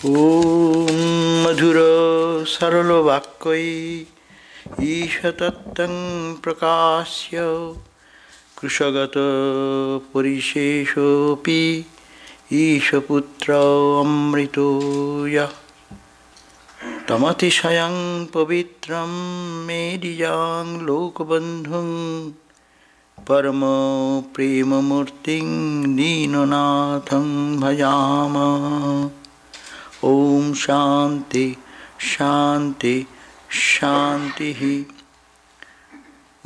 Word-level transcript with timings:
ॐ 0.00 1.00
मधुर 1.44 1.76
सरलवाक्यै 2.48 3.64
ईशतत्तं 4.92 5.94
प्रकाश्य 6.44 7.42
कृशगतपरिशेषोऽपि 8.58 9.16
ईशपुत्र 12.60 13.52
अमृतो 14.04 14.70
यः 15.34 15.52
तमतिशयं 17.08 17.98
पवित्रं 18.34 19.12
मेदियां 19.66 20.64
लोकबन्धुं 20.86 21.90
परमप्रेममूर्तिं 23.28 24.38
दीननाथं 25.96 27.28
भजाम 27.60 28.34
ॐ 30.04 30.52
शान्ति 30.64 31.46
शान्ति 32.12 33.06
शान्तिः 33.50 34.62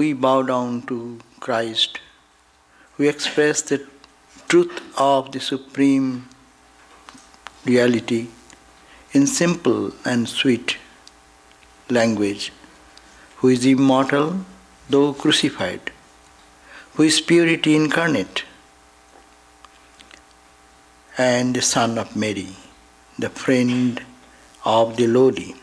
We 0.00 0.14
bow 0.14 0.42
down 0.42 0.80
to 0.88 1.18
Christ. 1.40 1.98
We 2.96 3.06
express 3.06 3.60
the 3.60 3.86
truth 4.48 4.80
of 4.96 5.30
the 5.32 5.40
Supreme 5.40 6.27
Reality 7.66 8.28
in 9.12 9.27
simple 9.27 9.92
and 10.04 10.27
sweet 10.27 10.78
language, 11.90 12.50
who 13.36 13.48
is 13.48 13.66
immortal 13.66 14.46
though 14.88 15.12
crucified, 15.12 15.92
who 16.95 17.02
is 17.02 17.20
purity 17.20 17.77
incarnate, 17.77 18.45
and 21.18 21.54
the 21.54 21.62
Son 21.62 21.98
of 21.98 22.16
Mary, 22.16 22.56
the 23.17 23.29
friend 23.29 24.03
of 24.65 24.97
the 24.97 25.07
lowly, 25.07 25.55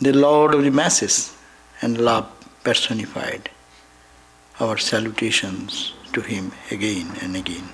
the 0.00 0.12
Lord 0.12 0.54
of 0.54 0.62
the 0.64 0.70
masses, 0.70 1.36
and 1.82 1.98
love 1.98 2.30
personified. 2.64 3.50
Our 4.60 4.78
salutations 4.78 5.94
to 6.12 6.20
him 6.20 6.52
again 6.70 7.10
and 7.22 7.36
again. 7.36 7.68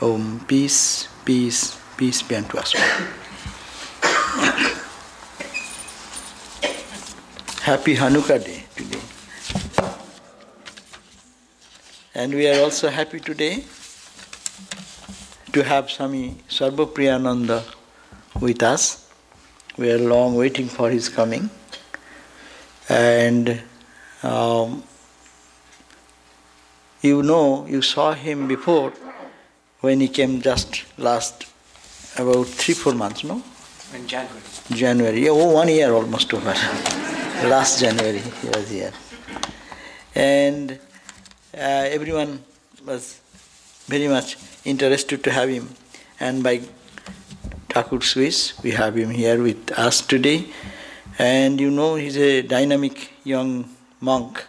Om, 0.00 0.44
peace, 0.46 1.08
peace, 1.24 1.78
peace 1.96 2.22
be 2.22 2.36
unto 2.36 2.58
us 2.58 2.74
all. 2.74 3.08
Happy 7.62 7.96
Hanukkah 7.96 8.42
Day 8.44 8.64
today. 8.76 9.02
And 12.14 12.32
we 12.32 12.48
are 12.48 12.62
also 12.62 12.88
happy 12.88 13.20
today 13.20 13.64
to 15.52 15.62
have 15.64 15.90
Swami 15.90 16.36
Sarvapriyananda 16.48 17.64
with 18.40 18.62
us. 18.62 19.10
We 19.76 19.90
are 19.90 19.98
long 19.98 20.34
waiting 20.34 20.68
for 20.68 20.90
his 20.90 21.08
coming. 21.08 21.50
And 22.88 23.62
um, 24.22 24.82
you 27.00 27.22
know, 27.22 27.66
you 27.66 27.82
saw 27.82 28.12
him 28.12 28.48
before 28.48 28.92
when 29.80 30.00
he 30.00 30.08
came 30.08 30.40
just 30.42 30.84
last 30.98 31.46
about 32.16 32.46
three, 32.46 32.74
four 32.74 32.94
months, 32.94 33.22
no? 33.22 33.42
In 33.94 34.06
January. 34.06 34.42
January, 34.70 35.28
oh, 35.28 35.52
one 35.52 35.68
year 35.68 35.92
almost 35.92 36.34
over. 36.34 36.52
Last 37.48 37.80
January 37.80 38.18
he 38.18 38.48
was 38.48 38.68
here. 38.68 38.92
And 40.14 40.72
uh, 40.72 40.76
everyone 41.54 42.42
was 42.84 43.20
very 43.88 44.08
much 44.08 44.36
interested 44.64 45.24
to 45.24 45.30
have 45.30 45.48
him. 45.48 45.68
And 46.20 46.42
by 46.42 46.60
Thakur 47.70 48.00
Swiss, 48.02 48.62
we 48.62 48.70
have 48.72 48.96
him 48.96 49.10
here 49.10 49.42
with 49.42 49.72
us 49.72 50.00
today. 50.00 50.46
And 51.18 51.60
you 51.60 51.70
know, 51.70 51.94
he's 51.96 52.16
a 52.16 52.42
dynamic 52.42 53.12
young 53.24 53.68
monk 54.00 54.44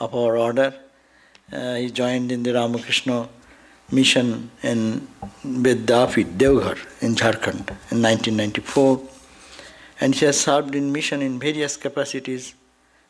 of 0.00 0.14
our 0.14 0.36
order. 0.36 0.74
Uh, 1.52 1.74
he 1.74 1.90
joined 1.90 2.32
in 2.32 2.42
the 2.42 2.52
Ramakrishna 2.54 3.28
mission 3.90 4.50
in 4.62 5.06
Vidyapith, 5.44 6.36
Deoghar 6.36 6.78
in 7.00 7.14
Jharkhand 7.14 7.70
in 7.90 8.02
1994. 8.02 9.00
And 10.00 10.14
he 10.14 10.26
has 10.26 10.40
served 10.40 10.74
in 10.74 10.92
mission 10.92 11.22
in 11.22 11.38
various 11.38 11.76
capacities, 11.76 12.54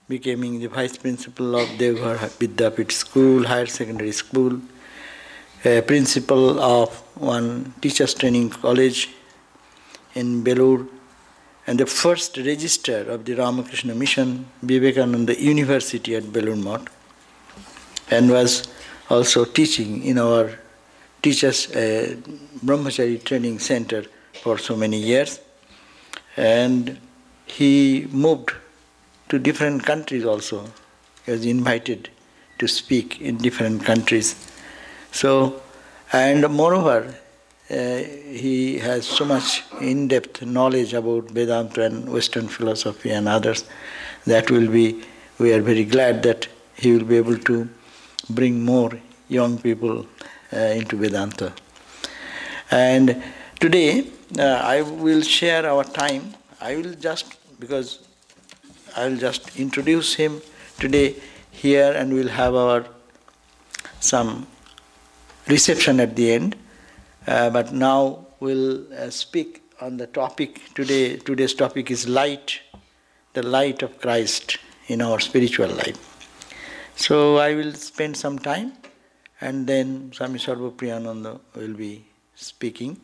becoming 0.08 0.60
the 0.60 0.68
vice 0.68 0.96
principal 0.96 1.56
of 1.56 1.68
Deoghar 1.70 2.16
Vidyapith 2.38 2.92
School, 2.92 3.46
higher 3.46 3.66
secondary 3.66 4.12
school, 4.12 4.60
a 5.64 5.82
principal 5.82 6.60
of 6.60 6.90
one 7.16 7.74
teachers 7.80 8.14
training 8.14 8.50
college 8.50 9.10
in 10.14 10.42
Belur, 10.44 10.88
and 11.66 11.78
the 11.78 11.86
first 11.86 12.36
registrar 12.36 13.00
of 13.00 13.24
the 13.24 13.34
Ramakrishna 13.34 13.94
mission, 13.94 14.46
Vivekananda 14.62 15.40
University 15.40 16.14
at 16.14 16.22
Belur 16.24 16.56
Math, 16.62 16.88
and 18.10 18.30
was 18.30 18.68
also 19.10 19.44
teaching 19.44 20.02
in 20.04 20.18
our 20.18 20.58
teachers 21.22 21.70
uh, 21.74 22.14
brahmachari 22.64 23.22
training 23.24 23.58
center 23.58 24.04
for 24.42 24.58
so 24.58 24.76
many 24.76 24.98
years. 24.98 25.40
And 26.36 26.98
he 27.46 28.06
moved 28.10 28.52
to 29.28 29.38
different 29.38 29.84
countries 29.84 30.24
also 30.24 30.64
he 31.24 31.32
was 31.32 31.44
invited 31.44 32.08
to 32.58 32.66
speak 32.66 33.20
in 33.20 33.36
different 33.36 33.84
countries 33.84 34.47
so 35.12 35.60
and 36.12 36.48
moreover 36.48 37.14
uh, 37.70 37.98
he 38.42 38.78
has 38.78 39.06
so 39.06 39.24
much 39.24 39.62
in-depth 39.80 40.42
knowledge 40.42 40.94
about 40.94 41.30
vedanta 41.30 41.82
and 41.82 42.10
western 42.10 42.48
philosophy 42.48 43.10
and 43.10 43.28
others 43.28 43.64
that 44.26 44.50
will 44.50 44.68
be 44.68 45.02
we 45.38 45.52
are 45.52 45.60
very 45.60 45.84
glad 45.84 46.22
that 46.22 46.48
he 46.74 46.92
will 46.92 47.04
be 47.04 47.16
able 47.16 47.38
to 47.38 47.68
bring 48.30 48.64
more 48.64 48.90
young 49.28 49.58
people 49.58 50.06
uh, 50.52 50.56
into 50.56 50.96
Vedanta. 50.96 51.52
And 52.70 53.22
today 53.60 54.08
uh, 54.38 54.42
I 54.42 54.82
will 54.82 55.22
share 55.22 55.66
our 55.66 55.84
time. 55.84 56.34
I 56.60 56.76
will 56.76 56.94
just, 56.94 57.36
because 57.60 58.06
I 58.96 59.08
will 59.08 59.16
just 59.16 59.56
introduce 59.56 60.14
him 60.14 60.42
today 60.78 61.16
here 61.50 61.92
and 61.92 62.12
we'll 62.12 62.28
have 62.28 62.54
our 62.54 62.86
some 64.00 64.46
reception 65.48 66.00
at 66.00 66.16
the 66.16 66.32
end. 66.32 66.56
Uh, 67.26 67.50
but 67.50 67.72
now 67.72 68.26
we'll 68.40 68.92
uh, 68.94 69.10
speak 69.10 69.62
on 69.80 69.96
the 69.96 70.06
topic 70.06 70.60
today. 70.74 71.16
Today's 71.16 71.54
topic 71.54 71.90
is 71.90 72.08
light, 72.08 72.60
the 73.34 73.42
light 73.42 73.82
of 73.82 74.00
Christ 74.00 74.58
in 74.86 75.02
our 75.02 75.20
spiritual 75.20 75.68
life. 75.68 76.04
So 76.96 77.36
I 77.36 77.54
will 77.54 77.74
spend 77.74 78.16
some 78.16 78.38
time 78.38 78.72
and 79.40 79.66
then 79.66 80.10
Swami 80.12 80.38
Sarvapriyananda 80.38 81.38
will 81.54 81.74
be 81.74 82.04
speaking 82.34 83.00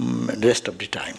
mm, 0.00 0.44
rest 0.44 0.68
of 0.68 0.78
the 0.78 0.86
time. 0.86 1.16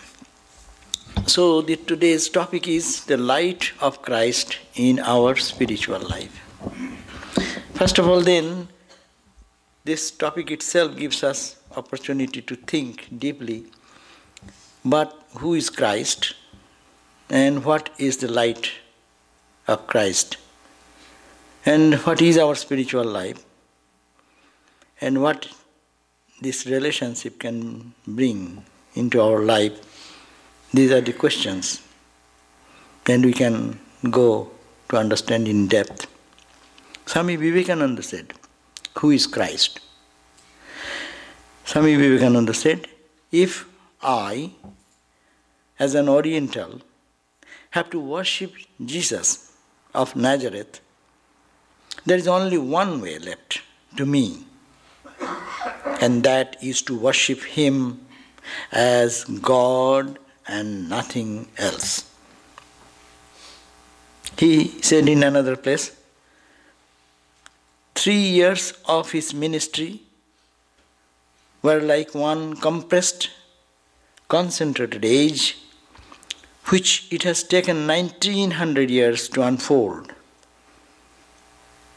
So 1.28 1.62
the, 1.62 1.76
today's 1.78 2.28
topic 2.30 2.68
is 2.68 3.06
the 3.06 3.18
light 3.18 3.72
of 3.82 4.02
Christ 4.02 4.58
in 4.76 5.00
our 5.00 5.36
spiritual 5.38 6.00
life. 6.00 6.42
First 7.74 7.98
of 7.98 8.08
all 8.08 8.22
then, 8.22 8.68
this 9.86 10.12
topic 10.12 10.52
itself 10.52 10.96
gives 10.98 11.24
us 11.24 11.58
opportunity 11.76 12.42
to 12.42 12.56
think 12.56 13.08
deeply, 13.18 13.66
but 14.84 15.18
who 15.38 15.54
is 15.54 15.70
Christ 15.70 16.34
and 17.30 17.64
what 17.64 17.90
is 17.98 18.18
the 18.18 18.28
light 18.28 18.72
of 19.68 19.88
Christ? 19.88 20.38
and 21.66 21.96
what 22.06 22.22
is 22.22 22.38
our 22.38 22.56
spiritual 22.56 23.04
life? 23.04 23.44
And 25.02 25.22
what 25.22 25.48
this 26.42 26.66
relationship 26.68 27.40
can 27.40 27.94
bring 28.06 28.64
into 28.94 29.20
our 29.22 29.40
life? 29.40 29.74
These 30.74 30.92
are 30.92 31.02
the 31.02 31.14
questions. 31.14 31.82
And 33.08 33.26
we 33.26 33.34
can 33.34 33.80
go 34.10 34.52
to 34.90 34.98
understand 34.98 35.48
in 35.48 35.68
depth. 35.68 36.08
Swami 37.08 37.36
vivekananda 37.36 38.04
said 38.04 38.34
who 39.00 39.12
is 39.12 39.28
christ 39.28 39.80
swami 41.66 41.96
vivekananda 41.96 42.54
said 42.54 42.88
if 43.32 43.66
i 44.02 44.52
as 45.80 45.96
an 45.96 46.08
oriental 46.08 46.82
have 47.72 47.90
to 47.90 48.00
worship 48.00 48.52
jesus 48.94 49.30
of 49.94 50.16
nazareth 50.16 50.82
there 52.06 52.18
is 52.18 52.28
only 52.28 52.58
one 52.58 53.02
way 53.02 53.18
left 53.18 53.62
to 53.98 54.06
me, 54.06 54.46
and 56.02 56.24
that 56.24 56.58
is 56.62 56.82
to 56.84 56.98
worship 56.98 57.42
Him 57.44 58.06
as 58.72 59.24
God 59.24 60.20
and 60.48 60.90
nothing 60.90 61.48
else. 61.58 62.12
He 64.38 64.82
said 64.82 65.08
in 65.08 65.24
another 65.24 65.56
place, 65.56 65.95
three 67.96 68.26
years 68.40 68.74
of 68.86 69.12
his 69.12 69.34
ministry 69.34 70.02
were 71.62 71.80
like 71.80 72.14
one 72.14 72.56
compressed 72.56 73.30
concentrated 74.28 75.06
age 75.06 75.58
which 76.70 77.08
it 77.12 77.24
has 77.24 77.44
taken 77.44 77.88
1900 77.88 78.90
years 78.90 79.30
to 79.30 79.42
unfold. 79.44 80.12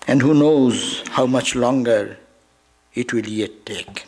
And 0.06 0.22
who 0.22 0.34
knows 0.34 1.06
how 1.08 1.26
much 1.26 1.54
longer 1.54 2.18
it 2.94 3.12
will 3.12 3.26
yet 3.26 3.66
take. 3.66 4.06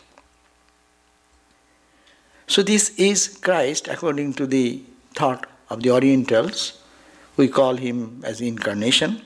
So, 2.47 2.63
this 2.63 2.91
is 2.99 3.39
Christ 3.41 3.89
according 3.89 4.35
to 4.35 4.47
the 4.47 4.83
thought 5.15 5.47
of 5.69 5.83
the 5.83 5.91
Orientals. 5.93 6.83
We 7.37 7.49
call 7.49 7.77
him 7.77 8.23
as 8.27 8.41
incarnation. 8.41 9.23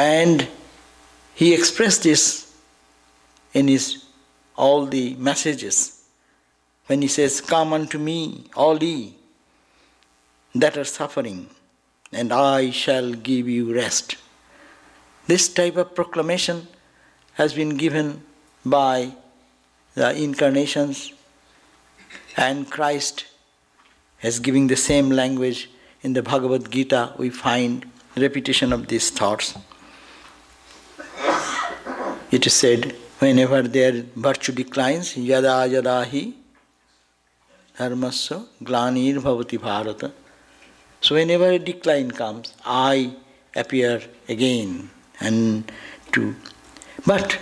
And 0.00 0.48
he 1.34 1.52
expressed 1.52 2.04
this 2.04 2.50
in 3.52 3.68
his 3.68 4.04
all 4.56 4.86
the 4.86 5.14
messages 5.16 6.04
when 6.86 7.02
he 7.02 7.08
says, 7.08 7.42
Come 7.42 7.74
unto 7.74 7.98
me, 7.98 8.44
all 8.56 8.82
ye 8.82 9.14
that 10.54 10.78
are 10.78 10.84
suffering, 10.84 11.50
and 12.12 12.32
I 12.32 12.70
shall 12.70 13.12
give 13.12 13.46
you 13.46 13.74
rest. 13.74 14.16
This 15.26 15.52
type 15.52 15.76
of 15.76 15.94
proclamation 15.94 16.66
has 17.34 17.52
been 17.52 17.76
given 17.76 18.22
by 18.64 19.14
the 19.94 20.10
incarnations, 20.16 21.12
and 22.38 22.70
Christ 22.70 23.26
has 24.18 24.40
giving 24.40 24.66
the 24.68 24.76
same 24.76 25.10
language 25.10 25.68
in 26.00 26.14
the 26.14 26.22
Bhagavad 26.22 26.70
Gita. 26.70 27.12
We 27.18 27.28
find 27.28 27.84
repetition 28.16 28.72
of 28.72 28.88
these 28.88 29.10
thoughts. 29.10 29.54
It 32.30 32.46
is 32.46 32.54
said, 32.54 32.92
whenever 33.18 33.62
their 33.62 34.04
virtue 34.14 34.52
declines, 34.52 35.16
yada 35.16 35.66
yada 35.66 36.04
hi 36.04 36.32
dharmasya 37.76 38.46
glanir 38.62 39.16
bhavati 39.16 39.58
bharata. 39.60 40.12
So 41.00 41.16
whenever 41.16 41.50
a 41.50 41.58
decline 41.58 42.10
comes, 42.12 42.54
I 42.64 43.14
appear 43.56 44.02
again 44.28 44.90
and 45.18 45.72
to. 46.12 46.36
But 47.04 47.38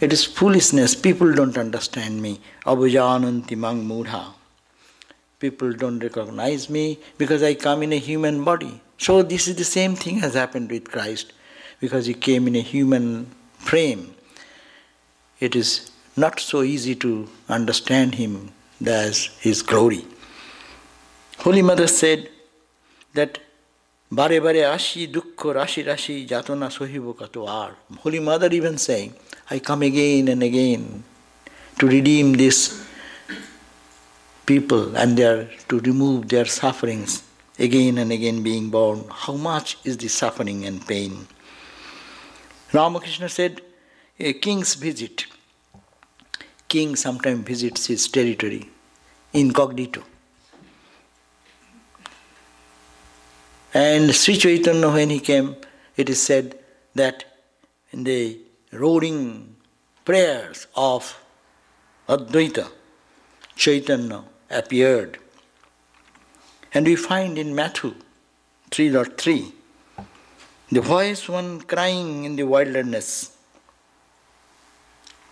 it 0.00 0.12
is 0.12 0.24
foolishness. 0.24 0.96
People 0.96 1.32
don't 1.32 1.56
understand 1.56 2.20
me. 2.20 2.40
Abhujananti 2.66 3.56
mang 3.56 3.86
mudha. 3.86 4.24
People 5.38 5.72
don't 5.72 6.00
recognize 6.00 6.68
me 6.68 6.98
because 7.16 7.44
I 7.44 7.54
come 7.54 7.84
in 7.84 7.92
a 7.92 7.98
human 7.98 8.42
body. 8.42 8.80
So 8.98 9.22
this 9.22 9.46
is 9.46 9.54
the 9.54 9.64
same 9.64 9.94
thing 9.94 10.18
has 10.18 10.34
happened 10.34 10.70
with 10.70 10.90
Christ 10.90 11.32
because 11.78 12.06
he 12.06 12.14
came 12.14 12.48
in 12.48 12.56
a 12.56 12.60
human 12.60 13.30
frame. 13.58 14.11
It 15.46 15.56
is 15.56 15.90
not 16.16 16.38
so 16.38 16.62
easy 16.62 16.94
to 17.04 17.28
understand 17.48 18.14
him 18.14 18.50
as 18.86 19.24
his 19.40 19.60
glory. 19.60 20.04
Holy 21.38 21.62
Mother 21.62 21.88
said 21.88 22.28
that 23.14 23.40
Bare 24.12 24.40
bare 24.40 24.68
ashi 24.70 25.10
dukkha 25.12 25.54
rashi 25.56 25.84
rashi 25.84 26.28
jatona 26.28 26.68
sohibo 26.76 27.16
katoar. 27.16 27.72
Holy 27.98 28.20
Mother 28.20 28.50
even 28.52 28.78
saying, 28.78 29.14
I 29.50 29.58
come 29.58 29.82
again 29.82 30.28
and 30.28 30.44
again 30.44 31.02
to 31.80 31.88
redeem 31.88 32.34
these 32.34 32.86
people 34.46 34.94
and 34.94 35.16
their, 35.16 35.50
to 35.70 35.80
remove 35.80 36.28
their 36.28 36.44
sufferings 36.44 37.24
again 37.58 37.98
and 37.98 38.12
again 38.12 38.44
being 38.44 38.70
born. 38.70 39.06
How 39.10 39.34
much 39.34 39.78
is 39.82 39.96
the 39.96 40.08
suffering 40.08 40.66
and 40.66 40.86
pain? 40.86 41.26
Ramakrishna 42.72 43.28
said, 43.28 43.60
a 44.20 44.34
king's 44.34 44.74
visit. 44.74 45.26
King 46.72 46.96
sometimes 46.96 47.46
visits 47.46 47.86
his 47.86 48.08
territory 48.08 48.62
incognito. 49.32 50.02
And 53.74 54.14
Sri 54.14 54.36
Chaitanya, 54.36 54.90
when 54.90 55.10
he 55.10 55.20
came, 55.20 55.56
it 55.96 56.08
is 56.10 56.22
said 56.22 56.58
that 56.94 57.24
in 57.90 58.04
the 58.04 58.38
roaring 58.72 59.56
prayers 60.04 60.66
of 60.74 61.18
Advaita, 62.08 62.68
Chaitanya 63.54 64.24
appeared. 64.50 65.18
And 66.74 66.86
we 66.86 66.96
find 66.96 67.36
in 67.38 67.54
Matthew 67.54 67.94
3.3 68.70 69.52
the 70.70 70.80
voice 70.80 71.28
one 71.28 71.60
crying 71.60 72.24
in 72.24 72.36
the 72.36 72.44
wilderness, 72.44 73.31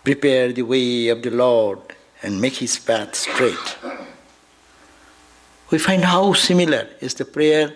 Prepare 0.03 0.51
the 0.51 0.63
way 0.63 1.09
of 1.09 1.21
the 1.21 1.29
Lord 1.29 1.79
and 2.23 2.41
make 2.41 2.55
his 2.55 2.79
path 2.79 3.15
straight. 3.15 3.77
We 5.69 5.77
find 5.77 6.03
how 6.03 6.33
similar 6.33 6.89
is 6.99 7.13
the 7.13 7.25
prayer 7.25 7.75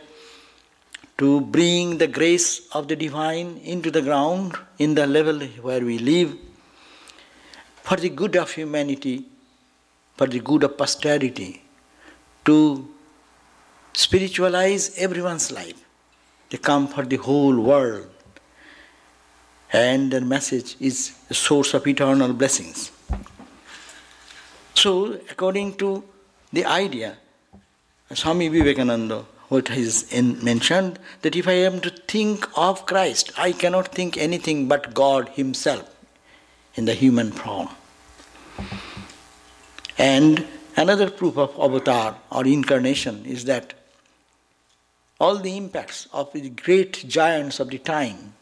to 1.17 1.41
bring 1.41 1.97
the 1.97 2.07
grace 2.07 2.67
of 2.73 2.87
the 2.87 2.95
divine 2.95 3.57
into 3.63 3.89
the 3.91 4.01
ground, 4.01 4.55
in 4.79 4.95
the 4.95 5.07
level 5.07 5.39
where 5.61 5.79
we 5.79 5.97
live, 5.97 6.35
for 7.83 7.95
the 7.95 8.09
good 8.09 8.35
of 8.35 8.51
humanity, 8.51 9.25
for 10.17 10.27
the 10.27 10.39
good 10.39 10.63
of 10.63 10.77
posterity, 10.77 11.63
to 12.43 12.87
spiritualize 13.93 14.97
everyone's 14.97 15.51
life. 15.51 15.85
They 16.49 16.57
come 16.57 16.87
for 16.87 17.03
the 17.05 17.17
whole 17.17 17.57
world. 17.59 18.09
And 19.75 20.11
their 20.11 20.21
message 20.21 20.77
is 20.79 21.11
a 21.29 21.33
source 21.33 21.73
of 21.73 21.85
eternal 21.85 22.31
blessings. 22.31 22.91
So, 24.73 25.19
according 25.29 25.75
to 25.77 26.03
the 26.53 26.63
idea, 26.63 27.17
Swami 28.13 28.47
Vivekananda 28.47 29.25
what 29.49 29.69
is 29.69 30.11
mentioned 30.41 30.97
that 31.23 31.35
if 31.35 31.47
I 31.47 31.57
am 31.69 31.81
to 31.81 31.89
think 31.89 32.47
of 32.57 32.85
Christ, 32.85 33.31
I 33.37 33.51
cannot 33.51 33.89
think 33.89 34.17
anything 34.17 34.69
but 34.69 34.93
God 34.93 35.29
Himself 35.29 35.93
in 36.75 36.85
the 36.85 36.93
human 36.93 37.31
form. 37.31 37.67
And 39.97 40.47
another 40.77 41.09
proof 41.09 41.37
of 41.37 41.59
avatar 41.59 42.15
or 42.31 42.45
incarnation 42.45 43.25
is 43.25 43.43
that 43.45 43.73
all 45.19 45.37
the 45.37 45.57
impacts 45.57 46.07
of 46.13 46.31
the 46.31 46.49
great 46.49 47.05
giants 47.07 47.59
of 47.59 47.69
the 47.69 47.77
time 47.77 48.34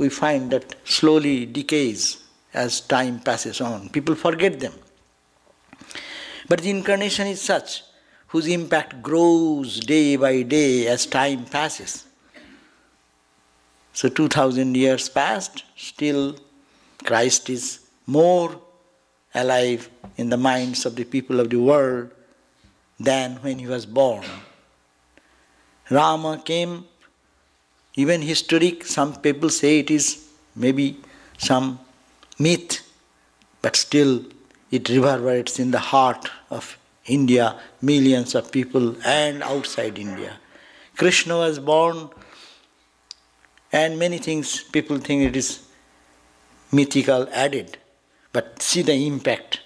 we 0.00 0.08
find 0.08 0.50
that 0.50 0.74
slowly 0.84 1.44
decays 1.44 2.24
as 2.54 2.80
time 2.80 3.20
passes 3.20 3.60
on. 3.60 3.90
People 3.90 4.14
forget 4.14 4.58
them. 4.58 4.72
But 6.48 6.62
the 6.62 6.70
incarnation 6.70 7.26
is 7.26 7.42
such 7.42 7.82
whose 8.28 8.46
impact 8.46 9.02
grows 9.02 9.78
day 9.78 10.16
by 10.16 10.40
day 10.40 10.86
as 10.86 11.04
time 11.04 11.44
passes. 11.44 12.06
So, 13.92 14.08
2000 14.08 14.74
years 14.74 15.10
passed, 15.10 15.64
still 15.76 16.36
Christ 17.04 17.50
is 17.50 17.80
more 18.06 18.58
alive 19.34 19.90
in 20.16 20.30
the 20.30 20.38
minds 20.38 20.86
of 20.86 20.96
the 20.96 21.04
people 21.04 21.40
of 21.40 21.50
the 21.50 21.60
world 21.60 22.10
than 22.98 23.36
when 23.42 23.58
he 23.58 23.66
was 23.66 23.84
born. 23.84 24.24
Rama 25.90 26.40
came, 26.42 26.86
even 27.94 28.22
historic, 28.22 28.84
some 28.84 29.14
people 29.16 29.50
say 29.50 29.80
it 29.80 29.90
is 29.90 30.28
maybe 30.54 30.98
some 31.38 31.78
myth, 32.38 32.80
but 33.62 33.76
still 33.76 34.24
it 34.70 34.88
reverberates 34.88 35.58
in 35.58 35.70
the 35.70 35.78
heart 35.78 36.30
of 36.50 36.78
India, 37.06 37.58
millions 37.82 38.34
of 38.34 38.52
people, 38.52 38.94
and 39.04 39.42
outside 39.42 39.98
India. 39.98 40.36
Krishna 40.96 41.38
was 41.38 41.58
born, 41.58 42.10
and 43.72 43.98
many 43.98 44.18
things 44.18 44.62
people 44.62 44.98
think 44.98 45.22
it 45.22 45.36
is 45.36 45.66
mythical 46.70 47.28
added. 47.32 47.78
But 48.32 48.62
see 48.62 48.82
the 48.82 49.06
impact. 49.06 49.60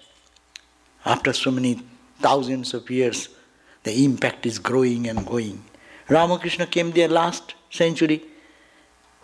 After 1.05 1.33
so 1.33 1.51
many 1.51 1.83
thousands 2.19 2.73
of 2.73 2.89
years, 2.89 3.29
the 3.83 4.03
impact 4.03 4.47
is 4.47 4.57
growing 4.57 5.07
and 5.07 5.25
going. 5.25 5.63
Ramakrishna 6.09 6.65
came 6.65 6.91
there 6.91 7.07
last 7.07 7.53
century. 7.69 8.23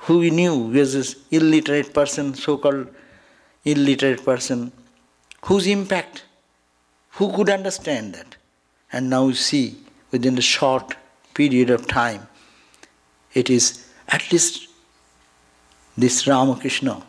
Who 0.05 0.19
we 0.19 0.31
knew 0.31 0.57
was 0.57 0.93
this 0.93 1.15
illiterate 1.29 1.93
person, 1.93 2.33
so 2.33 2.57
called 2.57 2.87
illiterate 3.63 4.25
person, 4.25 4.71
whose 5.43 5.67
impact 5.67 6.23
who 7.11 7.31
could 7.33 7.49
understand 7.49 8.13
that? 8.15 8.35
And 8.91 9.09
now 9.09 9.27
you 9.27 9.35
see, 9.35 9.77
within 10.11 10.35
the 10.35 10.41
short 10.41 10.95
period 11.33 11.69
of 11.69 11.87
time, 11.87 12.27
it 13.33 13.49
is 13.49 13.87
at 14.07 14.31
least 14.31 14.67
this 15.97 16.27
Ramakrishna 16.27 17.03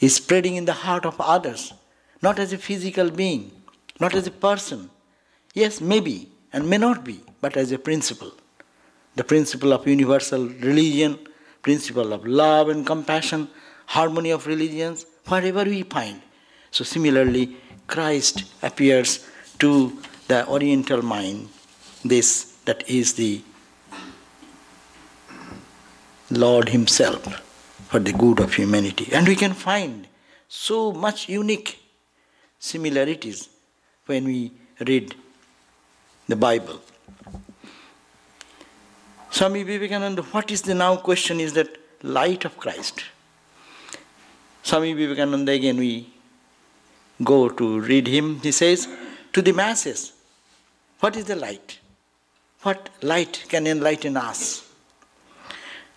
is 0.00 0.16
spreading 0.16 0.56
in 0.56 0.64
the 0.64 0.72
heart 0.72 1.06
of 1.06 1.20
others, 1.20 1.72
not 2.22 2.38
as 2.38 2.52
a 2.52 2.58
physical 2.58 3.10
being, 3.10 3.50
not 4.00 4.14
as 4.14 4.26
a 4.26 4.30
person. 4.30 4.90
Yes, 5.54 5.80
maybe, 5.80 6.30
and 6.52 6.68
may 6.68 6.78
not 6.78 7.04
be, 7.04 7.20
but 7.40 7.56
as 7.56 7.72
a 7.72 7.78
principle. 7.78 8.32
The 9.16 9.24
principle 9.24 9.72
of 9.72 9.86
universal 9.86 10.48
religion, 10.48 11.18
principle 11.62 12.12
of 12.12 12.26
love 12.26 12.68
and 12.68 12.86
compassion, 12.86 13.48
harmony 13.86 14.30
of 14.30 14.46
religions, 14.46 15.06
wherever 15.26 15.64
we 15.64 15.82
find. 15.82 16.20
So, 16.70 16.84
similarly, 16.84 17.56
Christ 17.86 18.44
appears 18.62 19.26
to 19.58 19.98
the 20.28 20.46
Oriental 20.48 21.02
mind, 21.02 21.48
this 22.04 22.56
that 22.66 22.88
is 22.88 23.14
the 23.14 23.42
Lord 26.30 26.68
Himself 26.68 27.24
for 27.88 28.00
the 28.00 28.12
good 28.12 28.40
of 28.40 28.54
humanity. 28.54 29.08
And 29.12 29.26
we 29.26 29.36
can 29.36 29.52
find 29.52 30.08
so 30.48 30.92
much 30.92 31.28
unique 31.28 31.78
similarities 32.58 33.48
when 34.06 34.24
we 34.24 34.52
read 34.80 35.14
the 36.28 36.36
Bible. 36.36 36.80
Swami 39.36 39.64
Vivekananda, 39.64 40.22
what 40.22 40.50
is 40.50 40.62
the 40.62 40.74
now 40.74 40.96
question 40.96 41.40
is 41.40 41.52
that 41.52 41.68
light 42.02 42.46
of 42.46 42.56
Christ. 42.56 43.04
Swami 44.62 44.94
Vivekananda, 44.94 45.52
again, 45.52 45.76
we 45.76 46.08
go 47.22 47.50
to 47.50 47.80
read 47.80 48.06
him. 48.06 48.40
He 48.40 48.50
says, 48.50 48.88
To 49.34 49.42
the 49.42 49.52
masses, 49.52 50.14
what 51.00 51.18
is 51.18 51.26
the 51.26 51.36
light? 51.36 51.80
What 52.62 52.88
light 53.02 53.44
can 53.50 53.66
enlighten 53.66 54.16
us? 54.16 54.66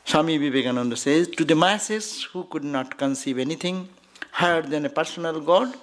Swami 0.04 0.38
Vivekananda 0.38 0.98
says, 0.98 1.30
To 1.30 1.46
the 1.46 1.56
masses 1.56 2.24
who 2.24 2.44
could 2.44 2.66
not 2.66 2.98
conceive 2.98 3.40
anything 3.40 3.88
higher 4.32 4.64
than 4.64 4.86
a 4.86 4.90
personal 4.90 5.40
God, 5.40 5.74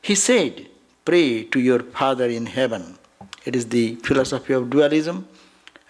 he 0.00 0.16
said, 0.16 0.66
Pray 1.04 1.44
to 1.44 1.60
your 1.60 1.84
Father 1.84 2.26
in 2.26 2.46
heaven. 2.46 2.98
It 3.44 3.54
is 3.54 3.68
the 3.68 3.94
philosophy 4.02 4.52
of 4.52 4.68
dualism 4.68 5.28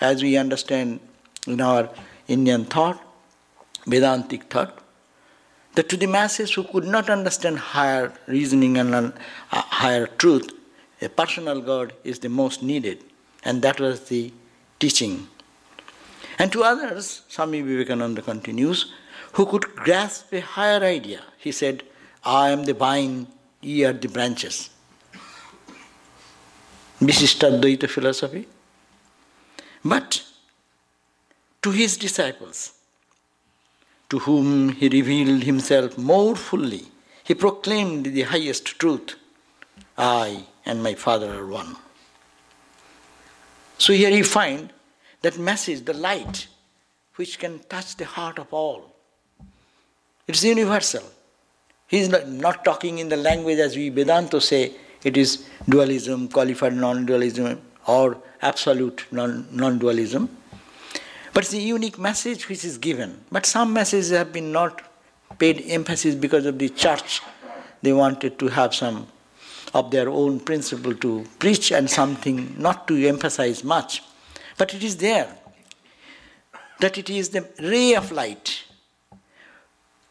as 0.02 0.22
we 0.22 0.36
understand 0.36 1.00
in 1.46 1.60
our 1.60 1.88
Indian 2.28 2.64
thought, 2.64 3.02
Vedantic 3.86 4.44
thought 4.44 4.78
that 5.74 5.88
to 5.88 5.96
the 5.96 6.06
masses 6.06 6.52
who 6.52 6.64
could 6.64 6.84
not 6.84 7.08
understand 7.08 7.58
higher 7.58 8.12
reasoning 8.26 8.76
and 8.76 8.94
uh, 8.94 9.12
higher 9.50 10.06
truth, 10.06 10.50
a 11.00 11.08
personal 11.08 11.60
God 11.60 11.94
is 12.04 12.18
the 12.18 12.28
most 12.28 12.62
needed. 12.62 13.02
And 13.44 13.62
that 13.62 13.80
was 13.80 14.08
the 14.08 14.32
teaching. 14.78 15.26
And 16.38 16.52
to 16.52 16.62
others, 16.62 17.22
Swami 17.28 17.62
Vivekananda 17.62 18.22
continues, 18.22 18.92
who 19.32 19.46
could 19.46 19.64
grasp 19.74 20.32
a 20.32 20.40
higher 20.40 20.82
idea. 20.84 21.22
He 21.38 21.52
said, 21.52 21.82
I 22.24 22.50
am 22.50 22.64
the 22.64 22.74
vine, 22.74 23.26
ye 23.60 23.84
are 23.84 23.92
the 23.92 24.08
branches. 24.08 24.70
Visishtadvaita 27.00 27.88
philosophy. 27.88 28.46
But 29.84 30.22
to 31.62 31.70
his 31.70 31.96
disciples, 31.96 32.72
to 34.12 34.18
whom 34.18 34.68
he 34.72 34.90
revealed 34.90 35.42
himself 35.42 35.96
more 35.96 36.36
fully. 36.36 36.82
He 37.24 37.34
proclaimed 37.34 38.04
the 38.04 38.22
highest 38.22 38.66
truth 38.78 39.14
I 39.96 40.44
and 40.66 40.82
my 40.82 40.94
Father 40.94 41.32
are 41.32 41.46
one. 41.46 41.76
So 43.78 43.94
here 43.94 44.10
you 44.10 44.22
find 44.22 44.70
that 45.22 45.38
message, 45.38 45.86
the 45.86 45.94
light, 45.94 46.46
which 47.16 47.38
can 47.38 47.60
touch 47.70 47.96
the 47.96 48.04
heart 48.04 48.38
of 48.38 48.52
all. 48.52 48.94
It's 50.28 50.44
universal. 50.44 51.04
He's 51.86 52.10
not, 52.10 52.28
not 52.28 52.66
talking 52.66 52.98
in 52.98 53.08
the 53.08 53.16
language 53.16 53.60
as 53.60 53.76
we 53.76 53.88
Vedanta 53.88 54.42
say, 54.42 54.74
it 55.02 55.16
is 55.16 55.48
dualism, 55.66 56.28
qualified 56.28 56.74
non 56.74 57.06
dualism, 57.06 57.62
or 57.86 58.18
absolute 58.42 59.06
non 59.10 59.78
dualism. 59.78 60.28
But 61.32 61.44
it's 61.44 61.54
a 61.54 61.60
unique 61.60 61.98
message 61.98 62.48
which 62.48 62.64
is 62.64 62.76
given. 62.76 63.24
But 63.30 63.46
some 63.46 63.72
messages 63.72 64.10
have 64.10 64.32
been 64.32 64.52
not 64.52 64.82
paid 65.38 65.64
emphasis 65.66 66.14
because 66.14 66.44
of 66.44 66.58
the 66.58 66.68
church. 66.68 67.22
They 67.80 67.92
wanted 67.92 68.38
to 68.38 68.48
have 68.48 68.74
some 68.74 69.06
of 69.72 69.90
their 69.90 70.08
own 70.10 70.40
principle 70.40 70.94
to 70.96 71.24
preach 71.38 71.72
and 71.72 71.88
something 71.88 72.54
not 72.58 72.86
to 72.88 73.08
emphasize 73.08 73.64
much. 73.64 74.02
But 74.58 74.74
it 74.74 74.84
is 74.84 74.98
there 74.98 75.34
that 76.80 76.98
it 76.98 77.08
is 77.08 77.30
the 77.30 77.48
ray 77.60 77.94
of 77.94 78.10
light, 78.10 78.64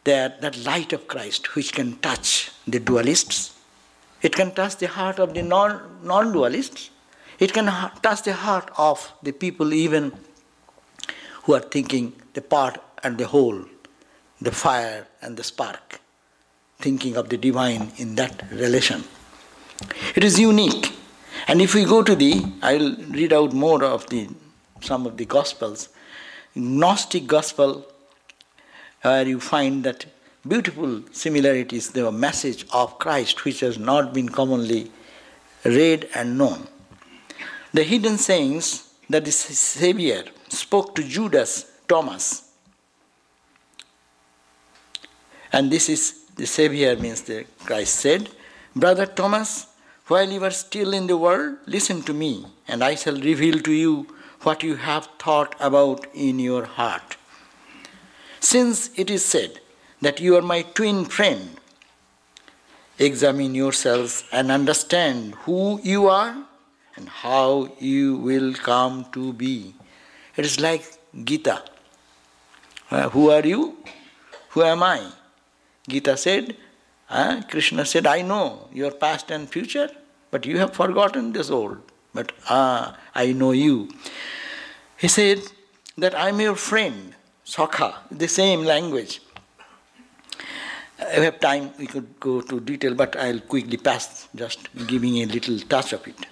that, 0.06 0.42
that 0.42 0.58
light 0.66 0.94
of 0.94 1.08
Christ 1.08 1.54
which 1.54 1.74
can 1.74 1.98
touch 1.98 2.50
the 2.66 2.80
dualists. 2.80 3.54
It 4.22 4.36
can 4.36 4.52
touch 4.52 4.78
the 4.78 4.88
heart 4.88 5.20
of 5.20 5.34
the 5.34 5.44
non 5.44 5.80
dualists. 6.04 6.90
It 7.42 7.54
can 7.54 7.66
touch 8.04 8.22
the 8.22 8.34
heart 8.34 8.70
of 8.78 9.12
the 9.24 9.32
people 9.32 9.74
even 9.74 10.12
who 11.44 11.56
are 11.56 11.60
thinking 11.60 12.14
the 12.34 12.42
part 12.42 12.78
and 13.04 13.18
the 13.18 13.26
whole, 13.26 13.66
the 14.40 14.52
fire 14.52 15.08
and 15.24 15.36
the 15.36 15.44
spark, 15.44 16.00
thinking 16.78 17.18
of 17.18 17.30
the 17.30 17.38
divine 17.38 17.94
in 17.98 18.14
that 18.16 18.44
relation. 18.52 19.04
It 20.16 20.24
is 20.24 20.40
unique. 20.40 20.94
And 21.48 21.64
if 21.64 21.74
we 21.74 21.84
go 21.84 22.04
to 22.04 22.16
the, 22.16 22.46
I'll 22.62 22.96
read 23.10 23.34
out 23.34 23.54
more 23.54 23.84
of 23.84 24.06
the 24.12 24.30
some 24.82 25.08
of 25.08 25.18
the 25.18 25.26
Gospels. 25.26 25.90
Gnostic 26.54 27.26
Gospel, 27.26 27.88
where 29.02 29.28
you 29.28 29.40
find 29.40 29.84
that 29.84 30.06
beautiful 30.48 31.02
similarities, 31.12 31.90
the 31.90 32.12
message 32.12 32.68
of 32.72 33.00
Christ, 33.00 33.46
which 33.46 33.62
has 33.62 33.80
not 33.80 34.14
been 34.14 34.30
commonly 34.30 34.92
read 35.66 36.08
and 36.14 36.38
known. 36.38 36.68
The 37.74 37.84
hidden 37.84 38.18
sayings 38.18 38.94
that 39.10 39.26
the 39.26 39.32
Savior 39.32 40.26
spoke 40.50 40.96
to 40.96 41.04
Judas, 41.04 41.72
Thomas. 41.88 42.50
And 45.54 45.72
this 45.72 45.90
is 45.90 46.26
the 46.36 46.46
Savior 46.46 46.96
means 46.96 47.22
the 47.22 47.46
Christ 47.66 47.96
said, 47.96 48.30
Brother 48.76 49.06
Thomas, 49.06 49.68
while 50.08 50.30
you 50.30 50.44
are 50.44 50.52
still 50.52 50.94
in 50.94 51.08
the 51.08 51.18
world, 51.18 51.58
listen 51.66 52.02
to 52.04 52.14
me, 52.14 52.46
and 52.68 52.84
I 52.84 52.96
shall 52.96 53.16
reveal 53.16 53.60
to 53.60 53.72
you 53.72 54.08
what 54.42 54.64
you 54.64 54.76
have 54.76 55.08
thought 55.20 55.56
about 55.60 56.08
in 56.14 56.40
your 56.40 56.66
heart. 56.66 57.16
Since 58.40 58.90
it 58.98 59.10
is 59.10 59.24
said 59.24 59.60
that 60.02 60.20
you 60.20 60.36
are 60.36 60.42
my 60.42 60.64
twin 60.64 61.06
friend, 61.06 61.58
examine 62.98 63.56
yourselves 63.56 64.26
and 64.32 64.52
understand 64.52 65.36
who 65.46 65.80
you 65.84 66.08
are 66.08 66.36
and 66.96 67.08
how 67.10 67.72
you 67.80 68.18
will 68.18 68.54
come 68.54 69.06
to 69.14 69.34
be. 69.34 69.74
It 70.36 70.46
is 70.46 70.60
like 70.60 70.84
Gita. 71.24 71.64
Uh, 72.90 73.10
who 73.10 73.30
are 73.30 73.46
you? 73.46 73.78
Who 74.50 74.64
am 74.64 74.84
I? 74.84 75.02
Gita 75.88 76.18
said, 76.18 76.56
uh, 77.10 77.42
Krishna 77.50 77.86
said, 77.86 78.08
I 78.08 78.22
know 78.22 78.68
your 78.74 78.92
past 78.92 79.32
and 79.32 79.50
future, 79.50 79.90
but 80.30 80.46
you 80.46 80.58
have 80.60 80.74
forgotten 80.74 81.34
this 81.34 81.50
old. 81.50 81.78
But 82.14 82.32
ah, 82.50 82.98
I 83.16 83.34
know 83.34 83.52
you. 83.52 83.90
He 84.98 85.08
said 85.08 85.40
that 85.98 86.18
I'm 86.18 86.40
your 86.40 86.56
friend, 86.56 87.16
Sakha, 87.46 87.96
the 88.12 88.28
same 88.28 88.64
language. 88.64 89.22
We 91.18 91.24
have 91.24 91.40
time, 91.40 91.72
we 91.80 91.88
could 91.88 92.20
go 92.20 92.42
to 92.42 92.60
detail, 92.60 92.94
but 92.94 93.16
I'll 93.16 93.40
quickly 93.40 93.78
pass, 93.78 94.28
just 94.36 94.70
giving 94.88 95.18
a 95.18 95.26
little 95.26 95.60
touch 95.60 95.94
of 95.94 96.08
it. 96.08 96.28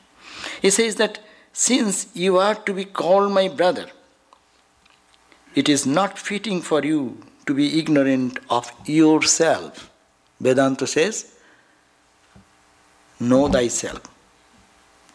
He 0.62 0.70
says 0.70 0.96
that 0.96 1.20
since 1.54 2.08
you 2.14 2.38
are 2.38 2.56
to 2.56 2.74
be 2.74 2.86
called 2.86 3.32
my 3.32 3.48
brother, 3.48 3.88
it 5.56 5.68
is 5.68 5.86
not 5.86 6.20
fitting 6.20 6.62
for 6.62 6.84
you 6.84 7.22
to 7.46 7.54
be 7.54 7.80
ignorant 7.80 8.40
of 8.50 8.72
yourself. 8.86 9.90
Vedanta 10.40 10.86
says, 10.88 11.36
Know 13.20 13.50
thyself. 13.50 14.02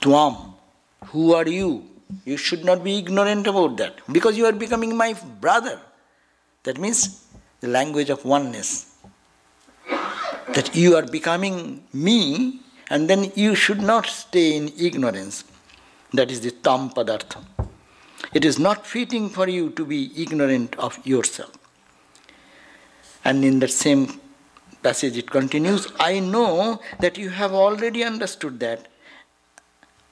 Tuam, 0.02 0.54
who 1.06 1.32
are 1.34 1.48
you? 1.48 1.88
You 2.24 2.36
should 2.36 2.64
not 2.64 2.84
be 2.84 2.98
ignorant 2.98 3.46
about 3.46 3.76
that 3.78 4.00
because 4.12 4.36
you 4.36 4.44
are 4.44 4.52
becoming 4.52 4.96
my 4.96 5.14
brother. 5.40 5.80
That 6.64 6.78
means 6.78 7.26
the 7.60 7.68
language 7.68 8.10
of 8.10 8.24
oneness. 8.24 8.96
That 10.54 10.74
you 10.74 10.96
are 10.96 11.06
becoming 11.06 11.84
me 11.92 12.60
and 12.91 13.09
then 13.09 13.33
you 13.35 13.55
should 13.55 13.81
not 13.81 14.07
stay 14.07 14.57
in 14.57 14.73
ignorance. 14.79 15.45
That 16.12 16.31
is 16.31 16.41
the 16.41 16.50
tam 16.50 16.91
padartha. 16.91 17.45
It 18.33 18.45
is 18.45 18.59
not 18.59 18.87
fitting 18.87 19.29
for 19.29 19.49
you 19.49 19.71
to 19.71 19.85
be 19.85 20.11
ignorant 20.17 20.76
of 20.76 20.99
yourself. 21.07 21.53
And 23.25 23.45
in 23.45 23.59
that 23.61 23.71
same 23.71 24.21
passage 24.83 25.17
it 25.17 25.31
continues 25.31 25.88
I 25.99 26.21
know 26.21 26.81
that 27.00 27.17
you 27.17 27.31
have 27.31 27.53
already 27.53 28.05
understood 28.05 28.61
that 28.61 28.88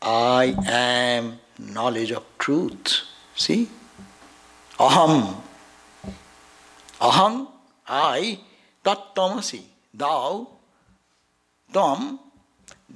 I 0.01 0.57
am 0.67 1.39
knowledge 1.59 2.11
of 2.11 2.25
truth. 2.39 3.03
See? 3.37 3.69
Aham. 4.79 5.37
Aham, 7.01 7.49
I, 7.89 8.39
tat 8.85 9.15
tvam 9.15 9.39
asi, 9.39 9.65
thou, 9.93 10.49
tam, 11.73 12.21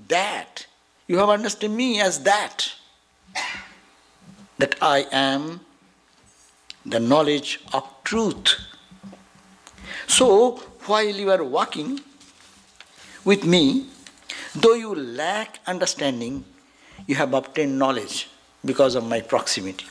that. 0.08 0.66
You 1.06 1.18
have 1.18 1.28
understood 1.28 1.70
me 1.70 2.00
as 2.00 2.22
that 2.24 2.72
that 4.58 4.74
I 4.80 5.06
am 5.12 5.60
the 6.84 6.98
knowledge 7.00 7.60
of 7.72 7.84
truth. 8.04 8.56
So, 10.06 10.56
while 10.86 11.04
you 11.04 11.30
are 11.30 11.44
walking 11.44 12.00
with 13.24 13.44
me, 13.44 13.86
Though 14.56 14.72
you 14.72 14.94
lack 14.94 15.60
understanding, 15.66 16.42
you 17.06 17.14
have 17.16 17.34
obtained 17.34 17.78
knowledge 17.78 18.28
because 18.64 18.94
of 18.94 19.04
my 19.04 19.20
proximity. 19.20 19.84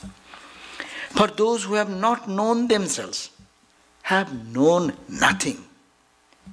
For 1.10 1.28
those 1.28 1.62
who 1.62 1.74
have 1.74 1.88
not 1.88 2.28
known 2.28 2.66
themselves 2.66 3.30
have 4.02 4.32
known 4.48 4.92
nothing. 5.08 5.62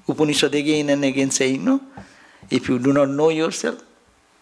Upanishad 0.07 0.53
again 0.53 0.89
and 0.89 1.03
again 1.03 1.31
saying, 1.31 1.65
no, 1.65 1.81
if 2.49 2.69
you 2.69 2.79
do 2.79 2.93
not 2.93 3.09
know 3.09 3.29
yourself, 3.29 3.83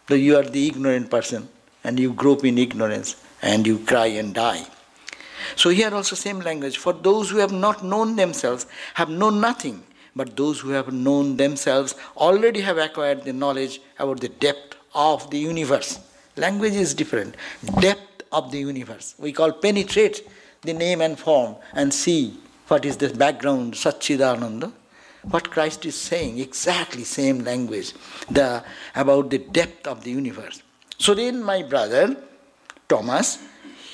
then 0.08 0.20
you 0.20 0.38
are 0.38 0.44
the 0.44 0.68
ignorant 0.68 1.10
person 1.10 1.48
and 1.84 2.00
you 2.00 2.14
grow 2.14 2.34
up 2.34 2.46
in 2.46 2.58
ignorance 2.58 3.16
and 3.42 3.66
you 3.66 3.80
cry 3.80 4.08
and 4.08 4.34
die. 4.34 4.66
So 5.56 5.70
here 5.70 5.94
also 5.94 6.16
same 6.16 6.40
language. 6.40 6.78
For 6.78 6.94
those 6.94 7.30
who 7.30 7.38
have 7.38 7.52
not 7.52 7.84
known 7.84 8.16
themselves 8.16 8.66
have 8.96 9.10
known 9.10 9.42
nothing, 9.42 9.84
but 10.16 10.36
those 10.36 10.60
who 10.60 10.70
have 10.70 10.92
known 10.92 11.38
themselves 11.38 11.96
already 12.18 12.62
have 12.62 12.78
acquired 12.78 13.24
the 13.24 13.34
knowledge 13.34 13.82
about 13.98 14.20
the 14.20 14.30
depth 14.30 14.76
of 14.94 15.30
the 15.32 15.38
universe. 15.38 16.00
Language 16.38 16.74
is 16.74 16.94
different. 16.94 17.36
Depth 17.80 18.24
of 18.32 18.52
the 18.52 18.60
universe. 18.60 19.16
We 19.18 19.32
call 19.32 19.52
penetrate 19.52 20.28
the 20.62 20.74
name 20.74 21.02
and 21.02 21.18
form 21.18 21.56
and 21.74 21.94
see 21.94 22.38
what 22.68 22.86
is 22.86 22.98
the 22.98 23.10
background, 23.10 23.74
Satchidananda. 23.74 24.72
What 25.30 25.52
Christ 25.52 25.86
is 25.86 25.96
saying, 25.96 26.40
exactly 26.40 27.04
same 27.04 27.44
language, 27.44 27.94
the, 28.30 28.64
about 28.96 29.30
the 29.30 29.38
depth 29.38 29.88
of 29.88 30.04
the 30.04 30.12
universe. 30.12 30.64
So 30.98 31.14
then, 31.14 31.44
my 31.44 31.62
brother, 31.64 32.18
Thomas, 32.90 33.38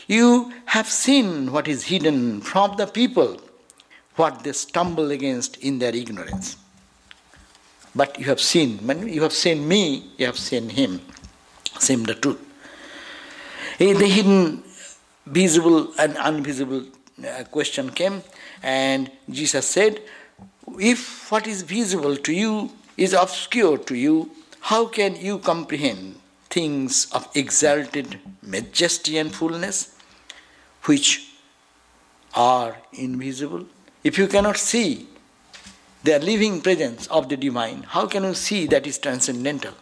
you 0.08 0.54
have 0.66 0.88
seen 0.88 1.52
what 1.52 1.68
is 1.68 1.84
hidden 1.84 2.42
from 2.42 2.78
the 2.78 2.88
people, 2.88 3.42
what 4.16 4.44
they 4.44 4.54
stumble 4.54 5.12
against 5.12 5.58
in 5.58 5.80
their 5.80 5.94
ignorance. 5.94 6.56
But 7.94 8.18
you 8.20 8.26
have 8.26 8.40
seen, 8.40 8.78
when 8.88 9.08
you 9.08 9.22
have 9.24 9.34
seen 9.34 9.68
me, 9.68 10.12
you 10.18 10.26
have 10.28 10.38
seen 10.38 10.70
him. 10.70 11.02
Same 11.80 12.04
the 12.04 12.16
truth. 12.16 12.40
The 13.80 13.94
hidden, 13.94 14.64
visible, 15.26 15.94
and 16.00 16.18
invisible 16.18 16.86
uh, 17.28 17.44
question 17.46 17.90
came, 17.90 18.24
and 18.64 19.12
Jesus 19.30 19.68
said, 19.68 20.02
If 20.80 21.32
what 21.32 21.48
is 21.48 21.62
visible 21.62 22.16
to 22.18 22.34
you 22.34 22.72
is 22.96 23.14
obscure 23.14 23.78
to 23.78 23.96
you, 23.96 24.32
how 24.60 24.86
can 24.86 25.16
you 25.16 25.40
comprehend 25.40 26.20
things 26.50 27.08
of 27.12 27.28
exalted 27.36 28.20
majesty 28.42 29.18
and 29.18 29.34
fullness? 29.34 29.98
which 30.88 31.34
are 32.34 32.78
invisible. 32.94 33.66
If 34.04 34.18
you 34.18 34.28
cannot 34.28 34.58
see 34.58 35.08
the 36.04 36.20
living 36.20 36.62
presence 36.62 37.08
of 37.08 37.30
the 37.30 37.38
divine, 37.38 37.84
how 37.84 38.08
can 38.08 38.24
you 38.24 38.34
see 38.34 38.68
that 38.68 38.88
is 38.88 38.98
transcendental? 38.98 39.74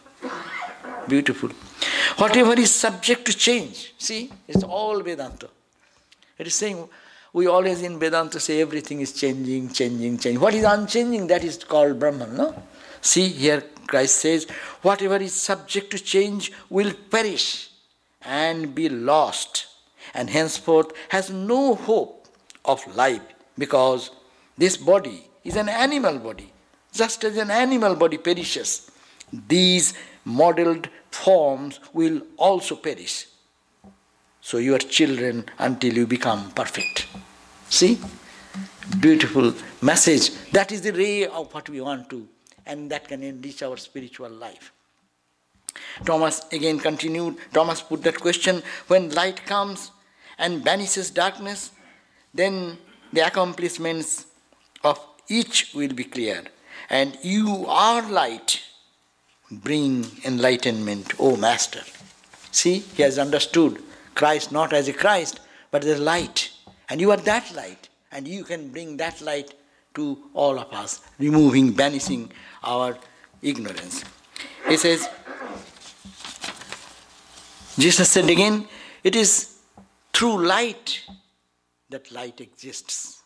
Beautiful. 1.07 1.49
Whatever 2.17 2.53
is 2.53 2.73
subject 2.73 3.25
to 3.25 3.33
change, 3.33 3.93
see, 3.97 4.31
it's 4.47 4.63
all 4.63 5.01
Vedanta. 5.01 5.49
It 6.37 6.47
is 6.47 6.55
saying, 6.55 6.89
we 7.35 7.47
always 7.47 7.81
in 7.81 7.99
Vedanta 7.99 8.39
say 8.39 8.61
everything 8.61 9.01
is 9.01 9.11
changing, 9.11 9.67
changing, 9.73 10.17
changing. 10.17 10.39
What 10.39 10.53
is 10.53 10.63
unchanging, 10.63 11.27
that 11.27 11.43
is 11.43 11.57
called 11.57 11.99
Brahman, 11.99 12.37
no? 12.37 12.63
See, 13.01 13.27
here 13.27 13.61
Christ 13.87 14.19
says, 14.19 14.47
whatever 14.81 15.17
is 15.17 15.33
subject 15.33 15.91
to 15.91 15.99
change 15.99 16.53
will 16.69 16.93
perish 17.11 17.71
and 18.21 18.73
be 18.73 18.87
lost 18.87 19.67
and 20.13 20.29
henceforth 20.29 20.93
has 21.09 21.29
no 21.29 21.75
hope 21.75 22.25
of 22.63 22.87
life 22.95 23.21
because 23.57 24.11
this 24.57 24.77
body 24.77 25.27
is 25.43 25.57
an 25.57 25.67
animal 25.67 26.17
body. 26.17 26.53
Just 26.93 27.25
as 27.25 27.35
an 27.35 27.51
animal 27.51 27.95
body 27.95 28.17
perishes, 28.17 28.89
these 29.49 29.93
modeled 30.23 30.87
forms 31.11 31.81
will 31.91 32.21
also 32.37 32.77
perish. 32.77 33.27
So 34.39 34.57
you 34.59 34.73
are 34.75 34.85
children 34.97 35.45
until 35.57 35.93
you 35.93 36.07
become 36.07 36.51
perfect. 36.51 37.07
See? 37.75 37.99
Beautiful 39.01 39.53
message. 39.81 40.29
That 40.51 40.71
is 40.71 40.79
the 40.79 40.93
ray 40.93 41.25
of 41.25 41.53
what 41.53 41.67
we 41.67 41.81
want 41.81 42.09
to, 42.09 42.25
and 42.65 42.89
that 42.89 43.05
can 43.09 43.21
enrich 43.21 43.61
our 43.63 43.75
spiritual 43.75 44.29
life. 44.29 44.71
Thomas 46.05 46.41
again 46.53 46.79
continued. 46.79 47.35
Thomas 47.51 47.81
put 47.81 48.01
that 48.03 48.17
question 48.17 48.63
when 48.87 49.09
light 49.09 49.45
comes, 49.45 49.91
and 50.37 50.63
banishes 50.63 51.11
darkness, 51.11 51.71
then 52.33 52.77
the 53.11 53.27
accomplishments 53.27 54.25
of 54.85 54.97
each 55.27 55.73
will 55.75 55.91
be 55.93 56.05
clear. 56.05 56.45
And 56.89 57.17
you 57.23 57.65
are 57.67 58.09
light. 58.09 58.61
Bring 59.51 60.05
enlightenment, 60.23 61.13
O 61.19 61.35
Master. 61.35 61.81
See, 62.51 62.79
he 62.95 63.03
has 63.03 63.19
understood 63.19 63.83
Christ 64.13 64.53
not 64.53 64.71
as 64.71 64.87
a 64.87 64.93
Christ, 64.93 65.41
but 65.71 65.83
as 65.83 65.99
light. 65.99 66.51
And 66.89 67.01
you 67.01 67.11
are 67.11 67.17
that 67.17 67.53
light. 67.55 67.89
And 68.11 68.27
you 68.27 68.43
can 68.43 68.69
bring 68.69 68.97
that 68.97 69.21
light 69.21 69.53
to 69.95 70.17
all 70.33 70.59
of 70.59 70.71
us, 70.73 71.01
removing, 71.19 71.71
banishing 71.71 72.31
our 72.63 72.97
ignorance. 73.41 74.03
He 74.67 74.77
says, 74.77 75.09
Jesus 77.77 78.09
said 78.09 78.29
again, 78.29 78.67
it 79.03 79.15
is 79.15 79.57
through 80.13 80.45
light 80.45 81.01
that 81.89 82.11
light 82.11 82.39
exists. 82.41 83.21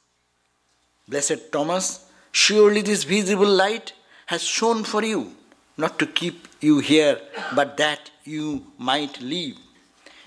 Blessed 1.07 1.51
Thomas, 1.51 2.09
surely 2.31 2.81
this 2.81 3.03
visible 3.03 3.47
light 3.47 3.93
has 4.27 4.43
shone 4.43 4.83
for 4.83 5.03
you, 5.03 5.31
not 5.77 5.97
to 5.99 6.05
keep 6.05 6.47
you 6.61 6.79
here, 6.79 7.19
but 7.55 7.77
that 7.77 8.11
you 8.23 8.65
might 8.77 9.21
live. 9.21 9.55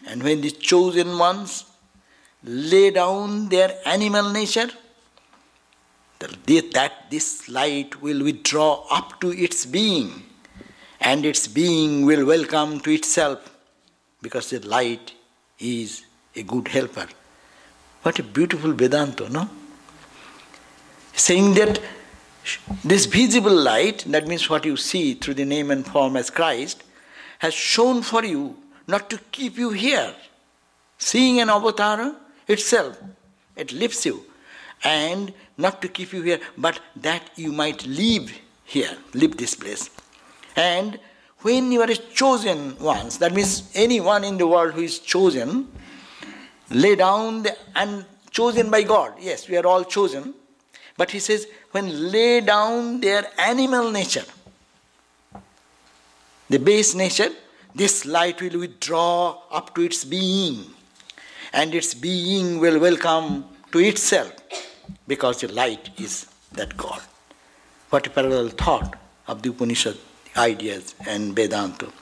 And 0.06 0.22
when 0.22 0.40
the 0.40 0.50
chosen 0.50 1.18
ones 1.18 1.64
lay 2.44 2.90
down 2.90 3.48
their 3.48 3.78
animal 3.84 4.30
nature, 4.32 4.70
that 6.18 7.10
this 7.10 7.48
light 7.48 8.00
will 8.00 8.22
withdraw 8.22 8.84
up 8.90 9.20
to 9.20 9.32
its 9.32 9.66
being, 9.66 10.22
and 11.00 11.24
its 11.26 11.48
being 11.48 12.06
will 12.06 12.24
welcome 12.24 12.80
to 12.80 12.90
itself, 12.90 13.50
because 14.20 14.50
the 14.50 14.60
light 14.60 15.12
is 15.58 16.04
a 16.36 16.42
good 16.42 16.68
helper. 16.68 17.06
What 18.02 18.18
a 18.18 18.22
beautiful 18.22 18.72
Vedanta, 18.72 19.28
no? 19.28 19.48
Saying 21.14 21.54
that 21.54 21.80
this 22.82 23.06
visible 23.06 23.54
light, 23.54 24.04
that 24.08 24.26
means 24.26 24.48
what 24.50 24.64
you 24.64 24.76
see 24.76 25.14
through 25.14 25.34
the 25.34 25.44
name 25.44 25.70
and 25.70 25.86
form 25.86 26.16
as 26.16 26.30
Christ, 26.30 26.82
has 27.38 27.54
shown 27.54 28.02
for 28.02 28.24
you 28.24 28.56
not 28.86 29.10
to 29.10 29.18
keep 29.30 29.56
you 29.58 29.70
here. 29.70 30.14
Seeing 30.98 31.40
an 31.40 31.48
avatar 31.50 32.16
itself, 32.48 32.98
it 33.56 33.72
lifts 33.72 34.06
you. 34.06 34.24
And 34.84 35.32
not 35.56 35.80
to 35.82 35.88
keep 35.88 36.12
you 36.12 36.22
here, 36.22 36.40
but 36.58 36.80
that 36.96 37.30
you 37.36 37.52
might 37.52 37.86
live 37.86 38.32
here, 38.64 38.96
live 39.14 39.36
this 39.36 39.54
place. 39.54 39.90
And 40.56 40.98
when 41.40 41.72
you 41.72 41.82
are 41.82 41.86
chosen 41.86 42.78
ones, 42.78 43.18
that 43.18 43.32
means 43.32 43.70
anyone 43.74 44.24
in 44.24 44.38
the 44.38 44.46
world 44.46 44.74
who 44.74 44.82
is 44.82 44.98
chosen, 44.98 45.68
lay 46.70 46.96
down 46.96 47.42
the, 47.42 47.56
and 47.76 48.04
chosen 48.30 48.70
by 48.70 48.82
God. 48.82 49.14
Yes, 49.20 49.48
we 49.48 49.56
are 49.56 49.66
all 49.66 49.84
chosen. 49.84 50.34
But 50.96 51.10
he 51.10 51.18
says, 51.18 51.46
when 51.70 52.10
lay 52.10 52.40
down 52.40 53.00
their 53.00 53.24
animal 53.38 53.90
nature, 53.90 54.24
the 56.48 56.58
base 56.58 56.94
nature, 56.94 57.30
this 57.74 58.04
light 58.04 58.40
will 58.42 58.58
withdraw 58.60 59.42
up 59.50 59.74
to 59.74 59.82
its 59.82 60.04
being, 60.04 60.66
and 61.52 61.74
its 61.74 61.94
being 61.94 62.58
will 62.58 62.78
welcome 62.78 63.44
to 63.72 63.78
itself, 63.78 64.32
because 65.06 65.40
the 65.40 65.48
light 65.52 65.90
is 65.98 66.26
that 66.52 66.76
God. 66.76 67.00
What 67.90 68.06
a 68.06 68.10
parallel 68.10 68.48
thought 68.48 68.96
of 69.26 69.42
the 69.42 69.50
Upanishad 69.50 69.98
ideas 70.36 70.94
and 71.06 71.34
Vedanta. 71.34 71.92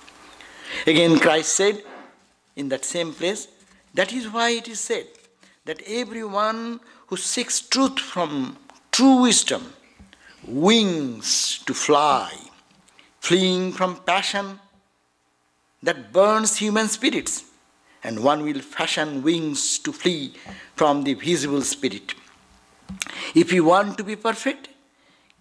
Again, 0.86 1.18
Christ 1.18 1.54
said 1.54 1.82
in 2.56 2.68
that 2.68 2.84
same 2.84 3.12
place, 3.12 3.48
that 3.94 4.12
is 4.12 4.28
why 4.28 4.50
it 4.50 4.68
is 4.68 4.80
said 4.80 5.06
that 5.64 5.82
everyone 5.86 6.80
who 7.08 7.16
seeks 7.16 7.60
truth 7.60 7.98
from 7.98 8.56
true 8.92 9.22
wisdom 9.22 9.72
wings 10.46 11.58
to 11.66 11.74
fly, 11.74 12.32
fleeing 13.20 13.72
from 13.72 13.96
passion 13.96 14.60
that 15.82 16.12
burns 16.12 16.56
human 16.56 16.88
spirits, 16.88 17.44
and 18.02 18.22
one 18.22 18.42
will 18.42 18.60
fashion 18.60 19.22
wings 19.22 19.78
to 19.78 19.92
flee 19.92 20.34
from 20.74 21.04
the 21.04 21.14
visible 21.14 21.62
spirit. 21.62 22.14
If 23.34 23.52
you 23.52 23.64
want 23.64 23.98
to 23.98 24.04
be 24.04 24.16
perfect, 24.16 24.68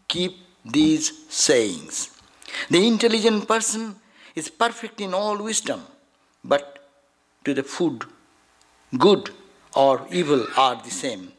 keep 0.07 0.37
these 0.65 1.27
sayings. 1.29 2.21
The 2.69 2.85
intelligent 2.85 3.47
person 3.47 3.95
is 4.35 4.49
perfect 4.49 5.01
in 5.01 5.13
all 5.13 5.37
wisdom, 5.37 5.81
but 6.43 6.87
to 7.45 7.53
the 7.53 7.63
food 7.63 8.05
good 8.97 9.29
or 9.75 10.05
evil 10.11 10.45
are 10.57 10.75
the 10.81 10.89
same. 10.89 11.31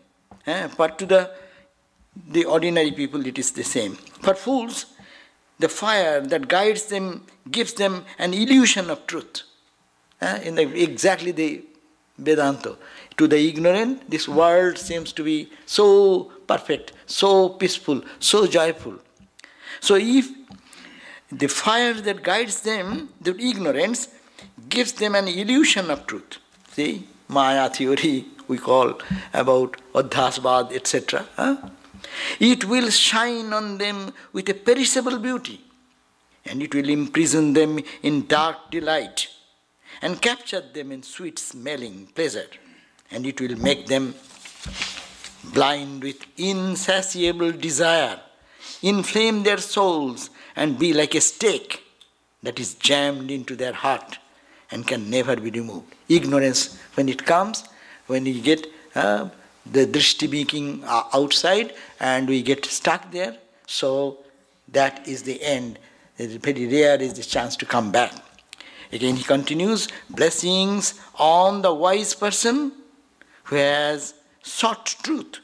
Eh? 0.47 0.69
But 0.77 0.99
to 0.99 1.07
the, 1.07 1.31
the 2.29 2.45
ordinary 2.45 2.93
people, 2.93 3.27
it 3.27 3.39
is 3.39 3.53
the 3.53 3.65
same. 3.65 3.95
For 3.95 4.35
fools, 4.35 4.87
the 5.59 5.69
fire 5.69 6.21
that 6.21 6.49
guides 6.49 6.85
them 6.87 7.27
gives 7.51 7.75
them 7.75 8.05
an 8.19 8.33
illusion 8.33 8.89
of 8.89 9.07
truth. 9.07 9.43
Uh, 10.21 10.39
in 10.43 10.55
the, 10.55 10.83
exactly 10.83 11.33
the 11.33 11.63
Vedanta. 12.19 12.77
To 13.17 13.27
the 13.27 13.39
ignorant, 13.49 14.11
this 14.11 14.29
world 14.29 14.79
seems 14.79 15.13
to 15.15 15.25
be 15.25 15.51
so 15.67 16.31
perfect, 16.47 16.93
so 17.07 17.51
peaceful, 17.51 18.03
so 18.19 18.47
joyful. 18.47 18.97
So 19.81 19.97
if 19.97 20.29
the 21.33 21.47
fire 21.47 21.95
that 21.95 22.23
guides 22.23 22.61
them, 22.61 23.11
the 23.21 23.37
ignorance, 23.39 24.09
gives 24.69 24.93
them 24.93 25.15
an 25.15 25.29
illusion 25.29 25.91
of 25.91 26.07
truth. 26.07 26.39
See, 26.73 27.07
Maya 27.29 27.69
theory 27.71 28.27
we 28.49 28.59
call 28.59 28.99
about 29.33 29.77
Adhyasvad, 29.95 30.73
etc. 30.73 31.27
Huh? 31.37 31.57
It 32.39 32.65
will 32.65 32.91
shine 32.91 33.53
on 33.53 33.79
them 33.79 34.13
with 34.33 34.49
a 34.49 34.55
perishable 34.55 35.19
beauty, 35.19 35.61
and 36.45 36.63
it 36.63 36.75
will 36.75 36.89
imprison 36.89 37.53
them 37.53 37.79
in 38.03 38.27
dark 38.27 38.71
delight, 38.71 39.29
and 40.03 40.21
capture 40.21 40.61
them 40.61 40.93
in 40.93 41.03
sweet 41.03 41.39
smelling 41.39 42.07
pleasure, 42.15 42.49
and 43.11 43.27
it 43.27 43.41
will 43.41 43.57
make 43.59 43.87
them 43.87 44.15
blind 45.53 46.03
with 46.03 46.25
insatiable 46.37 47.53
desire, 47.53 48.21
inflame 48.83 49.43
their 49.43 49.59
souls, 49.59 50.31
and 50.57 50.79
be 50.79 50.93
like 50.93 51.15
a 51.15 51.21
stake 51.21 51.83
that 52.43 52.59
is 52.59 52.75
jammed 52.75 53.31
into 53.31 53.57
their 53.57 53.73
heart 53.73 54.19
and 54.71 54.87
can 54.87 55.11
never 55.11 55.37
be 55.37 55.51
removed. 55.51 55.95
Ignorance, 56.09 56.79
when 56.95 57.09
it 57.09 57.25
comes, 57.25 57.65
when 58.07 58.27
you 58.27 58.41
get 58.41 58.67
uh, 58.95 59.29
the 59.71 59.87
drishti 59.87 60.29
being 60.31 60.83
uh, 60.85 61.05
outside 61.13 61.75
and 61.99 62.29
we 62.29 62.43
get 62.43 62.65
stuck 62.65 63.11
there, 63.11 63.37
so 63.67 64.19
that 64.69 65.07
is 65.07 65.23
the 65.23 65.43
end. 65.43 65.79
Very 66.19 66.67
rare 66.67 67.01
is 67.01 67.15
the 67.15 67.23
chance 67.23 67.57
to 67.57 67.67
come 67.67 67.91
back. 67.91 68.13
Again, 68.93 69.17
he 69.17 69.23
continues 69.23 69.89
blessings 70.09 70.95
on 71.17 71.63
the 71.63 71.73
wise 71.73 72.15
person 72.15 72.73
who 73.45 73.57
has 73.57 74.15
sought 74.43 74.97
truth 75.03 75.39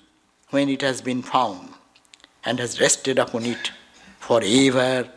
when 0.50 0.68
it 0.68 0.82
has 0.82 1.00
been 1.00 1.22
found 1.22 1.74
and 2.44 2.58
has 2.58 2.80
rested 2.80 3.18
upon 3.18 3.44
it 3.44 3.70
forever 4.18 5.08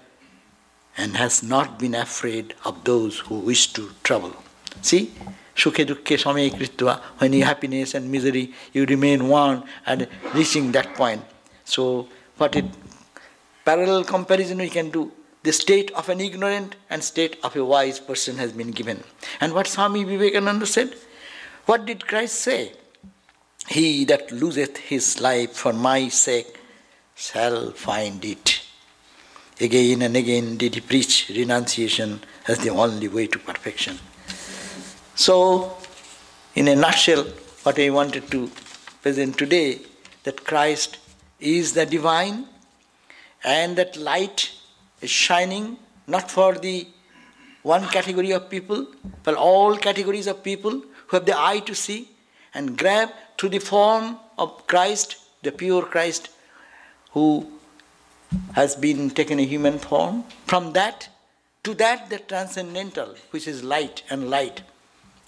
and 0.97 1.15
has 1.15 1.41
not 1.41 1.79
been 1.79 1.95
afraid 1.95 2.53
of 2.65 2.83
those 2.83 3.19
who 3.19 3.39
wish 3.39 3.73
to 3.73 3.89
trouble. 4.03 4.35
See, 4.81 5.13
Sukhe 5.55 5.85
dukkhe 5.85 6.17
samay 6.23 6.51
kritva, 6.51 6.99
when 7.17 7.33
you 7.33 7.43
happiness 7.43 7.93
and 7.93 8.11
misery, 8.11 8.53
you 8.73 8.85
remain 8.85 9.27
one 9.27 9.63
and 9.85 10.07
reaching 10.33 10.71
that 10.73 10.95
point. 10.95 11.23
So, 11.65 12.07
what 12.37 12.55
it 12.55 12.65
parallel 13.65 14.03
comparison 14.03 14.57
we 14.57 14.69
can 14.69 14.89
do. 14.89 15.11
The 15.43 15.53
state 15.53 15.91
of 15.91 16.09
an 16.09 16.19
ignorant 16.19 16.75
and 16.89 17.03
state 17.03 17.37
of 17.43 17.55
a 17.55 17.63
wise 17.63 17.99
person 17.99 18.37
has 18.37 18.51
been 18.51 18.71
given. 18.71 19.03
And 19.39 19.53
what 19.53 19.67
Swami 19.67 20.03
Vivekananda 20.03 20.65
said? 20.65 20.95
What 21.65 21.85
did 21.85 22.07
Christ 22.07 22.35
say? 22.35 22.73
He 23.67 24.03
that 24.05 24.31
loseth 24.31 24.77
his 24.77 25.21
life 25.21 25.53
for 25.53 25.71
my 25.71 26.09
sake 26.09 26.59
shall 27.15 27.71
find 27.71 28.23
it. 28.25 28.61
Again 29.61 30.01
and 30.01 30.15
again 30.17 30.57
did 30.57 30.75
he 30.75 30.81
preach 30.81 31.29
renunciation 31.29 32.21
as 32.47 32.59
the 32.59 32.69
only 32.69 33.07
way 33.07 33.27
to 33.27 33.39
perfection. 33.39 33.99
So, 35.15 35.77
in 36.55 36.67
a 36.67 36.75
nutshell, 36.75 37.25
what 37.63 37.77
I 37.77 37.89
wanted 37.89 38.31
to 38.31 38.49
present 39.01 39.37
today 39.37 39.81
that 40.23 40.45
Christ 40.45 40.97
is 41.39 41.73
the 41.73 41.85
divine 41.85 42.45
and 43.43 43.77
that 43.77 43.95
light 43.95 44.51
is 45.01 45.09
shining 45.09 45.77
not 46.07 46.29
for 46.29 46.53
the 46.55 46.87
one 47.63 47.85
category 47.87 48.31
of 48.31 48.49
people, 48.49 48.87
but 49.23 49.35
all 49.35 49.75
categories 49.77 50.27
of 50.27 50.43
people 50.43 50.71
who 51.07 51.17
have 51.17 51.25
the 51.25 51.37
eye 51.37 51.59
to 51.59 51.75
see 51.75 52.09
and 52.53 52.77
grab 52.77 53.09
to 53.37 53.49
the 53.49 53.59
form 53.59 54.17
of 54.37 54.65
Christ, 54.67 55.17
the 55.43 55.51
pure 55.51 55.83
Christ, 55.83 56.29
who 57.11 57.47
has 58.53 58.75
been 58.75 59.09
taken 59.09 59.39
a 59.39 59.45
human 59.45 59.77
form. 59.77 60.23
From 60.45 60.73
that 60.73 61.09
to 61.63 61.73
that, 61.75 62.09
the 62.09 62.19
transcendental, 62.19 63.15
which 63.31 63.47
is 63.47 63.63
light 63.63 64.03
and 64.09 64.29
light, 64.29 64.61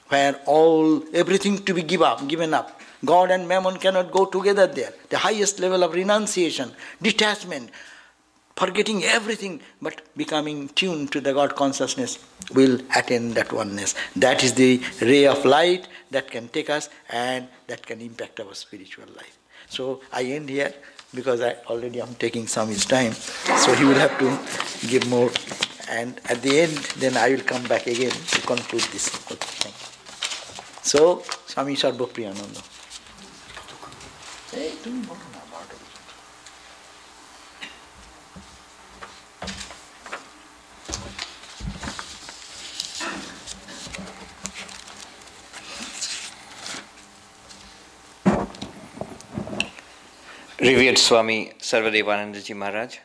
where 0.07 0.39
all 0.45 1.03
everything 1.13 1.57
to 1.65 1.73
be 1.73 1.83
give 1.83 2.01
up, 2.01 2.27
given 2.27 2.53
up. 2.53 2.79
God 3.03 3.31
and 3.31 3.47
mammon 3.47 3.77
cannot 3.77 4.11
go 4.11 4.25
together 4.25 4.67
there. 4.67 4.93
The 5.09 5.17
highest 5.17 5.59
level 5.59 5.83
of 5.83 5.93
renunciation, 5.93 6.71
detachment, 7.01 7.71
forgetting 8.61 9.03
everything 9.03 9.59
but 9.81 10.01
becoming 10.15 10.69
tuned 10.79 11.11
to 11.11 11.19
the 11.19 11.33
God 11.33 11.55
consciousness 11.55 12.19
will 12.53 12.79
attain 12.95 13.33
that 13.37 13.51
oneness. 13.51 13.95
That 14.15 14.43
is 14.43 14.53
the 14.53 14.81
ray 15.01 15.25
of 15.25 15.43
light 15.45 15.87
that 16.11 16.29
can 16.29 16.47
take 16.49 16.69
us 16.69 16.89
and 17.09 17.47
that 17.67 17.85
can 17.85 18.01
impact 18.01 18.39
our 18.39 18.53
spiritual 18.53 19.07
life. 19.15 19.35
So 19.67 20.01
I 20.13 20.23
end 20.37 20.49
here 20.49 20.73
because 21.13 21.41
I 21.41 21.55
already 21.71 22.01
am 22.01 22.13
taking 22.15 22.45
some 22.45 22.67
his 22.69 22.85
time. 22.85 23.13
So 23.63 23.73
he 23.73 23.83
will 23.83 24.01
have 24.05 24.15
to 24.19 24.87
give 24.87 25.09
more. 25.09 25.31
And 25.89 26.21
at 26.29 26.41
the 26.41 26.61
end, 26.61 26.77
then 27.03 27.17
I 27.17 27.29
will 27.29 27.45
come 27.53 27.63
back 27.63 27.87
again 27.87 28.11
to 28.11 28.41
conclude 28.41 28.83
this. 28.93 29.09
Okay, 29.31 29.51
thank 29.63 29.75
you. 29.81 29.89
So, 30.83 31.23
Swami 31.47 31.75
Sarvapriyananda. 31.75 32.61
Hey, 34.51 34.71
revered 50.61 50.99
Swami 50.99 51.51
Sarvadevanandaji 51.57 52.55
Maharaj, 52.55 52.97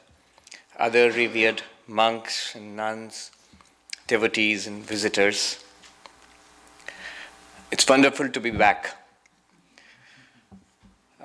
other 0.79 1.11
revered 1.11 1.63
monks 1.87 2.55
and 2.55 2.77
nuns, 2.77 3.31
devotees 4.07 4.67
and 4.67 4.85
visitors. 4.85 5.65
It's 7.73 7.89
wonderful 7.89 8.29
to 8.29 8.41
be 8.41 8.51
back. 8.51 8.95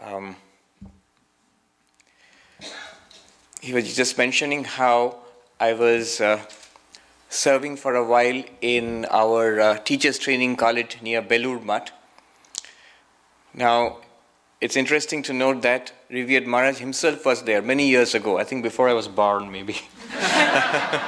Um, 0.02 0.38
he 3.60 3.74
was 3.74 3.94
just 3.94 4.18
mentioning 4.18 4.64
how 4.64 5.18
I 5.60 5.74
was 5.74 6.22
uh, 6.22 6.40
serving 7.30 7.76
for 7.76 7.96
a 7.96 8.06
while 8.06 8.42
in 8.62 9.06
our 9.12 9.60
uh, 9.60 9.78
teachers 9.80 10.18
training 10.18 10.56
college 10.56 10.98
near 11.02 11.22
Belur 11.22 11.62
Mutt. 11.62 11.92
Now, 13.54 13.98
it's 14.62 14.76
interesting 14.76 15.24
to 15.24 15.34
note 15.34 15.64
that 15.64 15.92
revered 16.10 16.46
Maharaj 16.46 16.78
himself 16.78 17.26
was 17.26 17.44
there 17.44 17.64
many 17.64 17.90
years 17.90 18.14
ago, 18.14 18.38
I 18.38 18.44
think 18.44 18.62
before 18.62 18.88
I 18.88 18.94
was 18.94 19.08
born, 19.08 19.52
maybe. 19.52 19.76
uh, 20.14 21.02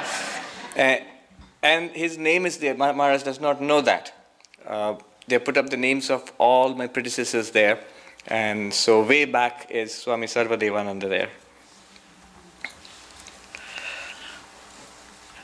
and 1.62 1.90
his 1.92 2.18
name 2.18 2.46
is 2.46 2.58
there. 2.58 2.74
Maharaj 2.74 3.22
does 3.22 3.40
not 3.40 3.62
know 3.62 3.80
that. 3.80 4.12
Uh, 4.66 4.96
they 5.28 5.38
put 5.38 5.56
up 5.56 5.70
the 5.70 5.76
names 5.76 6.10
of 6.10 6.32
all 6.36 6.74
my 6.74 6.88
predecessors 6.88 7.52
there. 7.52 7.78
And 8.26 8.74
so, 8.74 9.02
way 9.02 9.24
back 9.24 9.70
is 9.70 9.94
Swami 9.94 10.26
Sarvadevananda 10.26 11.08
there. 11.08 11.30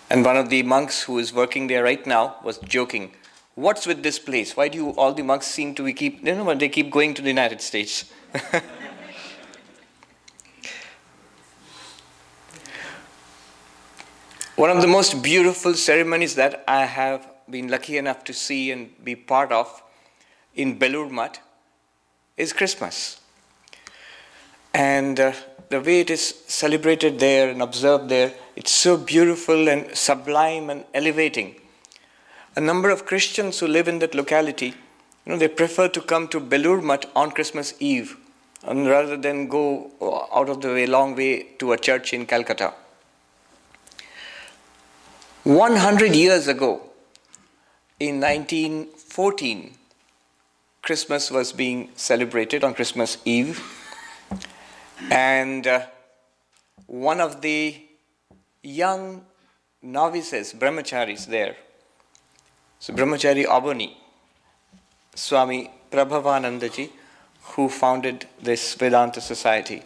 And 0.09 0.25
one 0.25 0.37
of 0.37 0.49
the 0.49 0.63
monks 0.65 1.03
who 1.03 1.19
is 1.19 1.33
working 1.33 1.69
there 1.69 1.85
right 1.85 2.05
now 2.05 2.37
was 2.43 2.59
joking 2.59 3.13
what's 3.61 3.87
with 3.87 4.03
this 4.03 4.19
place? 4.19 4.57
Why 4.57 4.69
do 4.69 4.79
you, 4.79 4.91
all 4.91 5.13
the 5.13 5.23
monks 5.23 5.47
seem 5.47 5.75
to 5.77 5.85
be 5.85 5.93
keep, 5.93 6.25
you 6.27 6.35
know, 6.35 6.55
they 6.55 6.69
keep 6.69 6.91
going 6.91 7.15
to 7.15 7.23
the 7.23 7.29
United 7.29 7.61
States? 7.61 8.11
One 14.57 14.71
of 14.71 14.81
the 14.81 14.89
most 14.89 15.23
beautiful 15.23 15.75
ceremonies 15.75 16.35
that 16.35 16.65
I 16.67 16.85
have 16.85 17.27
been 17.49 17.69
lucky 17.69 17.99
enough 17.99 18.25
to 18.25 18.33
see 18.33 18.71
and 18.71 18.93
be 19.05 19.17
part 19.17 19.53
of 19.53 19.83
in 20.55 20.79
Belur 20.79 21.11
Mutt 21.11 21.41
is 22.37 22.53
Christmas. 22.53 23.21
And 24.73 25.19
uh, 25.19 25.33
the 25.69 25.81
way 25.81 26.01
it 26.01 26.11
is 26.11 26.35
celebrated 26.47 27.19
there 27.19 27.49
and 27.51 27.63
observed 27.63 28.09
there, 28.09 28.33
it's 28.55 28.71
so 28.71 28.97
beautiful 28.97 29.69
and 29.69 29.97
sublime 29.97 30.71
and 30.71 30.85
elevating 30.95 31.60
a 32.57 32.61
number 32.61 32.91
of 32.91 33.07
Christians 33.07 33.61
who 33.61 33.67
live 33.67 33.89
in 33.89 33.99
that 34.01 34.15
locality, 34.15 34.75
you 35.25 35.33
know, 35.33 35.37
they 35.37 35.49
prefer 35.49 35.89
to 35.89 36.01
come 36.01 36.29
to 36.29 36.41
Belur 36.41 36.83
Mutt 36.83 37.11
on 37.15 37.31
Christmas 37.31 37.75
Eve 37.79 38.17
and 38.63 38.87
rather 38.87 39.17
than 39.17 39.49
go 39.49 39.91
out 40.35 40.49
of 40.49 40.61
the 40.61 40.69
way, 40.69 40.87
long 40.87 41.15
way 41.15 41.43
to 41.59 41.73
a 41.73 41.79
church 41.79 42.13
in 42.13 42.27
Calcutta. 42.27 42.75
100 45.45 46.15
years 46.15 46.49
ago, 46.49 46.83
in 47.99 48.21
1914, 48.21 49.75
Christmas 50.83 51.31
was 51.31 51.53
being 51.53 51.91
celebrated 51.95 52.65
on 52.65 52.75
Christmas 52.75 53.19
Eve, 53.25 53.63
and 55.11 55.67
uh, 55.67 55.87
one 56.87 57.21
of 57.21 57.41
the 57.41 57.81
young 58.63 59.25
novices, 59.83 60.53
brahmacharis 60.53 61.27
there. 61.27 61.57
So 62.81 62.95
Brahmachari 62.95 63.45
Abani, 63.45 63.93
Swami 65.15 65.71
Prabhavanandaji, 65.91 66.89
who 67.43 67.69
founded 67.69 68.27
this 68.43 68.75
Vedanta 68.75 69.21
society. 69.21 69.83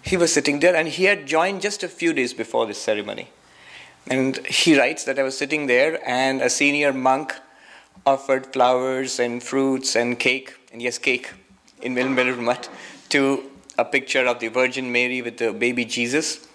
He 0.00 0.16
was 0.16 0.32
sitting 0.32 0.60
there 0.60 0.76
and 0.76 0.86
he 0.86 1.04
had 1.04 1.26
joined 1.26 1.60
just 1.60 1.82
a 1.82 1.88
few 1.88 2.12
days 2.12 2.32
before 2.32 2.66
this 2.66 2.80
ceremony. 2.80 3.30
And 4.06 4.36
he 4.46 4.78
writes 4.78 5.02
that 5.04 5.18
I 5.18 5.24
was 5.24 5.36
sitting 5.36 5.66
there 5.66 5.98
and 6.08 6.40
a 6.40 6.48
senior 6.48 6.92
monk 6.92 7.34
offered 8.06 8.46
flowers 8.52 9.18
and 9.18 9.42
fruits 9.42 9.96
and 9.96 10.20
cake, 10.20 10.54
and 10.72 10.80
yes, 10.80 10.98
cake 10.98 11.32
in 11.82 11.96
Belur 11.96 12.68
to 13.08 13.42
a 13.76 13.84
picture 13.84 14.24
of 14.24 14.38
the 14.38 14.48
Virgin 14.48 14.92
Mary 14.92 15.20
with 15.20 15.38
the 15.38 15.52
baby 15.52 15.84
Jesus. 15.84 16.46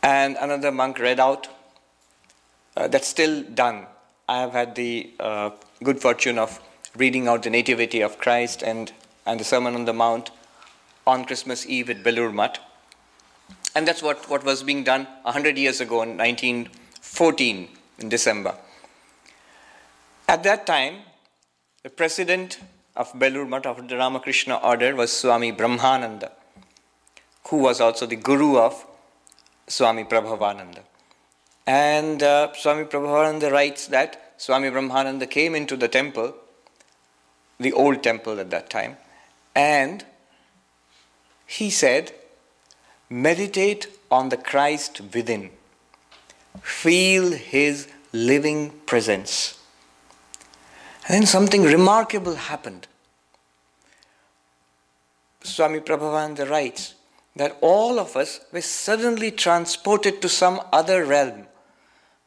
And 0.00 0.36
another 0.40 0.70
monk 0.70 1.00
read 1.00 1.18
out, 1.18 1.48
uh, 2.76 2.86
that's 2.86 3.08
still 3.08 3.42
done. 3.42 3.86
I 4.30 4.38
have 4.38 4.52
had 4.52 4.76
the 4.76 5.10
uh, 5.18 5.50
good 5.82 6.00
fortune 6.00 6.38
of 6.38 6.60
reading 6.96 7.26
out 7.26 7.42
the 7.42 7.50
Nativity 7.50 8.00
of 8.00 8.16
Christ 8.18 8.62
and, 8.62 8.92
and 9.26 9.40
the 9.40 9.42
Sermon 9.42 9.74
on 9.74 9.86
the 9.86 9.92
Mount 9.92 10.30
on 11.04 11.24
Christmas 11.24 11.66
Eve 11.66 11.90
at 11.90 12.04
Belur 12.04 12.56
And 13.74 13.88
that's 13.88 14.04
what, 14.04 14.30
what 14.30 14.44
was 14.44 14.62
being 14.62 14.84
done 14.84 15.08
100 15.22 15.58
years 15.58 15.80
ago 15.80 16.02
in 16.02 16.16
1914 16.16 17.68
in 17.98 18.08
December. 18.08 18.54
At 20.28 20.44
that 20.44 20.64
time, 20.64 20.98
the 21.82 21.90
president 21.90 22.60
of 22.94 23.12
Belur 23.14 23.48
Math 23.48 23.66
of 23.66 23.88
the 23.88 23.96
Ramakrishna 23.96 24.58
order 24.58 24.94
was 24.94 25.12
Swami 25.12 25.50
Brahmananda, 25.50 26.30
who 27.48 27.56
was 27.56 27.80
also 27.80 28.06
the 28.06 28.14
guru 28.14 28.58
of 28.58 28.86
Swami 29.66 30.04
Prabhavananda. 30.04 30.84
And 31.70 32.20
uh, 32.20 32.52
Swami 32.54 32.82
Prabhavananda 32.82 33.52
writes 33.52 33.86
that 33.86 34.32
Swami 34.38 34.70
Brahmananda 34.70 35.30
came 35.30 35.54
into 35.54 35.76
the 35.76 35.86
temple, 35.86 36.34
the 37.60 37.72
old 37.72 38.02
temple 38.02 38.40
at 38.40 38.50
that 38.50 38.68
time, 38.68 38.96
and 39.54 40.04
he 41.46 41.70
said, 41.70 42.12
Meditate 43.08 43.86
on 44.10 44.30
the 44.30 44.36
Christ 44.36 45.00
within, 45.14 45.50
feel 46.60 47.30
his 47.30 47.86
living 48.12 48.70
presence. 48.86 49.56
And 51.06 51.14
then 51.14 51.26
something 51.26 51.62
remarkable 51.62 52.34
happened. 52.34 52.88
Swami 55.44 55.78
Prabhavananda 55.78 56.50
writes 56.50 56.96
that 57.36 57.56
all 57.60 58.00
of 58.00 58.16
us 58.16 58.40
were 58.50 58.60
suddenly 58.60 59.30
transported 59.30 60.20
to 60.20 60.28
some 60.28 60.60
other 60.72 61.04
realm 61.04 61.46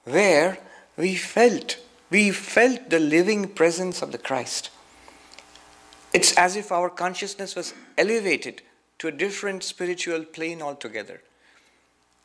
where 0.05 0.57
we 0.97 1.15
felt, 1.15 1.77
we 2.09 2.31
felt 2.31 2.89
the 2.89 2.99
living 2.99 3.47
presence 3.47 4.01
of 4.01 4.11
the 4.11 4.17
Christ. 4.17 4.69
It's 6.13 6.37
as 6.37 6.55
if 6.55 6.71
our 6.71 6.89
consciousness 6.89 7.55
was 7.55 7.73
elevated 7.97 8.61
to 8.99 9.07
a 9.07 9.11
different 9.11 9.63
spiritual 9.63 10.23
plane 10.23 10.61
altogether. 10.61 11.21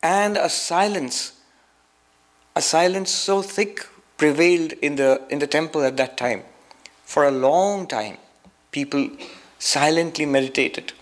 And 0.03 0.37
a 0.37 0.49
silence, 0.49 1.33
a 2.55 2.61
silence 2.61 3.09
so 3.11 3.41
thick 3.41 3.87
prevailed 4.17 4.73
in 4.73 4.95
the, 4.95 5.21
in 5.29 5.39
the 5.39 5.47
temple 5.47 5.83
at 5.83 5.97
that 5.97 6.17
time. 6.17 6.43
For 7.03 7.27
a 7.27 7.31
long 7.31 7.87
time, 7.87 8.17
people 8.71 9.09
silently 9.57 10.25
meditated. 10.25 10.93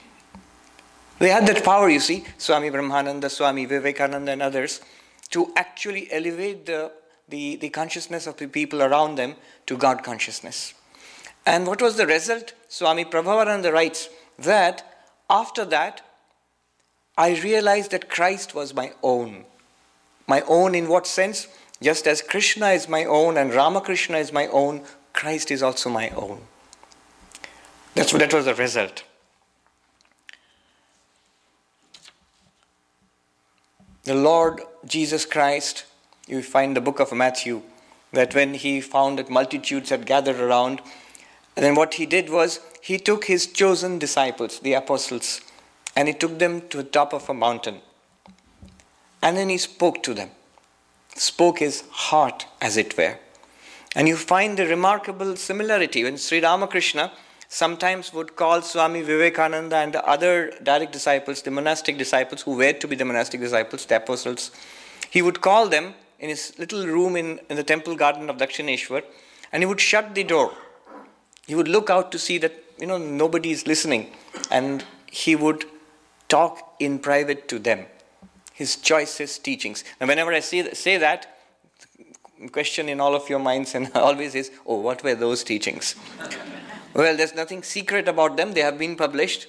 They 1.20 1.30
had 1.30 1.48
that 1.48 1.64
power, 1.64 1.90
you 1.90 2.00
see, 2.00 2.24
Swami 2.38 2.70
Brahmananda, 2.70 3.30
Swami 3.30 3.66
Vivekananda, 3.66 4.32
and 4.32 4.42
others, 4.42 4.82
to 5.30 5.52
actually 5.56 6.12
elevate 6.12 6.66
the, 6.66 6.92
the, 7.28 7.56
the 7.58 7.70
consciousness 7.70 8.28
of 8.28 8.38
the 8.38 8.48
people 8.48 8.82
around 8.82 9.16
them 9.16 9.36
to 9.66 9.78
God 9.78 10.04
consciousness. 10.04 10.74
And 11.46 11.66
what 11.66 11.82
was 11.82 11.98
the 11.98 12.08
result? 12.08 12.54
Swami 12.68 13.06
Prabhavananda 13.06 13.72
writes 13.72 14.10
that 14.40 15.06
after 15.30 15.66
that, 15.66 16.02
I 17.18 17.40
realized 17.40 17.92
that 17.92 18.10
Christ 18.10 18.54
was 18.54 18.74
my 18.74 18.92
own. 19.02 19.46
My 20.28 20.42
own 20.42 20.76
in 20.76 20.88
what 20.88 21.08
sense? 21.08 21.48
Just 21.82 22.08
as 22.08 22.22
Krishna 22.22 22.70
is 22.70 22.88
my 22.90 23.06
own 23.06 23.38
and 23.38 23.54
Ramakrishna 23.54 24.18
is 24.18 24.34
my 24.34 24.48
own, 24.48 24.84
Christ 25.14 25.52
is 25.52 25.64
also 25.64 25.90
my 25.90 26.10
own. 26.10 26.42
That's 27.96 28.12
that 28.14 28.34
was 28.34 28.46
the 28.46 28.54
result. 28.54 29.04
The 34.04 34.16
Lord 34.16 34.62
Jesus 34.86 35.26
Christ, 35.26 35.84
you 36.28 36.42
find 36.42 36.76
the 36.76 36.82
book 36.82 37.02
of 37.02 37.12
Matthew, 37.12 37.62
that 38.14 38.34
when 38.34 38.54
he 38.54 38.80
found 38.80 39.20
that 39.20 39.30
multitudes 39.30 39.90
had 39.90 40.06
gathered 40.06 40.40
around, 40.40 40.82
then 41.56 41.76
what 41.76 41.96
he 41.96 42.06
did 42.06 42.30
was 42.30 42.62
he 42.82 42.98
took 42.98 43.26
his 43.26 43.48
chosen 43.48 44.00
disciples, 44.00 44.60
the 44.60 44.74
apostles, 44.74 45.42
and 45.96 46.08
he 46.08 46.14
took 46.14 46.40
them 46.40 46.68
to 46.70 46.78
the 46.78 46.84
top 46.84 47.14
of 47.14 47.30
a 47.30 47.34
mountain. 47.34 47.82
And 49.22 49.36
then 49.36 49.50
he 49.50 49.58
spoke 49.58 50.02
to 50.04 50.14
them 50.14 50.32
spoke 51.20 51.60
his 51.60 51.84
heart, 51.92 52.46
as 52.62 52.78
it 52.78 52.98
were. 52.98 53.18
And 53.96 54.08
you 54.08 54.16
find 54.16 54.58
the 54.58 54.68
remarkable 54.68 55.36
similarity 55.36 56.04
when 56.04 56.18
Sri 56.18 56.40
Ramakrishna 56.42 57.12
sometimes 57.48 58.14
would 58.14 58.36
call 58.36 58.62
Swami 58.62 59.02
Vivekananda 59.02 59.78
and 59.78 59.94
the 59.94 60.06
other 60.06 60.52
direct 60.64 60.92
disciples, 60.92 61.42
the 61.42 61.52
monastic 61.52 61.98
disciples 61.98 62.42
who 62.42 62.56
were 62.56 62.74
to 62.74 62.88
be 62.88 62.96
the 62.96 63.06
monastic 63.06 63.40
disciples, 63.42 63.86
the 63.86 63.98
apostles, 63.98 64.52
he 65.10 65.22
would 65.22 65.42
call 65.42 65.68
them 65.68 65.94
in 66.20 66.30
his 66.30 66.54
little 66.58 66.86
room 66.86 67.16
in, 67.16 67.40
in 67.50 67.56
the 67.56 67.64
temple 67.64 67.96
garden 67.96 68.30
of 68.30 68.38
Dakshineshwar 68.38 69.04
and 69.52 69.64
he 69.64 69.68
would 69.68 69.80
shut 69.80 70.16
the 70.16 70.24
door. 70.24 70.54
He 71.46 71.56
would 71.56 71.68
look 71.68 71.90
out 71.90 72.12
to 72.12 72.20
see 72.20 72.38
that 72.40 72.54
you 72.80 72.88
know 72.88 72.98
nobody 72.98 73.52
is 73.52 73.66
listening 73.66 74.12
and 74.52 74.84
he 75.06 75.36
would 75.36 75.66
talk 76.28 76.76
in 76.80 77.00
private 77.00 77.48
to 77.48 77.60
them 77.60 77.86
his 78.58 78.76
choicest 78.76 79.44
teachings. 79.44 79.84
And 80.00 80.10
whenever 80.10 80.34
I 80.34 80.40
say, 80.40 80.74
say 80.74 80.98
that, 80.98 81.38
question 82.52 82.90
in 82.90 83.00
all 83.00 83.14
of 83.14 83.30
your 83.30 83.38
minds 83.38 83.76
and 83.76 83.92
always 83.96 84.34
is, 84.34 84.50
oh, 84.66 84.80
what 84.80 85.04
were 85.04 85.14
those 85.14 85.44
teachings? 85.44 85.96
Well, 86.98 87.16
there's 87.16 87.36
nothing 87.36 87.64
secret 87.64 88.08
about 88.08 88.38
them, 88.38 88.54
they 88.54 88.62
have 88.62 88.78
been 88.78 88.96
published. 88.96 89.48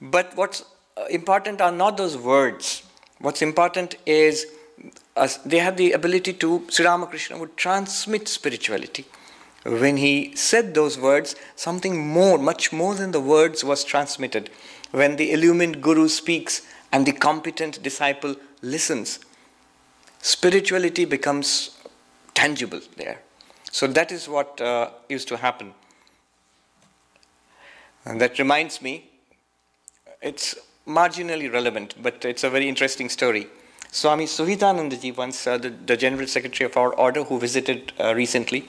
But 0.00 0.34
what's 0.34 0.64
uh, 0.96 1.04
important 1.10 1.60
are 1.60 1.72
not 1.72 1.96
those 1.96 2.16
words. 2.16 2.82
What's 3.18 3.42
important 3.42 3.96
is 4.06 4.46
uh, 5.16 5.28
they 5.44 5.58
had 5.58 5.76
the 5.76 5.92
ability 5.92 6.32
to, 6.34 6.66
Sri 6.68 6.84
Ramakrishna 6.86 7.38
would 7.38 7.56
transmit 7.56 8.26
spirituality. 8.26 9.04
When 9.64 9.98
he 9.98 10.34
said 10.34 10.74
those 10.74 10.98
words, 10.98 11.36
something 11.54 11.98
more, 11.98 12.38
much 12.38 12.72
more 12.72 12.94
than 12.94 13.12
the 13.12 13.20
words 13.20 13.62
was 13.62 13.84
transmitted. 13.84 14.50
When 14.90 15.16
the 15.16 15.32
illumined 15.32 15.82
Guru 15.82 16.08
speaks, 16.08 16.62
and 16.92 17.06
the 17.06 17.12
competent 17.12 17.82
disciple 17.82 18.36
listens, 18.62 19.20
spirituality 20.20 21.04
becomes 21.04 21.78
tangible 22.34 22.80
there. 22.96 23.20
So 23.70 23.86
that 23.86 24.10
is 24.10 24.28
what 24.28 24.60
uh, 24.60 24.90
used 25.08 25.28
to 25.28 25.36
happen. 25.36 25.74
And 28.04 28.20
that 28.20 28.38
reminds 28.38 28.80
me, 28.80 29.10
it's 30.22 30.54
marginally 30.86 31.52
relevant, 31.52 31.94
but 32.02 32.24
it's 32.24 32.44
a 32.44 32.50
very 32.50 32.68
interesting 32.68 33.08
story. 33.08 33.46
Swami 33.90 34.26
Suhitanandaji, 34.26 35.16
once 35.16 35.46
uh, 35.46 35.58
the, 35.58 35.70
the, 35.70 35.96
General 35.96 36.26
Secretary 36.26 36.68
of 36.68 36.76
our 36.76 36.94
order 36.94 37.24
who 37.24 37.38
visited 37.38 37.92
uh, 37.98 38.14
recently, 38.14 38.68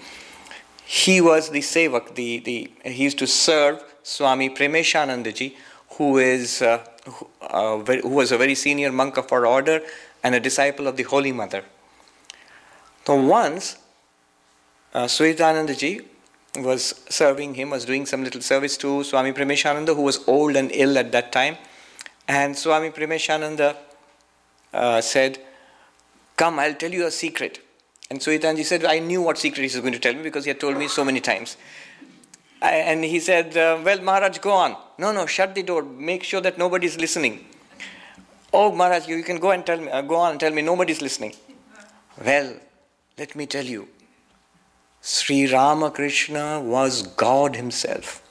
he 0.83 1.21
was 1.21 1.49
the 1.51 1.59
sevak, 1.59 2.15
the, 2.15 2.39
the, 2.39 2.71
he 2.83 3.03
used 3.03 3.19
to 3.19 3.27
serve 3.27 3.83
Swami 4.03 4.49
Premeshanandaji, 4.49 5.55
who 5.97 6.17
is 6.17 6.61
uh, 6.61 6.83
who, 7.05 7.27
uh, 7.41 7.77
who 7.77 8.09
was 8.09 8.31
a 8.31 8.37
very 8.37 8.55
senior 8.55 8.91
monk 8.91 9.17
of 9.17 9.31
our 9.31 9.45
order 9.45 9.81
and 10.23 10.35
a 10.35 10.39
disciple 10.39 10.87
of 10.87 10.97
the 10.97 11.03
Holy 11.03 11.31
Mother. 11.31 11.63
So 13.05 13.15
once, 13.15 13.77
uh, 14.93 15.05
Suhitanandaji 15.05 16.05
was 16.55 17.03
serving 17.09 17.55
him, 17.55 17.69
was 17.69 17.85
doing 17.85 18.05
some 18.05 18.23
little 18.23 18.41
service 18.41 18.77
to 18.77 19.03
Swami 19.03 19.31
Premeshananda, 19.31 19.95
who 19.95 20.01
was 20.01 20.27
old 20.27 20.55
and 20.55 20.71
ill 20.73 20.97
at 20.97 21.11
that 21.11 21.31
time. 21.31 21.57
And 22.27 22.57
Swami 22.57 22.89
Premeshananda 22.89 23.77
uh, 24.73 25.01
said, 25.01 25.39
Come, 26.35 26.59
I'll 26.59 26.73
tell 26.73 26.91
you 26.91 27.05
a 27.05 27.11
secret. 27.11 27.59
And 28.09 28.19
Suhitanji 28.19 28.65
said, 28.65 28.83
I 28.83 28.99
knew 28.99 29.21
what 29.21 29.37
secret 29.37 29.61
he 29.61 29.67
was 29.75 29.79
going 29.79 29.93
to 29.93 29.99
tell 29.99 30.13
me 30.13 30.23
because 30.23 30.43
he 30.43 30.49
had 30.49 30.59
told 30.59 30.77
me 30.77 30.87
so 30.87 31.05
many 31.05 31.21
times. 31.21 31.55
I, 32.61 32.73
and 32.73 33.03
he 33.03 33.19
said, 33.19 33.55
uh, 33.55 33.79
Well, 33.83 34.01
Maharaj, 34.01 34.39
go 34.39 34.51
on. 34.51 34.75
No, 34.97 35.11
no, 35.11 35.25
shut 35.25 35.55
the 35.55 35.63
door. 35.63 35.83
Make 35.83 36.23
sure 36.23 36.41
that 36.41 36.57
nobody's 36.57 36.97
listening. 36.97 37.45
Oh, 38.53 38.71
Maharaj, 38.71 39.07
you, 39.07 39.15
you 39.15 39.23
can 39.23 39.39
go 39.39 39.51
and 39.51 39.65
tell 39.65 39.79
me, 39.79 39.89
uh, 39.89 40.01
go 40.01 40.15
on 40.15 40.31
and 40.31 40.39
tell 40.39 40.51
me 40.51 40.61
nobody's 40.61 41.01
listening. 41.01 41.33
Well, 42.23 42.55
let 43.17 43.35
me 43.35 43.45
tell 43.45 43.63
you, 43.63 43.87
Sri 45.01 45.51
Ramakrishna 45.51 46.61
was 46.61 47.01
God 47.03 47.55
Himself. 47.55 48.21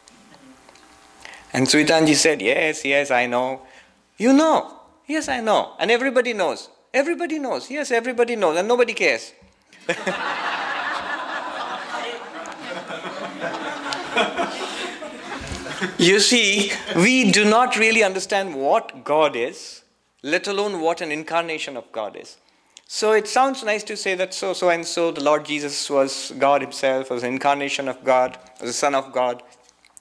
And 1.53 1.67
Suhitanji 1.67 2.15
said, 2.15 2.41
Yes, 2.41 2.85
yes, 2.85 3.11
I 3.11 3.27
know. 3.27 3.63
You 4.17 4.33
know. 4.33 4.77
Yes, 5.07 5.29
I 5.29 5.41
know. 5.41 5.75
And 5.81 5.91
everybody 5.91 6.33
knows. 6.33 6.69
Everybody 6.95 7.41
knows. 7.41 7.69
Yes, 7.71 7.91
everybody 7.91 8.37
knows, 8.37 8.57
and 8.57 8.69
nobody 8.69 8.95
cares. 8.95 9.33
you 15.99 16.21
see, 16.21 16.71
we 16.95 17.33
do 17.33 17.45
not 17.45 17.77
really 17.77 18.05
understand 18.05 18.55
what 18.55 19.03
God 19.05 19.35
is, 19.35 19.83
let 20.23 20.47
alone 20.47 20.81
what 20.81 21.01
an 21.01 21.11
incarnation 21.11 21.77
of 21.77 21.91
God 21.91 22.17
is. 22.17 22.37
So 22.93 23.13
it 23.13 23.29
sounds 23.29 23.63
nice 23.63 23.85
to 23.85 23.97
say 23.97 24.17
that 24.17 24.35
so, 24.35 24.53
so 24.53 24.69
and 24.69 24.85
so, 24.85 25.13
the 25.13 25.23
Lord 25.23 25.45
Jesus 25.45 25.89
was 25.89 26.33
God 26.37 26.61
Himself, 26.61 27.09
was 27.09 27.23
an 27.23 27.35
incarnation 27.35 27.87
of 27.87 28.03
God, 28.03 28.37
was 28.61 28.71
the 28.71 28.73
Son 28.73 28.97
of 28.97 29.13
God. 29.13 29.45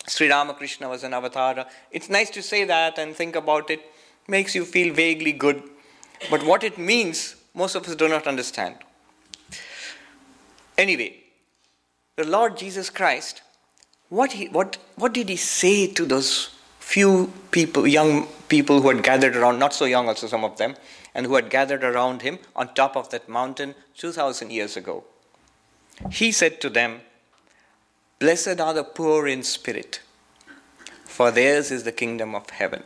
Sri 0.07 0.27
Ramakrishna 0.27 0.89
was 0.89 1.03
an 1.03 1.13
avatar. 1.13 1.67
It's 1.91 2.09
nice 2.09 2.31
to 2.31 2.41
say 2.41 2.65
that 2.65 2.97
and 2.97 3.15
think 3.15 3.35
about 3.35 3.69
it. 3.69 3.79
Makes 4.27 4.55
you 4.55 4.65
feel 4.65 4.91
vaguely 4.91 5.33
good. 5.33 5.61
But 6.31 6.43
what 6.43 6.63
it 6.63 6.79
means, 6.79 7.35
most 7.53 7.75
of 7.75 7.87
us 7.87 7.95
do 7.95 8.09
not 8.09 8.25
understand. 8.25 8.77
Anyway, 10.75 11.15
the 12.15 12.25
Lord 12.25 12.57
Jesus 12.57 12.89
Christ, 12.89 13.43
what, 14.09 14.31
he, 14.31 14.47
what, 14.47 14.77
what 14.95 15.13
did 15.13 15.29
he 15.29 15.35
say 15.35 15.85
to 15.93 16.07
those 16.07 16.49
few 16.79 17.31
people, 17.51 17.85
young 17.85 18.25
people 18.47 18.81
who 18.81 18.89
had 18.89 19.03
gathered 19.03 19.35
around, 19.35 19.59
not 19.59 19.75
so 19.75 19.85
young 19.85 20.07
also 20.07 20.25
some 20.25 20.43
of 20.43 20.57
them, 20.57 20.75
and 21.13 21.25
who 21.25 21.35
had 21.35 21.49
gathered 21.49 21.83
around 21.83 22.21
him 22.21 22.39
on 22.55 22.73
top 22.73 22.95
of 22.95 23.09
that 23.09 23.27
mountain 23.27 23.75
2,000 23.97 24.51
years 24.51 24.77
ago? 24.77 25.03
He 26.11 26.31
said 26.31 26.61
to 26.61 26.69
them, 26.69 27.01
Blessed 28.19 28.59
are 28.59 28.73
the 28.73 28.83
poor 28.83 29.27
in 29.27 29.43
spirit, 29.43 30.01
for 31.05 31.31
theirs 31.31 31.71
is 31.71 31.83
the 31.83 31.91
kingdom 31.91 32.35
of 32.35 32.49
heaven. 32.49 32.83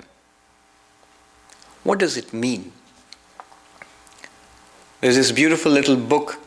What 1.83 1.99
does 1.99 2.17
it 2.17 2.33
mean? 2.33 2.71
There's 5.01 5.15
this 5.15 5.31
beautiful 5.31 5.71
little 5.71 5.97
book, 5.97 6.39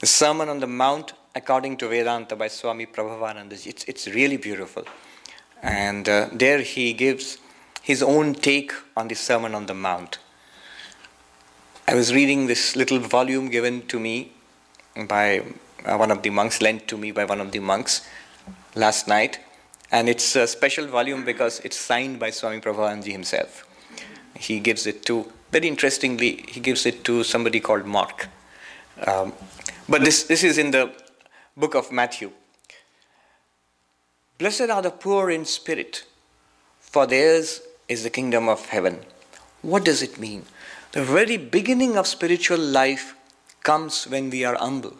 The 0.00 0.06
Sermon 0.06 0.48
on 0.48 0.60
the 0.60 0.66
Mount 0.66 1.14
according 1.34 1.78
to 1.78 1.88
Vedanta 1.88 2.36
by 2.36 2.48
Swami 2.48 2.86
Prabhavananda. 2.86 3.66
It's, 3.66 3.84
it's 3.84 4.06
really 4.08 4.36
beautiful. 4.36 4.84
And 5.62 6.08
uh, 6.08 6.28
there 6.32 6.60
he 6.60 6.92
gives 6.92 7.38
his 7.82 8.02
own 8.02 8.34
take 8.34 8.72
on 8.96 9.08
the 9.08 9.14
Sermon 9.14 9.54
on 9.54 9.66
the 9.66 9.74
Mount. 9.74 10.18
I 11.88 11.96
was 11.96 12.14
reading 12.14 12.46
this 12.46 12.76
little 12.76 13.00
volume 13.00 13.48
given 13.48 13.84
to 13.88 13.98
me 13.98 14.30
by 15.08 15.40
uh, 15.84 15.96
one 15.96 16.12
of 16.12 16.22
the 16.22 16.30
monks, 16.30 16.62
lent 16.62 16.86
to 16.88 16.96
me 16.96 17.10
by 17.10 17.24
one 17.24 17.40
of 17.40 17.50
the 17.50 17.58
monks 17.58 18.06
last 18.76 19.08
night. 19.08 19.40
And 19.90 20.08
it's 20.08 20.36
a 20.36 20.46
special 20.46 20.86
volume 20.86 21.24
because 21.24 21.58
it's 21.60 21.76
signed 21.76 22.20
by 22.20 22.30
Swami 22.30 22.60
Prabhavananda 22.60 23.10
himself. 23.10 23.66
He 24.36 24.60
gives 24.60 24.86
it 24.86 25.04
to, 25.06 25.30
very 25.50 25.66
interestingly, 25.66 26.44
he 26.48 26.60
gives 26.60 26.86
it 26.86 27.02
to 27.04 27.24
somebody 27.24 27.58
called 27.58 27.84
Mark. 27.84 28.28
Um, 29.04 29.32
but 29.88 30.04
this, 30.04 30.22
this 30.22 30.44
is 30.44 30.58
in 30.58 30.70
the 30.70 30.92
book 31.56 31.74
of 31.74 31.90
Matthew. 31.90 32.30
Blessed 34.38 34.70
are 34.70 34.82
the 34.82 34.90
poor 34.90 35.30
in 35.30 35.44
spirit, 35.44 36.04
for 36.78 37.06
theirs 37.06 37.60
is 37.88 38.04
the 38.04 38.10
kingdom 38.10 38.48
of 38.48 38.66
heaven. 38.66 39.00
What 39.62 39.84
does 39.84 40.00
it 40.00 40.18
mean? 40.18 40.44
The 40.92 41.02
very 41.02 41.38
beginning 41.38 41.96
of 41.96 42.06
spiritual 42.06 42.58
life 42.58 43.14
comes 43.62 44.06
when 44.06 44.28
we 44.28 44.44
are 44.44 44.56
humble, 44.56 44.94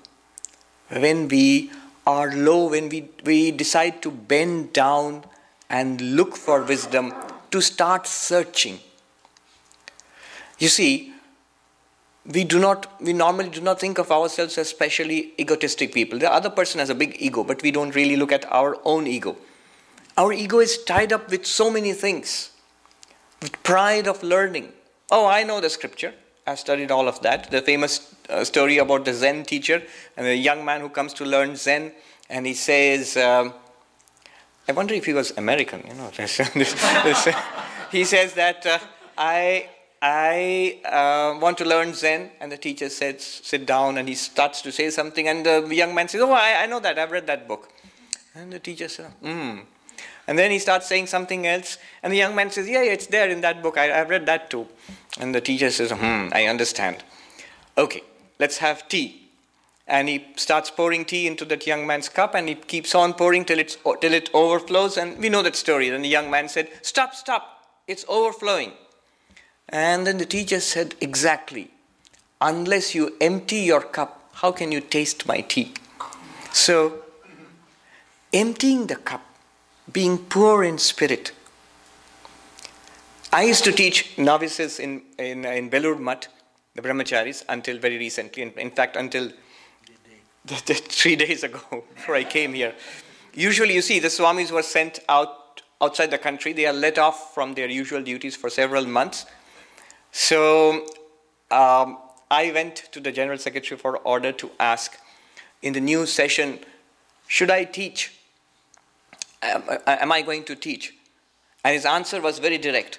when 0.89 1.29
we 1.29 1.71
are 2.07 2.33
low, 2.35 2.71
when 2.71 2.89
we, 2.89 3.11
we 3.25 3.51
decide 3.51 4.01
to 4.01 4.11
bend 4.11 4.73
down 4.73 5.25
and 5.69 6.01
look 6.17 6.35
for 6.35 6.63
wisdom, 6.63 7.13
to 7.51 7.61
start 7.61 8.07
searching. 8.07 8.79
You 10.59 10.69
see, 10.69 11.13
we 12.25 12.45
do 12.45 12.59
not 12.59 13.03
we 13.03 13.13
normally 13.13 13.51
do 13.51 13.61
not 13.61 13.79
think 13.79 13.99
of 13.99 14.11
ourselves 14.11 14.57
as 14.57 14.71
specially 14.71 15.35
egotistic 15.39 15.93
people. 15.93 16.19
The 16.19 16.33
other 16.33 16.49
person 16.51 16.79
has 16.79 16.89
a 16.89 16.95
big 16.95 17.17
ego 17.19 17.45
but 17.45 17.63
we 17.63 17.71
don't 17.71 17.95
really 17.95 18.17
look 18.17 18.33
at 18.33 18.51
our 18.51 18.79
own 18.85 19.07
ego. 19.07 19.37
Our 20.17 20.33
ego 20.33 20.61
is 20.61 20.83
tied 20.85 21.13
up 21.13 21.31
with 21.31 21.45
so 21.45 21.71
many 21.71 21.93
things 21.93 22.51
with 23.43 23.63
pride 23.63 24.07
of 24.07 24.23
learning 24.23 24.73
oh 25.13 25.27
i 25.27 25.43
know 25.45 25.61
the 25.61 25.71
scripture 25.71 26.13
i've 26.47 26.59
studied 26.59 26.91
all 26.91 27.07
of 27.07 27.21
that 27.27 27.51
the 27.51 27.63
famous 27.63 28.15
uh, 28.29 28.43
story 28.43 28.79
about 28.79 29.05
the 29.05 29.15
zen 29.15 29.45
teacher 29.45 29.83
and 30.17 30.27
the 30.27 30.37
young 30.37 30.65
man 30.65 30.81
who 30.81 30.89
comes 30.89 31.13
to 31.15 31.25
learn 31.25 31.55
zen 31.55 31.93
and 32.29 32.47
he 32.47 32.55
says 32.55 33.17
um, 33.17 33.53
i 34.69 34.73
wonder 34.73 34.95
if 34.95 35.05
he 35.05 35.15
was 35.21 35.33
american 35.37 35.85
you 35.87 35.95
know 35.95 36.11
he 37.93 38.05
says 38.05 38.35
that 38.35 38.67
uh, 38.67 38.79
i 39.17 39.69
I 40.05 40.81
uh, 40.85 41.39
want 41.39 41.57
to 41.59 41.65
learn 41.65 41.95
Zen. 41.95 42.33
And 42.41 42.51
the 42.51 42.57
teacher 42.57 42.89
says, 42.89 43.23
sit 43.23 43.65
down, 43.65 43.99
and 43.99 44.09
he 44.09 44.17
starts 44.17 44.61
to 44.63 44.73
say 44.73 44.91
something. 44.91 45.29
And 45.29 45.47
the 45.47 45.65
young 45.73 45.95
man 45.95 46.09
says, 46.09 46.21
oh, 46.23 46.33
I, 46.33 46.65
I 46.65 46.67
know 46.67 46.81
that, 46.81 46.99
I've 46.99 47.13
read 47.13 47.29
that 47.29 47.47
book. 47.47 47.69
And 48.35 48.53
the 48.53 48.59
teacher 48.59 48.89
says, 48.89 49.07
hmm. 49.23 49.61
And 50.27 50.39
then 50.39 50.51
he 50.51 50.59
starts 50.59 50.89
saying 50.89 51.07
something 51.07 51.47
else. 51.47 51.79
And 52.03 52.13
the 52.13 52.17
young 52.17 52.35
man 52.35 52.51
says, 52.51 52.69
yeah, 52.69 52.83
yeah 52.83 52.93
it's 52.93 53.07
there 53.07 53.29
in 53.29 53.41
that 53.43 53.63
book, 53.63 53.79
I, 53.79 54.01
I've 54.01 54.11
read 54.11 54.27
that 54.27 54.51
too. 54.51 54.67
And 55.23 55.33
the 55.33 55.41
teacher 55.41 55.71
says, 55.71 55.93
hmm, 55.93 56.31
I 56.33 56.47
understand. 56.47 57.05
Okay, 57.79 58.03
let's 58.41 58.59
have 58.59 58.89
tea. 58.89 59.31
And 59.87 60.09
he 60.09 60.27
starts 60.35 60.69
pouring 60.69 61.05
tea 61.05 61.29
into 61.29 61.45
that 61.45 61.65
young 61.65 61.87
man's 61.87 62.09
cup, 62.09 62.35
and 62.35 62.49
he 62.49 62.57
keeps 62.57 62.93
on 62.93 63.13
pouring 63.15 63.45
till, 63.45 63.61
it's, 63.61 63.77
till 64.01 64.15
it 64.15 64.31
overflows. 64.35 64.97
And 64.97 65.17
we 65.19 65.29
know 65.29 65.43
that 65.43 65.55
story. 65.55 65.91
Then 65.91 66.03
the 66.03 66.09
young 66.09 66.29
man 66.29 66.49
said, 66.49 66.71
Stop, 66.83 67.15
stop, 67.15 67.69
it's 67.87 68.05
overflowing. 68.09 68.73
And 69.69 70.09
then 70.09 70.19
the 70.19 70.27
teacher 70.27 70.59
said, 70.59 70.97
Exactly. 71.01 71.71
Unless 72.41 72.97
you 72.97 73.17
empty 73.21 73.61
your 73.61 73.83
cup, 73.83 74.29
how 74.33 74.51
can 74.51 74.73
you 74.73 74.81
taste 74.81 75.29
my 75.29 75.43
tea? 75.43 75.73
So, 76.53 77.01
emptying 78.33 78.89
the 78.89 78.97
cup, 78.97 79.25
being 79.93 80.19
poor 80.19 80.65
in 80.65 80.79
spirit. 80.79 81.31
I 83.33 83.45
used 83.45 83.65
to 83.65 83.73
teach 83.73 84.19
novices 84.19 84.79
in, 84.79 85.03
in, 85.19 85.45
in 85.45 85.71
Belur 85.71 85.99
Math, 85.99 86.29
the 86.75 86.83
brahmacharis, 86.83 87.45
until 87.49 87.79
very 87.79 87.99
recently. 87.99 88.43
In, 88.43 88.51
in 88.59 88.71
fact, 88.71 88.97
until 88.97 89.31
the, 90.45 90.63
the, 90.67 90.75
three 90.75 91.17
days 91.25 91.43
ago, 91.43 91.85
before 91.95 92.15
I 92.15 92.25
came 92.25 92.53
here. 92.53 92.75
Usually, 93.35 93.75
you 93.75 93.83
see, 93.83 93.99
the 93.99 94.09
swamis 94.09 94.51
were 94.51 94.63
sent 94.63 95.01
out 95.09 95.63
outside 95.81 96.11
the 96.11 96.19
country. 96.19 96.53
They 96.53 96.67
are 96.67 96.73
let 96.73 96.99
off 96.99 97.35
from 97.35 97.55
their 97.55 97.69
usual 97.69 98.03
duties 98.03 98.37
for 98.37 98.51
several 98.51 98.85
months 98.87 99.27
so 100.13 100.87
um, 101.51 101.99
I 102.31 102.53
went 102.53 102.77
to 102.93 103.01
the 103.01 103.11
General 103.11 103.39
Secretary 103.39 103.79
for 103.79 103.97
order 103.99 104.31
to 104.31 104.51
ask 104.61 104.99
in 105.63 105.73
the 105.73 105.81
new 105.81 106.07
session, 106.07 106.61
should 107.27 107.51
I 107.51 107.65
teach? 107.65 108.13
Am, 109.43 109.63
am 109.87 110.13
I 110.13 110.23
going 110.23 110.45
to 110.45 110.55
teach? 110.55 110.95
And 111.65 111.75
his 111.75 111.87
answer 111.87 112.21
was 112.21 112.39
very 112.39 112.59
direct 112.59 112.99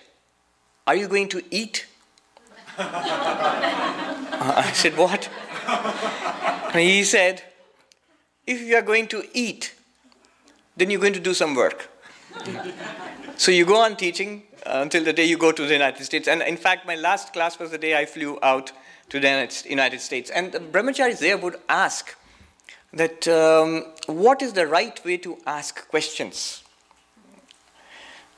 Are 0.85 0.95
you 0.95 1.07
going 1.07 1.29
to 1.29 1.41
eat? 1.51 1.85
I 2.77 4.71
said, 4.73 4.97
What? 4.97 5.29
And 6.73 6.81
he 6.81 7.03
said, 7.03 7.43
If 8.45 8.61
you 8.61 8.75
are 8.75 8.81
going 8.81 9.07
to 9.07 9.23
eat, 9.33 9.73
then 10.75 10.89
you're 10.89 11.01
going 11.01 11.13
to 11.13 11.19
do 11.19 11.33
some 11.33 11.55
work. 11.55 11.89
so 13.37 13.51
you 13.51 13.65
go 13.65 13.81
on 13.81 13.95
teaching, 13.95 14.43
until 14.65 15.03
the 15.03 15.13
day 15.13 15.25
you 15.25 15.37
go 15.37 15.51
to 15.51 15.65
the 15.65 15.73
United 15.73 16.03
States. 16.03 16.27
And 16.27 16.41
in 16.41 16.57
fact, 16.57 16.85
my 16.85 16.95
last 16.95 17.33
class 17.33 17.59
was 17.59 17.71
the 17.71 17.77
day 17.77 17.97
I 17.97 18.05
flew 18.05 18.39
out 18.41 18.71
to 19.09 19.19
the 19.19 19.63
United 19.69 20.01
States. 20.01 20.29
And 20.29 20.51
the 20.51 20.59
brahmacharis 20.59 21.19
there 21.19 21.37
would 21.37 21.57
ask 21.69 22.15
that 22.93 23.27
um, 23.27 23.85
what 24.07 24.41
is 24.41 24.53
the 24.53 24.67
right 24.67 25.03
way 25.03 25.17
to 25.17 25.37
ask 25.45 25.87
questions? 25.89 26.63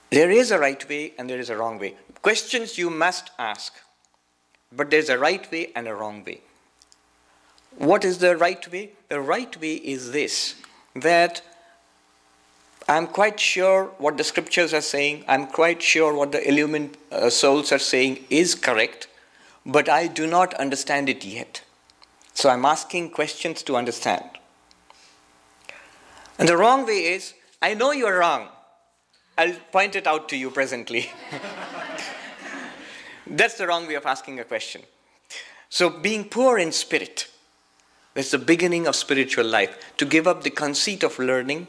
There 0.09 0.31
is 0.31 0.51
a 0.51 0.59
right 0.59 0.87
way 0.87 1.13
and 1.17 1.29
there 1.29 1.39
is 1.39 1.49
a 1.49 1.57
wrong 1.57 1.79
way. 1.79 1.95
Questions 2.25 2.79
you 2.79 2.89
must 2.89 3.29
ask, 3.37 3.71
but 4.75 4.89
there's 4.89 5.09
a 5.09 5.17
right 5.19 5.51
way 5.51 5.71
and 5.75 5.87
a 5.87 5.93
wrong 5.93 6.23
way. 6.23 6.41
What 7.77 8.03
is 8.03 8.17
the 8.17 8.35
right 8.35 8.71
way? 8.71 8.93
The 9.09 9.21
right 9.21 9.55
way 9.61 9.75
is 9.75 10.11
this 10.11 10.55
that 10.95 11.43
I'm 12.89 13.05
quite 13.05 13.39
sure 13.39 13.91
what 13.99 14.17
the 14.17 14.23
scriptures 14.23 14.73
are 14.73 14.81
saying, 14.81 15.23
I'm 15.27 15.45
quite 15.45 15.83
sure 15.83 16.15
what 16.15 16.31
the 16.31 16.41
illumined 16.49 16.97
uh, 17.11 17.29
souls 17.29 17.71
are 17.71 17.77
saying 17.93 18.25
is 18.31 18.55
correct, 18.55 19.07
but 19.63 19.87
I 19.87 20.07
do 20.07 20.25
not 20.25 20.55
understand 20.55 21.09
it 21.09 21.23
yet. 21.23 21.61
So 22.33 22.49
I'm 22.49 22.65
asking 22.65 23.11
questions 23.11 23.61
to 23.61 23.75
understand. 23.75 24.27
And 26.39 26.49
the 26.49 26.57
wrong 26.57 26.87
way 26.87 27.01
is, 27.05 27.35
I 27.61 27.75
know 27.75 27.91
you're 27.91 28.17
wrong. 28.17 28.47
I'll 29.37 29.53
point 29.71 29.95
it 29.95 30.07
out 30.07 30.27
to 30.29 30.37
you 30.37 30.49
presently. 30.49 31.11
that's 33.27 33.57
the 33.57 33.67
wrong 33.67 33.87
way 33.87 33.95
of 33.95 34.05
asking 34.05 34.39
a 34.39 34.43
question. 34.43 34.81
So, 35.69 35.89
being 35.89 36.25
poor 36.25 36.57
in 36.57 36.71
spirit, 36.71 37.27
that's 38.13 38.31
the 38.31 38.37
beginning 38.37 38.87
of 38.87 38.95
spiritual 38.95 39.45
life. 39.45 39.77
To 39.97 40.05
give 40.05 40.27
up 40.27 40.43
the 40.43 40.49
conceit 40.49 41.03
of 41.03 41.19
learning 41.19 41.67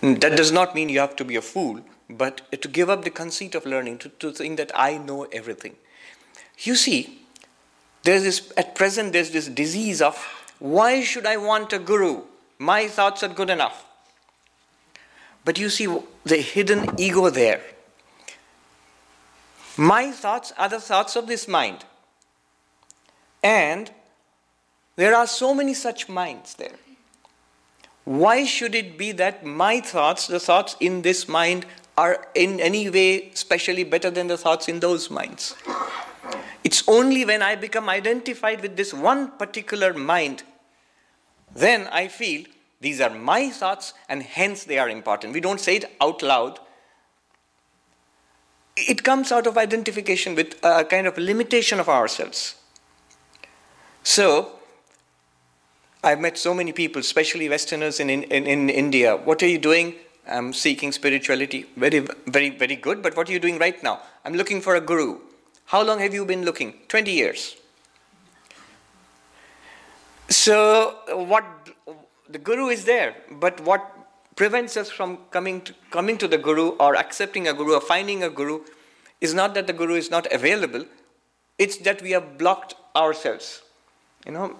that 0.00 0.36
does 0.36 0.52
not 0.52 0.74
mean 0.74 0.88
you 0.88 1.00
have 1.00 1.16
to 1.16 1.24
be 1.24 1.36
a 1.36 1.42
fool, 1.42 1.80
but 2.08 2.42
to 2.60 2.68
give 2.68 2.90
up 2.90 3.04
the 3.04 3.10
conceit 3.10 3.54
of 3.54 3.66
learning, 3.66 3.98
to, 3.98 4.08
to 4.08 4.32
think 4.32 4.56
that 4.56 4.70
I 4.74 4.98
know 4.98 5.24
everything. 5.32 5.76
You 6.58 6.74
see, 6.74 7.22
there's 8.02 8.22
this, 8.22 8.52
at 8.56 8.74
present, 8.74 9.12
there's 9.12 9.30
this 9.30 9.48
disease 9.48 10.02
of 10.02 10.16
why 10.58 11.02
should 11.02 11.26
I 11.26 11.36
want 11.36 11.72
a 11.72 11.78
guru? 11.78 12.22
My 12.58 12.86
thoughts 12.86 13.22
are 13.22 13.28
good 13.28 13.50
enough. 13.50 13.84
But 15.44 15.58
you 15.58 15.70
see 15.70 15.88
the 16.24 16.36
hidden 16.36 17.00
ego 17.00 17.30
there. 17.30 17.60
My 19.76 20.10
thoughts 20.10 20.52
are 20.58 20.68
the 20.68 20.80
thoughts 20.80 21.16
of 21.16 21.26
this 21.26 21.48
mind. 21.48 21.84
And 23.42 23.90
there 24.96 25.14
are 25.14 25.26
so 25.26 25.54
many 25.54 25.74
such 25.74 26.08
minds 26.08 26.54
there. 26.54 26.76
Why 28.04 28.44
should 28.44 28.74
it 28.74 28.98
be 28.98 29.12
that 29.12 29.44
my 29.44 29.80
thoughts, 29.80 30.26
the 30.26 30.40
thoughts 30.40 30.76
in 30.80 31.02
this 31.02 31.28
mind, 31.28 31.66
are 31.96 32.26
in 32.34 32.60
any 32.60 32.90
way 32.90 33.30
specially 33.34 33.84
better 33.84 34.10
than 34.10 34.26
the 34.26 34.36
thoughts 34.36 34.68
in 34.68 34.80
those 34.80 35.10
minds? 35.10 35.54
It's 36.64 36.86
only 36.88 37.24
when 37.24 37.42
I 37.42 37.56
become 37.56 37.88
identified 37.88 38.60
with 38.60 38.76
this 38.76 38.92
one 38.92 39.32
particular 39.32 39.92
mind, 39.92 40.42
then 41.54 41.88
I 41.88 42.08
feel 42.08 42.44
these 42.80 43.00
are 43.00 43.10
my 43.10 43.50
thoughts 43.50 43.94
and 44.08 44.22
hence 44.22 44.64
they 44.64 44.78
are 44.78 44.88
important. 44.88 45.32
We 45.32 45.40
don't 45.40 45.60
say 45.60 45.76
it 45.76 45.96
out 46.00 46.22
loud. 46.22 46.58
It 48.88 49.04
comes 49.04 49.32
out 49.32 49.46
of 49.46 49.56
identification 49.56 50.34
with 50.34 50.58
a 50.62 50.84
kind 50.84 51.06
of 51.06 51.18
limitation 51.18 51.80
of 51.80 51.88
ourselves. 51.88 52.56
So, 54.02 54.58
I've 56.02 56.20
met 56.20 56.36
so 56.36 56.52
many 56.52 56.72
people, 56.72 57.00
especially 57.00 57.48
Westerners 57.48 58.00
in, 58.00 58.10
in, 58.10 58.24
in 58.24 58.68
India. 58.68 59.16
What 59.16 59.42
are 59.42 59.46
you 59.46 59.58
doing? 59.58 59.94
I'm 60.26 60.52
seeking 60.52 60.92
spirituality. 60.92 61.66
Very, 61.76 62.00
very, 62.26 62.50
very 62.50 62.76
good. 62.76 63.02
But 63.02 63.16
what 63.16 63.28
are 63.28 63.32
you 63.32 63.38
doing 63.38 63.58
right 63.58 63.80
now? 63.82 64.00
I'm 64.24 64.34
looking 64.34 64.60
for 64.60 64.74
a 64.74 64.80
guru. 64.80 65.20
How 65.66 65.82
long 65.82 66.00
have 66.00 66.12
you 66.12 66.24
been 66.24 66.44
looking? 66.44 66.74
20 66.88 67.10
years. 67.10 67.56
So, 70.28 70.96
what 71.28 71.44
the 72.28 72.38
guru 72.38 72.68
is 72.68 72.84
there, 72.84 73.14
but 73.30 73.60
what 73.60 74.01
prevents 74.42 74.76
us 74.76 74.90
from 74.90 75.18
coming 75.30 75.60
to, 75.60 75.72
coming 75.90 76.18
to 76.18 76.26
the 76.26 76.36
guru 76.36 76.70
or 76.84 76.96
accepting 76.96 77.46
a 77.46 77.52
guru 77.54 77.74
or 77.74 77.80
finding 77.80 78.24
a 78.24 78.28
guru 78.28 78.58
is 79.20 79.32
not 79.34 79.54
that 79.54 79.68
the 79.68 79.72
guru 79.72 79.94
is 79.94 80.10
not 80.10 80.26
available, 80.32 80.84
it's 81.58 81.76
that 81.88 82.02
we 82.02 82.10
have 82.10 82.38
blocked 82.38 82.74
ourselves. 82.96 83.62
You 84.26 84.32
know, 84.32 84.56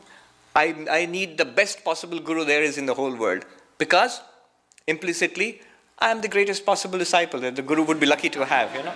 I, 0.54 0.86
I 0.88 1.06
need 1.06 1.36
the 1.36 1.44
best 1.44 1.84
possible 1.84 2.20
guru 2.20 2.44
there 2.44 2.62
is 2.62 2.78
in 2.78 2.86
the 2.86 2.94
whole 2.94 3.16
world 3.16 3.44
because 3.76 4.20
implicitly 4.86 5.60
I 5.98 6.12
am 6.12 6.20
the 6.20 6.28
greatest 6.28 6.64
possible 6.64 6.96
disciple 6.96 7.40
that 7.40 7.56
the 7.56 7.62
guru 7.62 7.82
would 7.82 7.98
be 7.98 8.06
lucky 8.06 8.30
to 8.30 8.44
have, 8.44 8.72
you 8.76 8.84
know. 8.84 8.94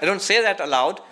I 0.00 0.06
don't 0.06 0.22
say 0.22 0.40
that 0.40 0.58
aloud. 0.58 1.02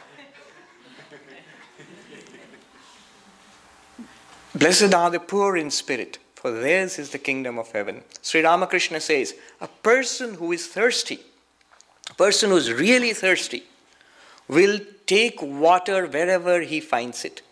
Blessed 4.54 4.94
are 4.94 5.10
the 5.10 5.20
poor 5.20 5.58
in 5.58 5.70
spirit, 5.70 6.18
for 6.42 6.50
theirs 6.50 6.98
is 6.98 7.10
the 7.10 7.20
kingdom 7.20 7.56
of 7.56 7.70
heaven. 7.70 8.02
Sri 8.20 8.42
Ramakrishna 8.42 8.98
says, 8.98 9.36
a 9.60 9.68
person 9.68 10.34
who 10.34 10.50
is 10.50 10.66
thirsty, 10.66 11.20
a 12.10 12.14
person 12.14 12.50
who 12.50 12.56
is 12.56 12.72
really 12.72 13.12
thirsty, 13.12 13.62
will 14.48 14.80
take 15.06 15.40
water 15.40 16.04
wherever 16.08 16.60
he 16.62 16.80
finds 16.80 17.24
it. 17.24 17.42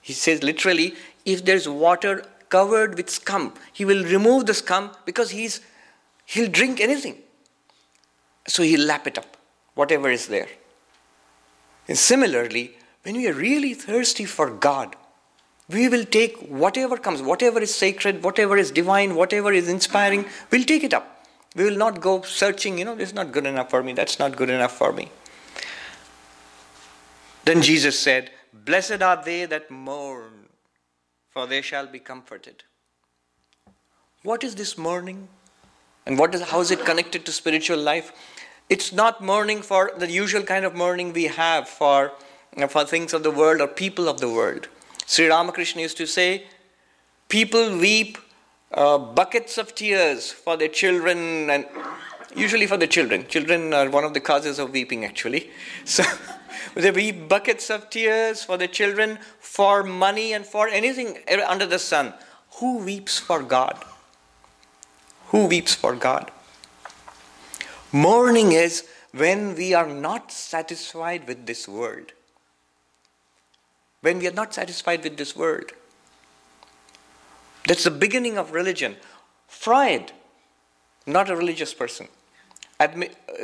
He 0.00 0.12
says 0.12 0.44
literally, 0.44 0.94
if 1.24 1.44
there's 1.44 1.68
water 1.68 2.24
covered 2.48 2.96
with 2.96 3.10
scum, 3.10 3.52
he 3.72 3.84
will 3.84 4.04
remove 4.04 4.46
the 4.46 4.54
scum 4.54 4.92
because 5.04 5.30
he's 5.30 5.60
he'll 6.24 6.48
drink 6.48 6.80
anything. 6.80 7.16
So 8.46 8.62
he'll 8.62 8.86
lap 8.86 9.08
it 9.08 9.18
up, 9.18 9.36
whatever 9.74 10.08
is 10.08 10.28
there. 10.28 10.46
And 11.88 11.98
similarly, 11.98 12.76
when 13.02 13.16
we 13.16 13.26
are 13.26 13.34
really 13.34 13.74
thirsty 13.74 14.24
for 14.24 14.50
God, 14.50 14.94
we 15.68 15.88
will 15.88 16.04
take 16.04 16.36
whatever 16.48 16.96
comes, 16.96 17.22
whatever 17.22 17.60
is 17.60 17.74
sacred, 17.74 18.22
whatever 18.22 18.56
is 18.56 18.70
divine, 18.70 19.14
whatever 19.14 19.52
is 19.52 19.68
inspiring, 19.68 20.24
we'll 20.50 20.64
take 20.64 20.84
it 20.84 20.94
up. 20.94 21.24
We 21.56 21.64
will 21.64 21.76
not 21.76 22.00
go 22.00 22.22
searching, 22.22 22.78
you 22.78 22.84
know, 22.84 22.94
this 22.94 23.08
is 23.08 23.14
not 23.14 23.32
good 23.32 23.46
enough 23.46 23.70
for 23.70 23.82
me, 23.82 23.92
that's 23.92 24.18
not 24.18 24.36
good 24.36 24.50
enough 24.50 24.76
for 24.76 24.92
me. 24.92 25.10
Then 27.44 27.62
Jesus 27.62 27.98
said, 27.98 28.30
Blessed 28.52 29.02
are 29.02 29.22
they 29.22 29.44
that 29.46 29.70
mourn, 29.70 30.48
for 31.30 31.46
they 31.46 31.62
shall 31.62 31.86
be 31.86 31.98
comforted. 31.98 32.64
What 34.22 34.44
is 34.44 34.54
this 34.54 34.76
mourning? 34.76 35.28
And 36.06 36.18
what 36.18 36.34
is, 36.34 36.42
how 36.42 36.60
is 36.60 36.70
it 36.70 36.84
connected 36.84 37.24
to 37.26 37.32
spiritual 37.32 37.78
life? 37.78 38.12
It's 38.68 38.92
not 38.92 39.22
mourning 39.22 39.62
for 39.62 39.92
the 39.96 40.10
usual 40.10 40.42
kind 40.42 40.64
of 40.64 40.74
mourning 40.74 41.12
we 41.12 41.24
have 41.24 41.68
for, 41.68 42.12
for 42.68 42.84
things 42.84 43.12
of 43.12 43.22
the 43.22 43.30
world 43.30 43.60
or 43.60 43.68
people 43.68 44.08
of 44.08 44.20
the 44.20 44.28
world. 44.28 44.68
Sri 45.06 45.28
Ramakrishna 45.28 45.82
used 45.82 45.96
to 45.98 46.06
say, 46.06 46.44
people 47.28 47.78
weep 47.78 48.18
uh, 48.72 48.98
buckets 48.98 49.56
of 49.56 49.74
tears 49.74 50.32
for 50.32 50.56
their 50.56 50.68
children 50.68 51.48
and 51.48 51.64
usually 52.34 52.66
for 52.66 52.76
the 52.76 52.88
children. 52.88 53.26
Children 53.28 53.72
are 53.72 53.88
one 53.88 54.02
of 54.02 54.14
the 54.14 54.20
causes 54.20 54.58
of 54.58 54.72
weeping 54.72 55.04
actually. 55.04 55.50
So 55.84 56.02
they 56.74 56.90
weep 56.90 57.28
buckets 57.28 57.70
of 57.70 57.88
tears 57.88 58.42
for 58.42 58.58
the 58.58 58.68
children, 58.68 59.18
for 59.38 59.82
money 59.82 60.34
and 60.34 60.44
for 60.44 60.68
anything 60.68 61.18
under 61.46 61.64
the 61.64 61.78
sun. 61.78 62.12
Who 62.58 62.78
weeps 62.78 63.18
for 63.18 63.42
God? 63.42 63.82
Who 65.28 65.46
weeps 65.46 65.74
for 65.74 65.94
God? 65.94 66.30
Mourning 67.92 68.52
is 68.52 68.86
when 69.12 69.54
we 69.54 69.72
are 69.72 69.88
not 69.88 70.30
satisfied 70.30 71.26
with 71.26 71.46
this 71.46 71.66
world 71.66 72.12
when 74.00 74.18
we 74.18 74.28
are 74.28 74.32
not 74.32 74.54
satisfied 74.54 75.02
with 75.02 75.16
this 75.16 75.34
world. 75.34 75.72
That's 77.66 77.84
the 77.84 77.90
beginning 77.90 78.38
of 78.38 78.52
religion. 78.52 78.96
Freud, 79.48 80.12
not 81.06 81.30
a 81.30 81.36
religious 81.36 81.74
person, 81.74 82.08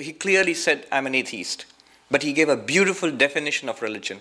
he 0.00 0.12
clearly 0.12 0.54
said, 0.54 0.86
I'm 0.92 1.06
an 1.06 1.14
atheist. 1.14 1.66
But 2.10 2.22
he 2.22 2.34
gave 2.34 2.50
a 2.50 2.56
beautiful 2.56 3.10
definition 3.10 3.70
of 3.70 3.80
religion. 3.80 4.20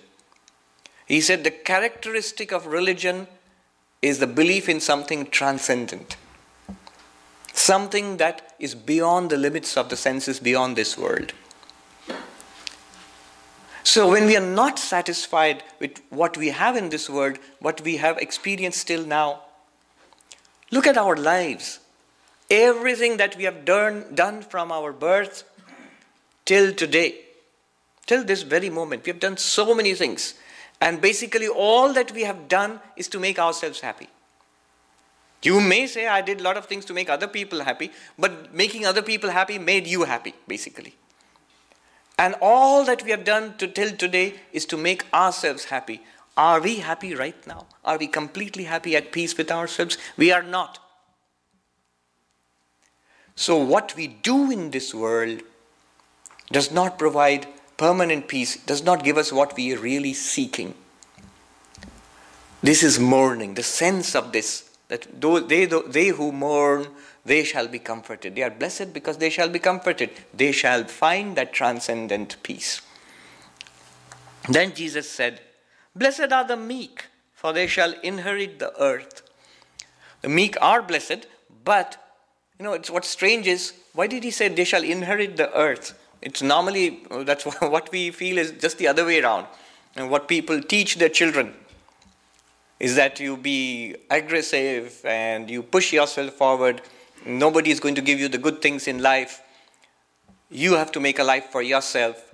He 1.05 1.19
said 1.19 1.43
the 1.43 1.51
characteristic 1.51 2.53
of 2.53 2.65
religion 2.65 3.27
is 4.01 4.19
the 4.19 4.27
belief 4.27 4.69
in 4.69 4.79
something 4.79 5.25
transcendent, 5.25 6.15
something 7.53 8.15
that 8.17 8.55
is 8.59 8.73
beyond 8.73 9.29
the 9.29 9.37
limits 9.37 9.75
of 9.75 9.89
the 9.89 9.97
senses, 9.97 10.39
beyond 10.39 10.77
this 10.77 10.97
world. 10.97 11.33
So, 13.83 14.09
when 14.09 14.25
we 14.25 14.37
are 14.37 14.45
not 14.45 14.77
satisfied 14.77 15.63
with 15.79 16.01
what 16.09 16.37
we 16.37 16.49
have 16.49 16.75
in 16.75 16.89
this 16.89 17.09
world, 17.09 17.37
what 17.59 17.81
we 17.81 17.97
have 17.97 18.17
experienced 18.19 18.87
till 18.87 19.05
now, 19.05 19.41
look 20.71 20.85
at 20.87 20.97
our 20.97 21.15
lives. 21.15 21.79
Everything 22.49 23.17
that 23.17 23.35
we 23.37 23.45
have 23.45 23.65
done, 23.65 24.05
done 24.13 24.41
from 24.41 24.71
our 24.71 24.91
birth 24.91 25.43
till 26.45 26.73
today, 26.73 27.15
till 28.05 28.23
this 28.23 28.43
very 28.43 28.69
moment, 28.69 29.05
we 29.05 29.11
have 29.11 29.19
done 29.19 29.37
so 29.37 29.73
many 29.73 29.93
things. 29.93 30.35
And 30.79 31.01
basically, 31.01 31.47
all 31.47 31.93
that 31.93 32.11
we 32.11 32.23
have 32.23 32.47
done 32.47 32.79
is 32.97 33.07
to 33.09 33.19
make 33.19 33.39
ourselves 33.39 33.79
happy. 33.79 34.09
You 35.43 35.59
may 35.59 35.87
say, 35.87 36.07
I 36.07 36.21
did 36.21 36.39
a 36.39 36.43
lot 36.43 36.57
of 36.57 36.65
things 36.65 36.85
to 36.85 36.93
make 36.93 37.09
other 37.09 37.27
people 37.27 37.63
happy, 37.63 37.91
but 38.17 38.53
making 38.53 38.85
other 38.85 39.01
people 39.01 39.29
happy 39.29 39.57
made 39.57 39.87
you 39.87 40.03
happy, 40.03 40.33
basically. 40.47 40.93
And 42.21 42.35
all 42.39 42.85
that 42.85 43.03
we 43.03 43.09
have 43.09 43.23
done 43.23 43.55
to, 43.57 43.67
till 43.67 43.95
today 43.95 44.35
is 44.53 44.65
to 44.67 44.77
make 44.77 45.11
ourselves 45.11 45.63
happy. 45.65 46.03
Are 46.37 46.61
we 46.61 46.75
happy 46.75 47.15
right 47.15 47.47
now? 47.47 47.65
Are 47.83 47.97
we 47.97 48.05
completely 48.05 48.65
happy 48.65 48.95
at 48.95 49.11
peace 49.11 49.35
with 49.35 49.49
ourselves? 49.49 49.97
We 50.17 50.31
are 50.31 50.43
not. 50.43 50.77
So, 53.35 53.57
what 53.57 53.95
we 53.95 54.05
do 54.05 54.51
in 54.51 54.69
this 54.69 54.93
world 54.93 55.41
does 56.51 56.71
not 56.71 56.99
provide 56.99 57.47
permanent 57.77 58.27
peace, 58.27 58.55
does 58.55 58.83
not 58.83 59.03
give 59.03 59.17
us 59.17 59.33
what 59.33 59.57
we 59.57 59.73
are 59.73 59.79
really 59.79 60.13
seeking. 60.13 60.75
This 62.61 62.83
is 62.83 62.99
mourning, 62.99 63.55
the 63.55 63.63
sense 63.63 64.13
of 64.13 64.31
this, 64.31 64.69
that 64.89 65.07
they, 65.49 65.65
they 65.65 66.09
who 66.09 66.31
mourn 66.31 66.87
they 67.25 67.43
shall 67.43 67.67
be 67.67 67.79
comforted. 67.79 68.35
They 68.35 68.43
are 68.43 68.49
blessed 68.49 68.93
because 68.93 69.17
they 69.17 69.29
shall 69.29 69.49
be 69.49 69.59
comforted. 69.59 70.09
They 70.33 70.51
shall 70.51 70.85
find 70.85 71.35
that 71.35 71.53
transcendent 71.53 72.37
peace. 72.43 72.81
Then 74.49 74.73
Jesus 74.73 75.09
said, 75.09 75.41
Blessed 75.95 76.31
are 76.31 76.45
the 76.45 76.57
meek, 76.57 77.05
for 77.33 77.53
they 77.53 77.67
shall 77.67 77.93
inherit 78.01 78.59
the 78.59 78.73
earth. 78.81 79.21
The 80.21 80.29
meek 80.29 80.55
are 80.61 80.81
blessed, 80.81 81.27
but 81.63 81.97
you 82.57 82.65
know, 82.65 82.73
it's 82.73 82.89
what's 82.89 83.09
strange 83.09 83.47
is 83.47 83.73
why 83.93 84.07
did 84.07 84.23
he 84.23 84.31
say 84.31 84.47
they 84.47 84.63
shall 84.63 84.83
inherit 84.83 85.37
the 85.37 85.55
earth? 85.55 85.97
It's 86.21 86.41
normally 86.41 87.03
that's 87.11 87.43
what 87.59 87.91
we 87.91 88.11
feel 88.11 88.37
is 88.37 88.51
just 88.51 88.77
the 88.77 88.87
other 88.87 89.05
way 89.05 89.21
around. 89.21 89.47
And 89.95 90.09
what 90.09 90.27
people 90.27 90.61
teach 90.61 90.95
their 90.95 91.09
children 91.09 91.53
is 92.79 92.95
that 92.95 93.19
you 93.19 93.37
be 93.37 93.95
aggressive 94.09 95.01
and 95.05 95.49
you 95.49 95.61
push 95.61 95.91
yourself 95.93 96.33
forward 96.33 96.81
Nobody 97.25 97.71
is 97.71 97.79
going 97.79 97.95
to 97.95 98.01
give 98.01 98.19
you 98.19 98.27
the 98.27 98.37
good 98.37 98.61
things 98.61 98.87
in 98.87 99.01
life. 99.01 99.41
You 100.49 100.73
have 100.73 100.91
to 100.93 100.99
make 100.99 101.19
a 101.19 101.23
life 101.23 101.45
for 101.45 101.61
yourself. 101.61 102.33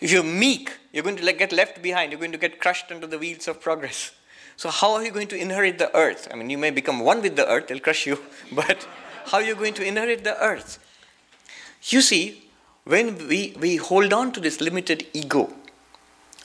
If 0.00 0.12
you're 0.12 0.22
meek, 0.22 0.72
you're 0.92 1.04
going 1.04 1.16
to 1.16 1.32
get 1.32 1.52
left 1.52 1.80
behind. 1.80 2.12
You're 2.12 2.18
going 2.18 2.32
to 2.32 2.38
get 2.38 2.60
crushed 2.60 2.90
under 2.90 3.06
the 3.06 3.18
wheels 3.18 3.48
of 3.48 3.60
progress. 3.60 4.12
So, 4.56 4.70
how 4.70 4.92
are 4.94 5.04
you 5.04 5.10
going 5.10 5.28
to 5.28 5.36
inherit 5.36 5.78
the 5.78 5.94
earth? 5.96 6.28
I 6.32 6.36
mean, 6.36 6.50
you 6.50 6.58
may 6.58 6.70
become 6.70 7.00
one 7.00 7.22
with 7.22 7.36
the 7.36 7.46
earth, 7.48 7.68
they'll 7.68 7.80
crush 7.80 8.06
you, 8.06 8.18
but 8.52 8.86
how 9.26 9.38
are 9.38 9.44
you 9.44 9.54
going 9.54 9.74
to 9.74 9.86
inherit 9.86 10.24
the 10.24 10.42
earth? 10.42 10.78
You 11.84 12.00
see, 12.00 12.48
when 12.84 13.28
we, 13.28 13.54
we 13.60 13.76
hold 13.76 14.12
on 14.12 14.32
to 14.32 14.40
this 14.40 14.60
limited 14.60 15.06
ego, 15.12 15.52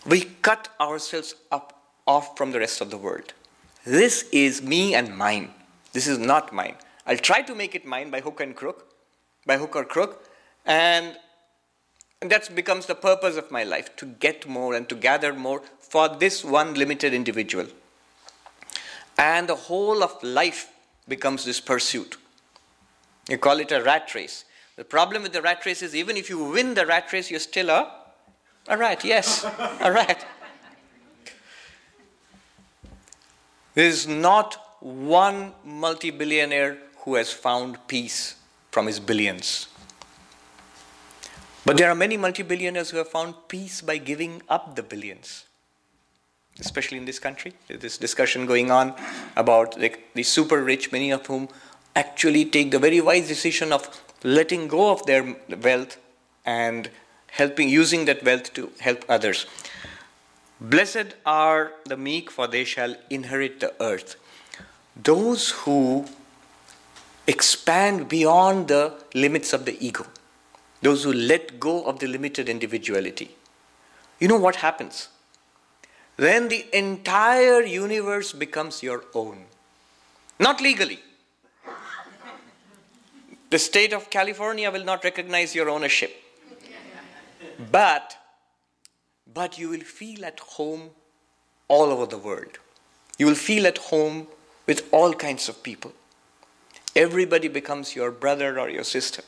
we 0.06 0.22
cut 0.41 0.70
ourselves 0.80 1.36
up 1.52 1.82
off 2.06 2.36
from 2.38 2.52
the 2.52 2.60
rest 2.60 2.82
of 2.82 2.89
the 2.89 2.97
world. 2.97 3.34
This 3.86 4.28
is 4.32 4.62
me 4.62 4.93
and 4.93 5.18
mine. 5.18 5.54
This 5.93 6.08
is 6.08 6.18
not 6.18 6.52
mine. 6.52 6.76
I'll 7.06 7.18
try 7.18 7.41
to 7.41 7.56
make 7.56 7.76
it 7.76 7.86
mine 7.86 8.10
by 8.10 8.22
hook 8.22 8.39
and 8.41 8.56
crook, 8.56 8.93
by 9.45 9.58
hook 9.58 9.76
or 9.76 9.84
crook, 9.84 10.28
and 10.66 11.18
that 12.22 12.54
becomes 12.54 12.86
the 12.86 12.95
purpose 12.95 13.36
of 13.38 13.49
my 13.49 13.64
life 13.64 13.95
to 13.95 14.06
get 14.06 14.47
more 14.47 14.76
and 14.76 14.88
to 14.89 14.95
gather 14.95 15.34
more 15.34 15.64
for 15.80 16.08
this 16.08 16.43
one 16.43 16.76
limited 16.76 17.14
individual. 17.14 17.66
And 19.18 19.49
the 19.49 19.56
whole 19.56 20.04
of 20.04 20.22
life 20.22 20.72
becomes 21.08 21.43
this 21.43 21.60
pursuit. 21.60 22.18
You 23.28 23.38
call 23.38 23.60
it 23.60 23.72
a 23.72 23.82
rat 23.82 24.14
race. 24.14 24.45
The 24.76 24.84
problem 24.84 25.24
with 25.24 25.34
the 25.34 25.41
rat 25.41 25.66
race 25.66 25.82
is 25.82 25.95
even 25.95 26.16
if 26.16 26.30
you 26.30 26.43
win 26.43 26.74
the 26.76 26.86
rat 26.86 27.12
race, 27.12 27.30
you're 27.30 27.39
still 27.39 27.70
a, 27.70 27.91
a 28.68 28.78
rat, 28.78 29.04
yes, 29.04 29.43
a 29.80 29.91
rat. 29.91 30.26
There 33.74 33.86
is 33.86 34.08
not 34.08 34.58
one 34.80 35.54
multi 35.64 36.12
billionaire 36.12 36.78
who 37.02 37.16
has 37.16 37.32
found 37.32 37.78
peace 37.88 38.36
from 38.72 38.88
his 38.88 38.99
billions. 38.99 39.68
But 41.66 41.78
there 41.78 41.89
are 41.89 41.95
many 41.95 42.18
multi 42.18 42.43
billionaires 42.43 42.89
who 42.89 42.97
have 42.97 43.10
found 43.10 43.36
peace 43.47 43.82
by 43.82 43.97
giving 43.97 44.41
up 44.49 44.76
the 44.76 44.84
billions 44.84 45.45
especially 46.60 46.97
in 46.97 47.06
this 47.06 47.20
country. 47.20 47.54
There's 47.68 47.82
this 47.82 47.97
discussion 47.97 48.45
going 48.45 48.72
on 48.72 48.93
about 49.36 49.78
the 49.80 50.24
super 50.24 50.64
rich, 50.64 50.91
many 50.91 51.12
of 51.12 51.26
whom 51.26 51.49
actually 51.95 52.45
take 52.45 52.72
the 52.72 52.80
very 52.80 53.02
wise 53.02 53.28
decision 53.28 53.74
of 53.74 54.02
letting 54.24 54.68
go 54.68 54.91
of 54.91 55.06
their 55.06 55.36
wealth 55.62 55.97
and 56.45 56.89
helping 57.28 57.70
using 57.70 58.06
that 58.06 58.24
wealth 58.24 58.54
to 58.54 58.72
help 58.80 59.04
others. 59.10 59.45
Blessed 60.60 61.16
are 61.26 61.72
the 61.86 61.97
meek, 61.97 62.30
for 62.30 62.47
they 62.47 62.64
shall 62.64 62.95
inherit 63.10 63.60
the 63.60 63.74
earth. 63.82 64.16
Those 64.95 65.49
who 65.52 66.06
expand 67.28 68.09
beyond 68.09 68.67
the 68.67 68.93
limits 69.13 69.53
of 69.53 69.65
the 69.65 69.78
ego, 69.86 70.05
those 70.82 71.03
who 71.03 71.13
let 71.13 71.59
go 71.59 71.84
of 71.84 71.99
the 71.99 72.07
limited 72.07 72.49
individuality. 72.49 73.36
You 74.19 74.28
know 74.28 74.38
what 74.38 74.57
happens? 74.57 75.09
then 76.22 76.49
the 76.49 76.65
entire 76.72 77.61
universe 77.63 78.32
becomes 78.32 78.84
your 78.84 79.03
own. 79.15 79.45
Not 80.39 80.61
legally. 80.61 80.99
The 83.49 83.57
state 83.57 83.91
of 83.91 84.09
California 84.11 84.69
will 84.69 84.84
not 84.84 85.03
recognize 85.03 85.55
your 85.55 85.69
ownership. 85.69 86.11
But, 87.72 88.17
but 89.34 89.57
you 89.57 89.69
will 89.69 89.82
feel 89.82 90.24
at 90.24 90.39
home 90.39 90.91
all 91.67 91.89
over 91.89 92.05
the 92.05 92.19
world. 92.19 92.59
You 93.17 93.26
will 93.26 93.36
feel 93.36 93.65
at 93.65 93.78
home 93.78 94.28
with 94.67 94.88
all 94.91 95.13
kinds 95.13 95.49
of 95.49 95.63
people. 95.63 95.91
Everybody 96.95 97.47
becomes 97.47 97.95
your 97.95 98.11
brother 98.11 98.59
or 98.59 98.69
your 98.69 98.83
sister. 98.83 99.23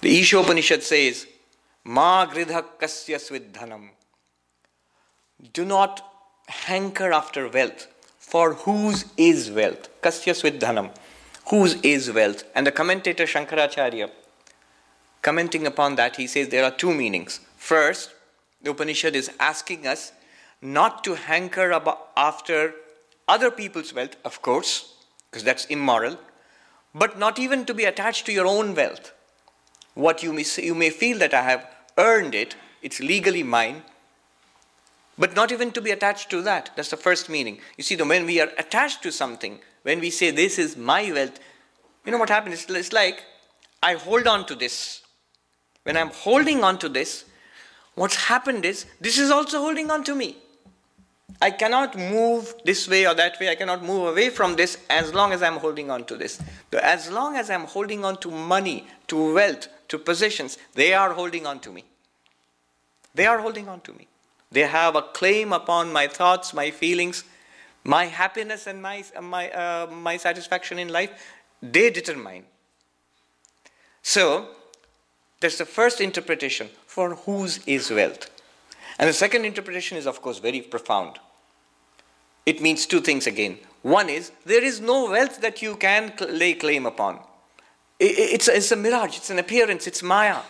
The 0.00 0.20
Ishopanishad 0.20 0.82
says, 0.82 1.26
Ma 1.84 2.26
gridha 2.26 2.64
svidhanam 2.80 3.90
do 5.52 5.64
not 5.64 6.06
hanker 6.48 7.12
after 7.12 7.48
wealth, 7.48 7.86
for 8.18 8.54
whose 8.54 9.06
is 9.16 9.50
wealth? 9.50 9.88
Kasya 10.02 10.34
svidhanam. 10.34 10.90
Whose 11.48 11.74
is 11.82 12.12
wealth? 12.12 12.44
And 12.54 12.66
the 12.66 12.72
commentator 12.72 13.24
Shankaracharya, 13.24 14.10
commenting 15.22 15.66
upon 15.66 15.96
that, 15.96 16.16
he 16.16 16.26
says 16.26 16.48
there 16.48 16.64
are 16.64 16.70
two 16.70 16.94
meanings. 16.94 17.40
First, 17.56 18.14
the 18.62 18.70
Upanishad 18.70 19.16
is 19.16 19.30
asking 19.40 19.86
us 19.86 20.12
not 20.62 21.02
to 21.04 21.14
hanker 21.14 21.72
after 22.16 22.74
other 23.26 23.50
people's 23.50 23.94
wealth, 23.94 24.16
of 24.24 24.42
course, 24.42 24.94
because 25.30 25.44
that's 25.44 25.66
immoral, 25.66 26.18
but 26.94 27.18
not 27.18 27.38
even 27.38 27.64
to 27.64 27.74
be 27.74 27.84
attached 27.84 28.26
to 28.26 28.32
your 28.32 28.46
own 28.46 28.74
wealth. 28.74 29.12
What 29.94 30.22
you 30.22 30.32
may, 30.32 30.42
say, 30.42 30.64
you 30.64 30.74
may 30.74 30.90
feel 30.90 31.18
that 31.18 31.34
I 31.34 31.42
have 31.42 31.66
earned 31.98 32.34
it, 32.34 32.56
it's 32.82 33.00
legally 33.00 33.42
mine, 33.42 33.82
but 35.18 35.34
not 35.36 35.52
even 35.52 35.70
to 35.72 35.80
be 35.80 35.90
attached 35.90 36.30
to 36.30 36.42
that. 36.42 36.70
That's 36.76 36.90
the 36.90 36.96
first 36.96 37.28
meaning. 37.28 37.60
You 37.76 37.84
see, 37.84 37.96
when 37.96 38.26
we 38.26 38.40
are 38.40 38.50
attached 38.58 39.02
to 39.02 39.12
something, 39.12 39.60
when 39.82 40.00
we 40.00 40.10
say, 40.10 40.30
This 40.30 40.58
is 40.58 40.76
my 40.76 41.12
wealth, 41.12 41.38
you 42.04 42.12
know 42.12 42.18
what 42.18 42.30
happens? 42.30 42.66
It's 42.68 42.92
like 42.92 43.22
I 43.82 43.94
hold 43.94 44.26
on 44.26 44.46
to 44.46 44.54
this. 44.54 45.02
When 45.84 45.96
I'm 45.96 46.10
holding 46.10 46.64
on 46.64 46.78
to 46.78 46.88
this, 46.88 47.24
what's 47.94 48.16
happened 48.16 48.64
is 48.64 48.86
this 49.00 49.18
is 49.18 49.30
also 49.30 49.58
holding 49.58 49.90
on 49.90 50.04
to 50.04 50.14
me. 50.14 50.36
I 51.40 51.50
cannot 51.50 51.96
move 51.96 52.54
this 52.64 52.88
way 52.88 53.06
or 53.06 53.14
that 53.14 53.38
way. 53.40 53.48
I 53.48 53.54
cannot 53.54 53.82
move 53.82 54.08
away 54.08 54.30
from 54.30 54.56
this 54.56 54.78
as 54.88 55.12
long 55.14 55.32
as 55.32 55.42
I'm 55.42 55.56
holding 55.56 55.90
on 55.90 56.04
to 56.04 56.16
this. 56.16 56.40
As 56.82 57.10
long 57.10 57.36
as 57.36 57.50
I'm 57.50 57.64
holding 57.64 58.04
on 58.04 58.18
to 58.18 58.30
money, 58.30 58.86
to 59.08 59.34
wealth, 59.34 59.68
to 59.88 59.98
possessions, 59.98 60.58
they 60.74 60.94
are 60.94 61.12
holding 61.12 61.46
on 61.46 61.60
to 61.60 61.70
me. 61.70 61.84
They 63.14 63.26
are 63.26 63.38
holding 63.38 63.68
on 63.68 63.80
to 63.82 63.92
me. 63.92 64.06
They 64.52 64.62
have 64.62 64.96
a 64.96 65.02
claim 65.02 65.52
upon 65.52 65.92
my 65.92 66.06
thoughts, 66.06 66.52
my 66.52 66.70
feelings, 66.70 67.24
my 67.84 68.06
happiness, 68.06 68.66
and 68.66 68.82
my, 68.82 69.04
my, 69.20 69.50
uh, 69.50 69.86
my 69.90 70.16
satisfaction 70.16 70.78
in 70.78 70.88
life. 70.88 71.10
They 71.62 71.90
determine. 71.90 72.44
So, 74.02 74.48
that's 75.40 75.58
the 75.58 75.64
first 75.64 76.00
interpretation 76.00 76.68
for 76.86 77.14
whose 77.14 77.58
is 77.66 77.90
wealth. 77.90 78.28
And 79.00 79.08
the 79.08 79.14
second 79.14 79.46
interpretation 79.46 79.96
is, 79.96 80.06
of 80.06 80.20
course, 80.20 80.38
very 80.40 80.60
profound. 80.60 81.18
It 82.44 82.60
means 82.60 82.84
two 82.84 83.00
things 83.00 83.26
again. 83.26 83.58
One 83.80 84.10
is, 84.10 84.30
there 84.44 84.62
is 84.62 84.78
no 84.78 85.10
wealth 85.10 85.40
that 85.40 85.62
you 85.62 85.76
can 85.76 86.12
lay 86.28 86.52
claim 86.52 86.84
upon. 86.84 87.18
It's 87.98 88.46
a, 88.46 88.56
it's 88.56 88.70
a 88.70 88.76
mirage, 88.76 89.16
it's 89.16 89.30
an 89.30 89.38
appearance, 89.38 89.86
it's 89.86 90.02
Maya. 90.02 90.40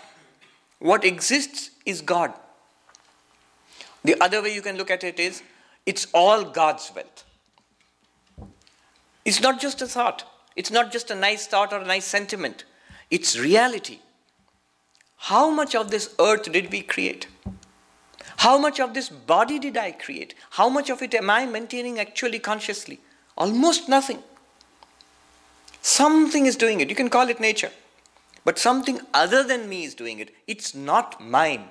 What 0.81 1.05
exists 1.05 1.71
is 1.87 2.01
God. 2.01 2.33
The 4.03 4.21
other 4.21 4.43
way 4.43 4.53
you 4.53 4.63
can 4.63 4.77
look 4.77 4.91
at 4.91 5.05
it 5.05 5.21
is 5.21 5.45
it's 5.87 6.09
all 6.13 6.43
God's 6.43 6.91
wealth. 6.93 7.25
It's 9.25 9.41
not 9.41 9.61
just 9.61 9.81
a 9.81 9.87
thought, 9.87 10.25
it's 10.57 10.73
not 10.73 10.91
just 10.91 11.13
a 11.13 11.15
nice 11.15 11.47
thought 11.47 11.73
or 11.73 11.79
a 11.79 11.87
nice 11.87 12.05
sentiment, 12.05 12.65
it's 13.13 13.39
reality. 13.39 14.01
How 15.19 15.51
much 15.51 15.77
of 15.77 15.93
this 15.93 16.17
earth 16.19 16.51
did 16.51 16.73
we 16.73 16.83
create? 16.83 17.29
How 18.41 18.57
much 18.57 18.81
of 18.81 18.95
this 18.95 19.11
body 19.11 19.59
did 19.59 19.77
I 19.77 19.93
create? 19.93 20.35
How 20.53 20.71
much 20.71 20.89
of 20.89 21.03
it 21.03 21.15
am 21.15 21.29
I 21.29 21.45
maintaining 21.45 21.99
actually 22.01 22.39
consciously? 22.39 22.99
Almost 23.37 23.87
nothing. 23.87 24.23
Something 25.83 26.47
is 26.47 26.57
doing 26.57 26.81
it. 26.81 26.89
You 26.89 26.97
can 26.97 27.11
call 27.11 27.29
it 27.29 27.39
nature. 27.39 27.71
But 28.43 28.59
something 28.59 29.03
other 29.13 29.43
than 29.43 29.69
me 29.69 29.85
is 29.85 29.95
doing 29.95 30.21
it. 30.21 30.35
It's 30.47 30.75
not 30.75 31.21
mine. 31.21 31.69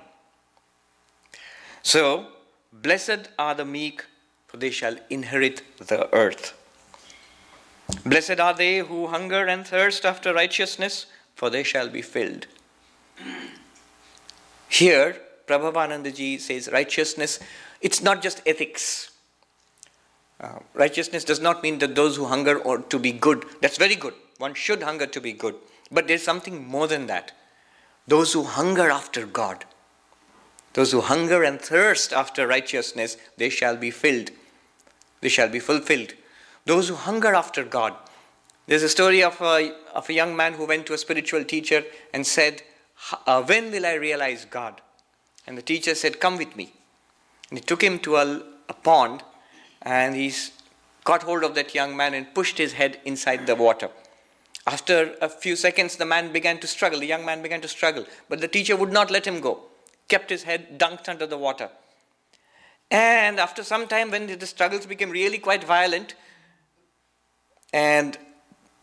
So, 1.82 2.28
blessed 2.72 3.30
are 3.36 3.56
the 3.56 3.64
meek, 3.64 4.04
for 4.46 4.56
they 4.56 4.70
shall 4.70 4.96
inherit 5.10 5.62
the 5.78 6.08
earth. 6.14 6.56
Blessed 8.06 8.38
are 8.38 8.54
they 8.54 8.78
who 8.78 9.08
hunger 9.08 9.44
and 9.44 9.66
thirst 9.66 10.04
after 10.04 10.32
righteousness, 10.32 11.06
for 11.34 11.50
they 11.50 11.64
shall 11.64 11.88
be 11.88 12.00
filled. 12.00 12.46
Here, 14.68 15.20
Prabhavanandaji 15.50 16.38
says 16.38 16.70
righteousness, 16.72 17.40
it's 17.80 18.02
not 18.02 18.22
just 18.22 18.40
ethics. 18.46 19.10
Uh, 20.40 20.60
righteousness 20.74 21.24
does 21.24 21.40
not 21.40 21.62
mean 21.62 21.78
that 21.80 21.96
those 21.96 22.16
who 22.16 22.26
hunger 22.26 22.58
or 22.58 22.78
to 22.78 22.98
be 22.98 23.12
good. 23.12 23.44
That's 23.60 23.76
very 23.76 23.96
good. 23.96 24.14
One 24.38 24.54
should 24.54 24.82
hunger 24.82 25.06
to 25.06 25.20
be 25.20 25.32
good. 25.32 25.56
But 25.90 26.06
there's 26.06 26.22
something 26.22 26.64
more 26.66 26.86
than 26.86 27.08
that. 27.08 27.32
Those 28.06 28.32
who 28.32 28.44
hunger 28.44 28.90
after 28.90 29.26
God. 29.26 29.64
Those 30.74 30.92
who 30.92 31.00
hunger 31.00 31.42
and 31.42 31.60
thirst 31.60 32.12
after 32.12 32.46
righteousness, 32.46 33.16
they 33.36 33.50
shall 33.50 33.76
be 33.76 33.90
filled. 33.90 34.30
They 35.20 35.28
shall 35.28 35.48
be 35.48 35.58
fulfilled. 35.58 36.14
Those 36.64 36.88
who 36.88 36.94
hunger 36.94 37.34
after 37.34 37.64
God. 37.64 37.94
There's 38.68 38.84
a 38.84 38.88
story 38.88 39.24
of 39.24 39.40
a, 39.40 39.74
of 39.94 40.08
a 40.08 40.12
young 40.12 40.36
man 40.36 40.52
who 40.54 40.64
went 40.64 40.86
to 40.86 40.94
a 40.94 40.98
spiritual 40.98 41.42
teacher 41.44 41.82
and 42.14 42.24
said, 42.24 42.62
uh, 43.26 43.42
When 43.42 43.72
will 43.72 43.84
I 43.84 43.94
realize 43.94 44.44
God? 44.44 44.80
And 45.46 45.56
the 45.58 45.62
teacher 45.62 45.94
said, 45.94 46.20
Come 46.20 46.36
with 46.36 46.56
me. 46.56 46.72
And 47.48 47.58
he 47.58 47.64
took 47.64 47.82
him 47.82 47.98
to 48.00 48.16
a, 48.16 48.42
a 48.68 48.74
pond 48.74 49.22
and 49.82 50.14
he 50.14 50.32
got 51.04 51.22
hold 51.22 51.42
of 51.44 51.54
that 51.54 51.74
young 51.74 51.96
man 51.96 52.14
and 52.14 52.34
pushed 52.34 52.58
his 52.58 52.74
head 52.74 53.00
inside 53.04 53.46
the 53.46 53.54
water. 53.54 53.90
After 54.66 55.16
a 55.20 55.28
few 55.28 55.56
seconds, 55.56 55.96
the 55.96 56.04
man 56.04 56.32
began 56.32 56.58
to 56.60 56.66
struggle. 56.66 57.00
The 57.00 57.06
young 57.06 57.24
man 57.24 57.42
began 57.42 57.60
to 57.62 57.68
struggle, 57.68 58.04
but 58.28 58.40
the 58.40 58.48
teacher 58.48 58.76
would 58.76 58.92
not 58.92 59.10
let 59.10 59.26
him 59.26 59.40
go. 59.40 59.62
kept 60.08 60.30
his 60.30 60.42
head 60.42 60.78
dunked 60.78 61.08
under 61.08 61.26
the 61.26 61.38
water. 61.38 61.70
And 62.90 63.38
after 63.38 63.62
some 63.62 63.86
time, 63.86 64.10
when 64.10 64.26
the 64.26 64.46
struggles 64.46 64.86
became 64.86 65.10
really 65.10 65.38
quite 65.38 65.62
violent, 65.62 66.14
and 67.72 68.18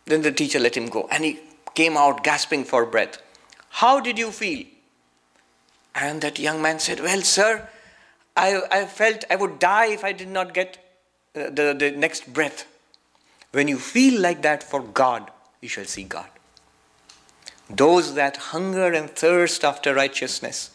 then 0.05 0.21
the 0.21 0.31
teacher 0.31 0.59
let 0.59 0.77
him 0.77 0.87
go, 0.87 1.07
and 1.11 1.25
he 1.25 1.39
came 1.75 1.97
out 1.97 2.23
gasping 2.23 2.63
for 2.63 2.85
breath. 2.85 3.21
How 3.69 3.99
did 3.99 4.17
you 4.17 4.31
feel? 4.31 4.65
And 5.99 6.21
that 6.21 6.37
young 6.37 6.61
man 6.61 6.79
said, 6.79 6.99
Well, 6.99 7.21
sir, 7.23 7.67
I, 8.35 8.61
I 8.71 8.85
felt 8.85 9.25
I 9.31 9.35
would 9.35 9.57
die 9.57 9.87
if 9.87 10.03
I 10.03 10.11
did 10.11 10.27
not 10.27 10.53
get 10.53 10.77
uh, 11.35 11.49
the, 11.49 11.75
the 11.77 11.91
next 11.91 12.31
breath. 12.31 12.67
When 13.51 13.67
you 13.67 13.79
feel 13.79 14.21
like 14.21 14.43
that 14.43 14.61
for 14.61 14.81
God, 14.81 15.31
you 15.59 15.67
shall 15.67 15.85
see 15.85 16.03
God. 16.03 16.29
Those 17.67 18.13
that 18.13 18.37
hunger 18.37 18.93
and 18.93 19.09
thirst 19.09 19.63
after 19.65 19.95
righteousness, 19.95 20.69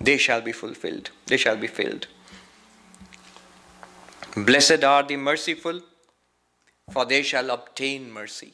they 0.00 0.16
shall 0.16 0.40
be 0.40 0.52
fulfilled. 0.52 1.10
They 1.26 1.36
shall 1.36 1.56
be 1.56 1.66
filled. 1.66 2.06
Blessed 4.36 4.84
are 4.84 5.02
the 5.02 5.16
merciful, 5.16 5.82
for 6.90 7.04
they 7.04 7.22
shall 7.22 7.50
obtain 7.50 8.12
mercy. 8.12 8.52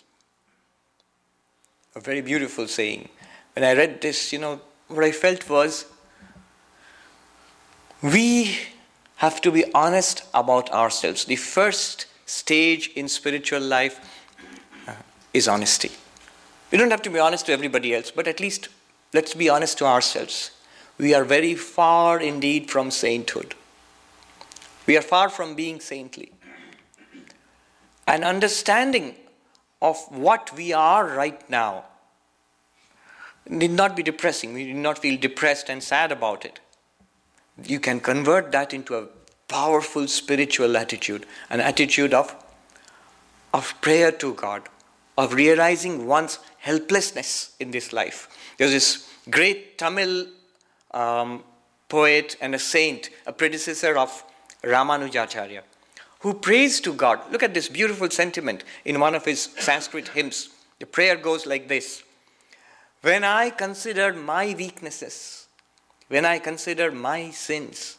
A 1.95 2.01
very 2.01 2.23
beautiful 2.23 2.67
saying. 2.67 3.11
When 3.53 3.65
I 3.65 3.75
read 3.75 4.01
this, 4.01 4.33
you 4.33 4.39
know, 4.39 4.61
what 4.89 5.05
I 5.05 5.13
felt 5.13 5.49
was 5.49 5.85
we 8.03 8.57
have 9.17 9.41
to 9.41 9.51
be 9.51 9.65
honest 9.75 10.25
about 10.33 10.71
ourselves. 10.71 11.25
The 11.25 11.37
first 11.37 12.07
stage 12.27 12.89
in 12.95 13.09
spiritual 13.09 13.61
life 13.61 14.01
uh, 14.87 14.93
is 15.35 15.49
honesty. 15.49 15.91
We 16.71 16.79
don't 16.79 16.91
have 16.91 17.03
to 17.03 17.11
be 17.11 17.19
honest 17.19 17.47
to 17.47 17.53
everybody 17.53 17.95
else, 17.95 18.11
but 18.11 18.29
at 18.29 18.41
least 18.41 18.69
let's 19.13 19.35
be 19.35 19.49
honest 19.49 19.79
to 19.79 19.87
ourselves. 19.87 20.53
We 20.99 21.15
are 21.15 21.25
very 21.25 21.55
far 21.55 22.21
indeed 22.21 22.71
from 22.71 22.91
sainthood. 22.91 23.55
We 24.87 24.97
are 24.97 25.03
far 25.03 25.29
from 25.29 25.55
being 25.55 25.81
saintly. 25.81 26.33
An 28.07 28.25
understanding 28.25 29.15
of 29.83 29.99
what 30.11 30.55
we 30.57 30.73
are 30.73 31.07
right 31.07 31.49
now 31.51 31.85
need 33.49 33.71
not 33.71 33.97
be 33.97 34.03
depressing. 34.03 34.55
We 34.55 34.65
need 34.65 34.77
not 34.77 34.99
feel 34.99 35.19
depressed 35.19 35.69
and 35.69 35.83
sad 35.83 36.13
about 36.13 36.45
it. 36.45 36.61
You 37.65 37.81
can 37.81 38.01
convert 38.01 38.53
that 38.53 38.73
into 38.73 38.97
a 38.97 39.07
powerful 39.49 40.07
spiritual 40.07 40.77
attitude, 40.77 41.27
an 41.51 41.61
attitude 41.61 42.15
of, 42.15 42.35
of 43.53 43.75
prayer 43.81 44.13
to 44.13 44.35
God, 44.35 44.69
of 45.17 45.33
realizing 45.35 46.07
one's 46.07 46.39
helplessness 46.59 47.57
in 47.59 47.71
this 47.71 47.93
life. 47.93 48.29
There's 48.59 48.71
this 48.71 49.11
great 49.31 49.79
Tamil 49.79 50.27
um, 50.93 51.43
poet 51.89 52.37
and 52.41 52.55
a 52.55 52.59
saint, 52.59 53.11
a 53.27 53.33
predecessor 53.33 53.97
of 53.97 54.25
Ramanujacharya, 54.63 55.63
who 56.21 56.35
prays 56.35 56.81
to 56.81 56.93
God. 56.93 57.21
Look 57.33 57.43
at 57.43 57.55
this 57.55 57.69
beautiful 57.69 58.11
sentiment 58.11 58.65
in 58.85 59.01
one 59.01 59.15
of 59.15 59.25
his 59.25 59.49
Sanskrit 59.59 60.09
hymns. 60.09 60.51
The 60.79 60.87
prayer 60.87 61.17
goes 61.17 61.47
like 61.47 61.69
this 61.69 62.03
When 63.03 63.25
I 63.25 63.51
consider 63.51 64.13
my 64.13 64.55
weaknesses, 64.57 65.48
when 66.09 66.25
I 66.25 66.39
consider 66.39 66.91
my 66.91 67.31
sins, 67.31 67.99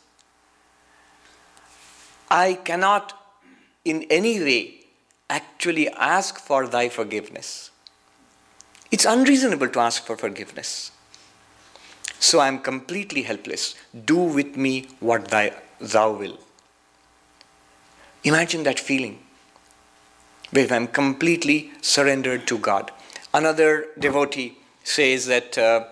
I 2.29 2.55
cannot 2.55 3.13
in 3.85 4.05
any 4.09 4.39
way 4.39 4.75
actually 5.29 5.89
ask 5.89 6.39
for 6.39 6.67
thy 6.67 6.89
forgiveness. 6.89 7.71
It's 8.91 9.05
unreasonable 9.05 9.69
to 9.69 9.79
ask 9.79 10.05
for 10.05 10.17
forgiveness. 10.17 10.91
So 12.19 12.39
I 12.39 12.47
am 12.47 12.59
completely 12.59 13.21
helpless. 13.21 13.75
Do 14.05 14.17
with 14.17 14.57
me 14.57 14.87
what 14.99 15.27
thy, 15.29 15.53
thou 15.79 16.11
will. 16.11 16.37
Imagine 18.23 18.63
that 18.63 18.79
feeling 18.79 19.19
where 20.51 20.71
I'm 20.73 20.87
completely 20.87 21.71
surrendered 21.81 22.47
to 22.47 22.57
God. 22.57 22.91
Another 23.33 23.87
devotee 23.97 24.57
says 24.83 25.27
that, 25.27 25.57
uh, 25.57 25.85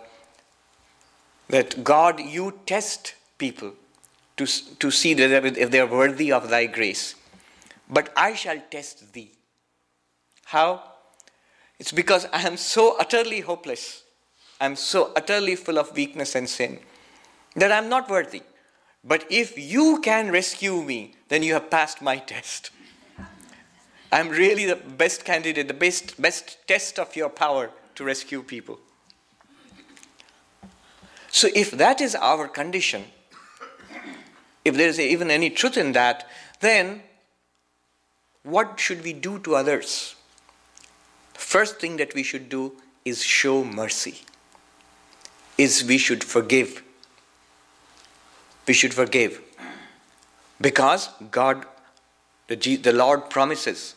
that 1.50 1.84
God, 1.84 2.20
you 2.20 2.60
test 2.66 3.16
people 3.38 3.74
to, 4.38 4.46
to 4.46 4.92
see 4.92 5.12
if 5.14 5.72
they 5.72 5.80
are 5.80 5.88
worthy 5.88 6.32
of 6.32 6.50
thy 6.50 6.66
grace. 6.66 7.16
But 7.90 8.12
I 8.16 8.34
shall 8.36 8.62
test 8.70 9.14
thee. 9.14 9.32
How? 10.46 10.84
It's 11.80 11.92
because 11.92 12.26
I 12.34 12.42
am 12.42 12.58
so 12.58 12.98
utterly 13.00 13.42
hopeless. 13.42 14.04
I'm 14.60 14.76
so 14.76 15.12
utterly 15.16 15.56
full 15.56 15.78
of 15.78 15.96
weakness 15.96 16.36
and 16.36 16.50
sin 16.50 16.80
that 17.56 17.72
I'm 17.72 17.90
not 17.90 18.10
worthy. 18.10 18.42
But 19.04 19.26
if 19.30 19.58
you 19.58 20.02
can 20.02 20.32
rescue 20.32 20.82
me, 20.82 21.16
then 21.30 21.44
you 21.44 21.54
have 21.54 21.70
passed 21.70 22.02
my 22.02 22.18
test. 22.18 22.72
I'm 24.12 24.30
really 24.30 24.66
the 24.66 24.76
best 24.76 25.26
candidate, 25.26 25.68
the 25.68 25.74
best, 25.74 26.20
best 26.22 26.58
test 26.68 26.98
of 26.98 27.16
your 27.16 27.30
power 27.30 27.72
to 27.96 28.04
rescue 28.04 28.42
people. 28.42 28.80
So, 31.38 31.50
if 31.54 31.72
that 31.72 32.02
is 32.02 32.16
our 32.16 32.48
condition, 32.48 33.04
if 34.66 34.76
there 34.76 34.90
is 34.90 35.00
even 35.00 35.30
any 35.30 35.50
truth 35.50 35.78
in 35.78 35.92
that, 35.92 36.28
then 36.62 37.04
what 38.44 38.80
should 38.80 39.04
we 39.04 39.14
do 39.14 39.38
to 39.40 39.56
others? 39.56 40.16
First 41.34 41.80
thing 41.80 41.98
that 41.98 42.16
we 42.16 42.24
should 42.24 42.50
do 42.50 42.74
is 43.06 43.24
show 43.24 43.64
mercy. 43.64 44.22
Is 45.58 45.84
we 45.84 45.98
should 45.98 46.24
forgive 46.24 46.84
we 48.68 48.74
should 48.74 48.94
forgive. 48.94 49.42
Because 50.60 51.10
God, 51.32 51.66
the, 52.48 52.76
the 52.76 52.94
Lord 52.94 53.30
promises, 53.30 53.96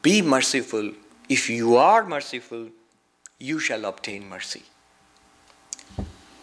be 0.00 0.22
merciful. 0.22 0.92
If 1.28 1.50
you 1.50 1.76
are 1.76 2.04
merciful, 2.04 2.68
you 3.38 3.58
shall 3.58 3.84
obtain 3.84 4.28
mercy. 4.28 4.62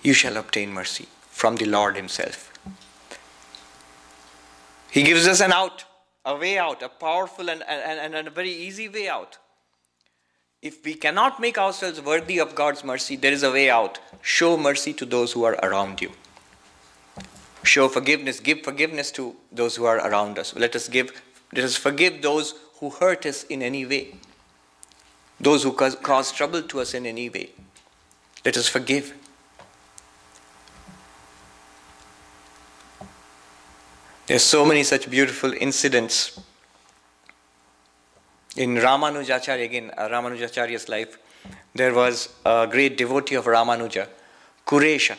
You 0.02 0.14
shall 0.14 0.38
obtain 0.38 0.74
mercy 0.74 1.08
from 1.30 1.56
the 1.56 1.66
Lord 1.66 1.95
Himself. 1.95 2.52
He 4.91 5.04
gives 5.04 5.28
us 5.28 5.39
an 5.41 5.52
out, 5.52 5.86
a 6.26 6.36
way 6.36 6.58
out, 6.58 6.82
a 6.82 6.89
powerful 6.89 7.50
and, 7.50 7.64
and, 7.64 8.16
and 8.16 8.28
a 8.28 8.32
very 8.32 8.52
easy 8.52 8.89
way 8.89 9.08
out. 9.08 9.38
If 10.62 10.84
we 10.84 10.93
cannot 10.95 11.39
make 11.39 11.58
ourselves 11.58 12.02
worthy 12.02 12.39
of 12.39 12.56
God's 12.56 12.84
mercy, 12.84 13.16
there 13.16 13.32
is 13.32 13.43
a 13.43 13.52
way 13.52 13.70
out. 13.70 14.00
Show 14.22 14.58
mercy 14.58 14.93
to 14.93 15.06
those 15.06 15.32
who 15.32 15.43
are 15.43 15.54
around 15.64 16.02
you 16.02 16.12
show 17.64 17.88
forgiveness, 17.88 18.39
give 18.39 18.64
forgiveness 18.64 19.12
to 19.12 19.36
those 19.52 19.76
who 19.76 19.86
are 19.86 19.97
around 19.97 20.39
us. 20.39 20.56
Let 20.56 20.76
us 20.76 20.88
give, 20.88 21.22
let 21.54 21.64
us 21.64 21.76
forgive 21.76 22.22
those 22.22 22.56
who 22.80 22.89
hurt 22.89 23.26
us 23.26 23.43
in 23.43 23.62
any 23.62 23.86
way, 23.86 24.16
those 25.39 25.64
who 25.64 25.74
cause, 25.74 25.95
cause 25.95 26.32
trouble 26.32 26.64
to 26.64 26.80
us 26.80 26.93
in 26.93 27.06
any 27.06 27.30
way. 27.30 27.52
Let 28.45 28.58
us 28.58 28.68
forgive. 28.68 29.14
There 34.30 34.36
are 34.36 34.40
so 34.58 34.64
many 34.64 34.84
such 34.84 35.10
beautiful 35.10 35.54
incidents 35.54 36.40
in 38.56 38.76
Ramanujacharya, 38.76 39.64
again, 39.66 39.92
uh, 39.98 40.08
Ramanujacharya's 40.08 40.88
life. 40.88 41.18
There 41.74 41.96
was 41.96 42.30
a 42.46 42.68
great 42.70 42.96
devotee 42.96 43.34
of 43.34 43.46
Ramanuja, 43.46 44.08
Kuresha. 44.68 45.18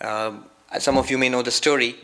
Um, 0.00 0.46
some 0.78 0.96
of 0.96 1.10
you 1.10 1.18
may 1.18 1.28
know 1.28 1.42
the 1.42 1.50
story. 1.50 1.96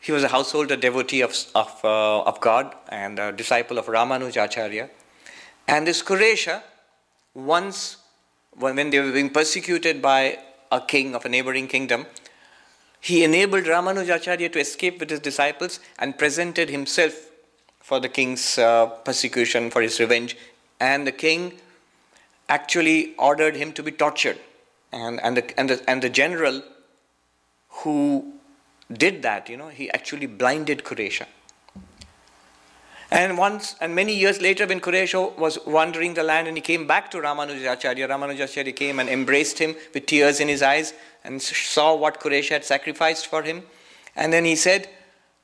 He 0.00 0.12
was 0.12 0.22
a 0.22 0.28
householder 0.28 0.76
devotee 0.76 1.22
of, 1.22 1.34
of, 1.56 1.76
uh, 1.82 2.22
of 2.22 2.40
God 2.40 2.72
and 2.88 3.18
a 3.18 3.32
disciple 3.32 3.78
of 3.78 3.86
Ramanujacharya. 3.86 4.90
And 5.66 5.88
this 5.88 6.04
Kuresha, 6.04 6.62
once, 7.34 7.96
when 8.52 8.90
they 8.90 9.00
were 9.00 9.10
being 9.10 9.30
persecuted 9.30 10.00
by 10.00 10.38
a 10.70 10.80
king 10.80 11.16
of 11.16 11.24
a 11.24 11.28
neighboring 11.28 11.66
kingdom, 11.66 12.06
he 13.04 13.22
enabled 13.22 13.64
Ramanujacharya 13.64 14.50
to 14.50 14.58
escape 14.58 14.98
with 14.98 15.10
his 15.10 15.20
disciples 15.20 15.78
and 15.98 16.16
presented 16.16 16.70
himself 16.70 17.12
for 17.80 18.00
the 18.00 18.08
king's 18.08 18.56
uh, 18.56 18.86
persecution, 18.86 19.70
for 19.70 19.82
his 19.82 20.00
revenge. 20.00 20.38
And 20.80 21.06
the 21.06 21.12
king 21.12 21.60
actually 22.48 23.14
ordered 23.18 23.56
him 23.56 23.74
to 23.74 23.82
be 23.82 23.90
tortured. 23.90 24.38
And, 24.90 25.20
and, 25.22 25.36
the, 25.36 25.60
and, 25.60 25.68
the, 25.68 25.84
and 25.86 26.00
the 26.00 26.08
general 26.08 26.62
who 27.68 28.32
did 28.90 29.20
that, 29.20 29.50
you 29.50 29.58
know, 29.58 29.68
he 29.68 29.90
actually 29.90 30.26
blinded 30.26 30.82
Kuresha. 30.82 31.26
And 33.14 33.38
once, 33.38 33.76
and 33.80 33.94
many 33.94 34.12
years 34.12 34.40
later, 34.42 34.66
when 34.66 34.80
Kuresha 34.80 35.38
was 35.38 35.56
wandering 35.64 36.14
the 36.14 36.24
land 36.24 36.48
and 36.48 36.56
he 36.56 36.60
came 36.60 36.84
back 36.84 37.12
to 37.12 37.18
Ramanujacharya, 37.18 38.08
Ramanujacharya 38.08 38.74
came 38.74 38.98
and 38.98 39.08
embraced 39.08 39.56
him 39.56 39.76
with 39.94 40.06
tears 40.06 40.40
in 40.40 40.48
his 40.48 40.62
eyes 40.62 40.94
and 41.22 41.40
saw 41.40 41.94
what 41.94 42.18
Kuresha 42.18 42.48
had 42.48 42.64
sacrificed 42.64 43.28
for 43.28 43.44
him. 43.44 43.62
And 44.16 44.32
then 44.32 44.44
he 44.44 44.56
said, 44.56 44.88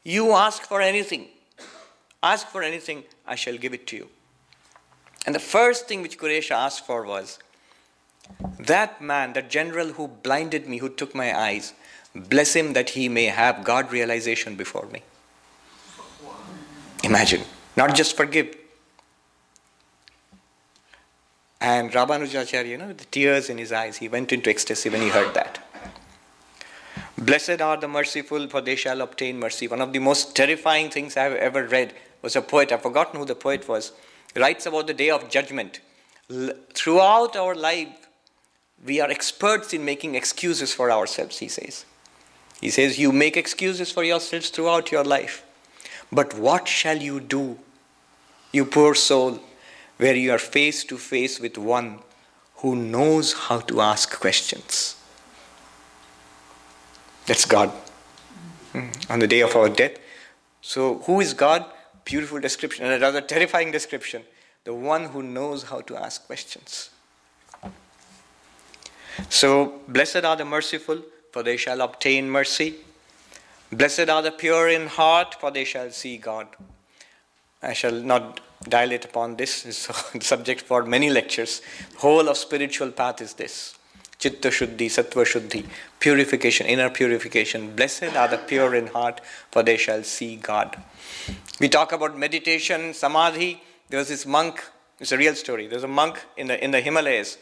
You 0.03 0.33
ask 0.33 0.63
for 0.63 0.81
anything. 0.81 1.29
Ask 2.21 2.49
for 2.49 2.65
anything, 2.65 3.05
I 3.25 3.37
shall 3.37 3.57
give 3.57 3.73
it 3.73 3.87
to 3.87 3.97
you. 3.97 4.09
And 5.25 5.33
the 5.33 5.39
first 5.39 5.87
thing 5.87 6.03
which 6.03 6.19
Kuresha 6.19 6.57
asked 6.57 6.85
for 6.85 7.05
was, 7.05 7.39
That 8.59 9.01
man, 9.01 9.35
that 9.35 9.49
general 9.49 9.93
who 9.93 10.09
blinded 10.09 10.67
me, 10.67 10.79
who 10.79 10.89
took 10.89 11.15
my 11.15 11.39
eyes, 11.39 11.73
bless 12.17 12.57
him 12.57 12.73
that 12.73 12.91
he 12.91 13.09
may 13.09 13.27
have 13.27 13.63
God 13.63 13.93
realization 13.93 14.57
before 14.57 14.87
me. 14.87 15.05
Imagine, 17.05 17.45
not 17.77 17.95
just 17.95 18.17
forgive. 18.17 18.57
And 21.61 21.91
Ramanujacharya, 21.91 22.69
you 22.69 22.79
know, 22.79 22.89
with 22.89 22.99
the 22.99 23.05
tears 23.07 23.51
in 23.51 23.59
his 23.59 23.71
eyes, 23.71 23.99
he 23.99 24.09
went 24.09 24.33
into 24.33 24.49
ecstasy 24.49 24.89
when 24.89 25.03
he 25.03 25.09
heard 25.09 25.35
that. 25.35 25.59
Blessed 27.19 27.61
are 27.61 27.77
the 27.77 27.87
merciful, 27.87 28.49
for 28.49 28.63
they 28.63 28.77
shall 28.77 29.03
obtain 29.03 29.39
mercy. 29.39 29.69
One 29.69 29.83
of 29.83 29.93
the 29.93 29.99
most 29.99 30.35
terrifying 30.35 30.89
things 30.89 31.19
I 31.19 31.25
have 31.25 31.35
ever 31.35 31.67
read 31.67 31.93
was 32.23 32.35
a 32.35 32.41
poet, 32.41 32.73
I've 32.73 32.83
forgotten 32.83 33.21
who 33.21 33.27
the 33.27 33.35
poet 33.35 33.69
was, 33.69 33.93
writes 34.35 34.65
about 34.65 34.87
the 34.87 34.95
day 34.95 35.11
of 35.11 35.29
judgment. 35.29 35.81
L- 36.31 36.53
throughout 36.73 37.37
our 37.37 37.55
life, 37.55 37.89
we 38.87 39.01
are 39.01 39.11
experts 39.11 39.75
in 39.75 39.85
making 39.85 40.15
excuses 40.15 40.73
for 40.73 40.91
ourselves, 40.91 41.39
he 41.39 41.49
says. 41.49 41.85
He 42.61 42.71
says, 42.71 42.99
You 42.99 43.13
make 43.13 43.37
excuses 43.37 43.93
for 43.93 44.03
yourselves 44.03 44.49
throughout 44.49 44.91
your 44.91 45.05
life. 45.05 45.45
But 46.13 46.35
what 46.35 46.67
shall 46.67 46.97
you 46.97 47.21
do, 47.21 47.59
you 48.53 48.65
poor 48.65 48.95
soul, 48.95 49.41
where 49.99 50.17
you 50.17 50.33
are 50.33 50.39
face 50.39 50.83
to 50.85 50.97
face 50.97 51.39
with 51.39 51.57
one 51.57 52.01
who 52.57 52.75
knows 52.75 53.33
how 53.33 53.61
to 53.61 53.81
ask 53.81 54.19
questions? 54.19 54.97
That's 57.27 57.45
God. 57.45 57.71
Mm. 58.73 59.11
On 59.11 59.19
the 59.19 59.27
day 59.27 59.41
of 59.41 59.55
our 59.55 59.69
death. 59.69 59.99
So, 60.63 60.99
who 60.99 61.21
is 61.21 61.33
God? 61.33 61.65
Beautiful 62.05 62.41
description, 62.41 62.85
and 62.85 62.95
a 62.95 62.99
rather 62.99 63.21
terrifying 63.21 63.71
description. 63.71 64.23
The 64.65 64.75
one 64.75 65.07
who 65.07 65.23
knows 65.23 65.65
how 65.65 65.81
to 65.83 65.97
ask 65.97 66.27
questions. 66.27 66.91
So, 69.29 69.81
blessed 69.89 70.25
are 70.25 70.37
the 70.37 70.45
merciful, 70.45 71.03
for 71.33 71.43
they 71.43 71.57
shall 71.57 71.81
obtain 71.81 72.29
mercy. 72.31 72.77
Blessed 73.73 74.09
are 74.09 74.23
the 74.23 74.33
pure 74.33 74.69
in 74.69 74.89
heart, 74.89 75.37
for 75.41 75.51
they 75.51 75.65
shall 75.65 75.91
see 75.91 76.19
God. 76.19 76.49
I 77.63 77.73
shall 77.73 77.93
not 77.93 78.41
dilate 78.69 79.05
upon 79.05 79.37
this. 79.37 79.65
It's 79.65 79.89
a 79.89 80.21
subject 80.21 80.63
for 80.63 80.83
many 80.85 81.11
lectures. 81.11 81.63
Whole 81.99 82.29
of 82.29 82.37
spiritual 82.37 82.91
path 82.91 83.21
is 83.21 83.35
this. 83.35 83.77
Chitta 84.19 84.49
Shuddhi, 84.49 84.87
Sattva 84.87 85.25
Shuddhi, 85.25 85.65
purification, 85.99 86.67
inner 86.67 86.91
purification. 86.91 87.75
Blessed 87.75 88.15
are 88.17 88.29
the 88.29 88.39
pure 88.39 88.75
in 88.75 88.89
heart, 88.89 89.21
for 89.51 89.63
they 89.63 89.77
shall 89.77 90.03
see 90.03 90.37
God. 90.37 90.77
We 91.59 91.69
talk 91.69 91.93
about 91.93 92.19
meditation, 92.19 92.93
samadhi. 92.93 93.63
There 93.89 93.99
was 93.99 94.09
this 94.09 94.27
monk, 94.27 94.63
it's 94.99 95.13
a 95.13 95.17
real 95.17 95.35
story. 95.35 95.69
There's 95.69 95.85
a 95.85 95.89
monk 95.89 96.23
in 96.37 96.49
the, 96.49 96.63
in 96.63 96.71
the 96.71 96.81
Himalayas 96.81 97.39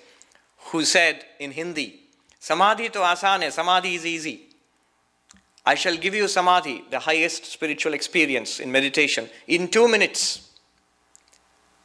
who 0.70 0.84
said 0.84 1.24
in 1.40 1.50
Hindi, 1.50 2.00
Samadhi 2.40 2.88
to 2.90 3.02
asan 3.02 3.42
hai, 3.42 3.48
samadhi 3.48 3.96
is 3.96 4.06
easy. 4.06 4.47
I 5.68 5.74
shall 5.74 5.98
give 5.98 6.14
you 6.14 6.28
samadhi, 6.28 6.84
the 6.88 6.98
highest 6.98 7.44
spiritual 7.44 7.92
experience 7.92 8.58
in 8.58 8.72
meditation, 8.72 9.28
in 9.46 9.68
two 9.68 9.86
minutes. 9.86 10.48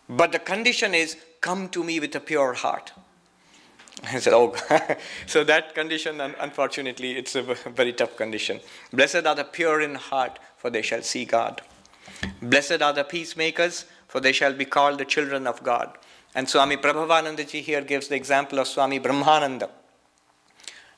But 0.08 0.32
the 0.32 0.40
condition 0.40 0.96
is 0.96 1.18
come 1.42 1.68
to 1.68 1.84
me 1.84 2.00
with 2.00 2.16
a 2.16 2.22
pure 2.22 2.54
heart. 2.54 2.94
I 4.06 4.20
said, 4.20 4.32
oh, 4.32 4.56
so 5.26 5.44
that 5.44 5.76
condition, 5.76 6.22
unfortunately, 6.22 7.18
it's 7.18 7.36
a 7.36 7.42
very 7.42 7.92
tough 7.92 8.16
condition. 8.16 8.62
Blessed 8.94 9.26
are 9.26 9.36
the 9.36 9.44
pure 9.44 9.82
in 9.82 9.96
heart, 9.96 10.40
for 10.56 10.70
they 10.70 10.82
shall 10.82 11.02
see 11.02 11.26
God. 11.26 11.62
Blessed 12.42 12.82
are 12.82 12.94
the 12.94 13.04
peacemakers, 13.04 13.84
for 14.08 14.22
they 14.22 14.32
shall 14.32 14.54
be 14.54 14.64
called 14.64 14.98
the 14.98 15.06
children 15.06 15.46
of 15.46 15.62
God. 15.62 15.98
And 16.34 16.48
Swami 16.48 16.78
Prabhavanandaji 16.78 17.60
here 17.62 17.82
gives 17.82 18.08
the 18.08 18.16
example 18.16 18.60
of 18.60 18.68
Swami 18.68 19.02
Brahmananda. 19.02 19.70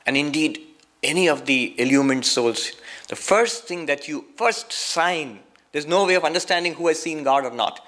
And 0.06 0.16
indeed, 0.16 0.75
any 1.06 1.28
of 1.28 1.46
the 1.46 1.74
illumined 1.80 2.24
souls, 2.24 2.72
the 3.08 3.16
first 3.16 3.64
thing 3.64 3.86
that 3.86 4.08
you, 4.08 4.24
first 4.36 4.72
sign, 4.72 5.40
there's 5.72 5.86
no 5.86 6.06
way 6.06 6.14
of 6.14 6.24
understanding 6.24 6.74
who 6.74 6.88
has 6.88 7.00
seen 7.00 7.22
God 7.22 7.44
or 7.44 7.50
not. 7.50 7.80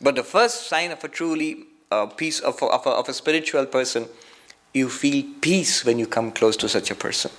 But 0.00 0.16
the 0.16 0.24
first 0.24 0.68
sign 0.68 0.90
of 0.90 1.04
a 1.04 1.08
truly 1.08 1.64
uh, 1.90 2.06
peace 2.06 2.40
of 2.40 2.62
of, 2.62 2.86
of 2.86 3.08
a 3.08 3.12
spiritual 3.12 3.66
person, 3.66 4.08
you 4.72 4.88
feel 4.88 5.24
peace 5.40 5.84
when 5.84 5.98
you 5.98 6.06
come 6.06 6.32
close 6.32 6.56
to 6.58 6.68
such 6.68 6.90
a 6.90 6.94
person. 6.94 7.30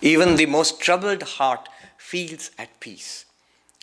Even 0.00 0.36
the 0.36 0.46
most 0.46 0.80
troubled 0.80 1.22
heart 1.22 1.68
feels 1.98 2.50
at 2.58 2.78
peace. 2.80 3.24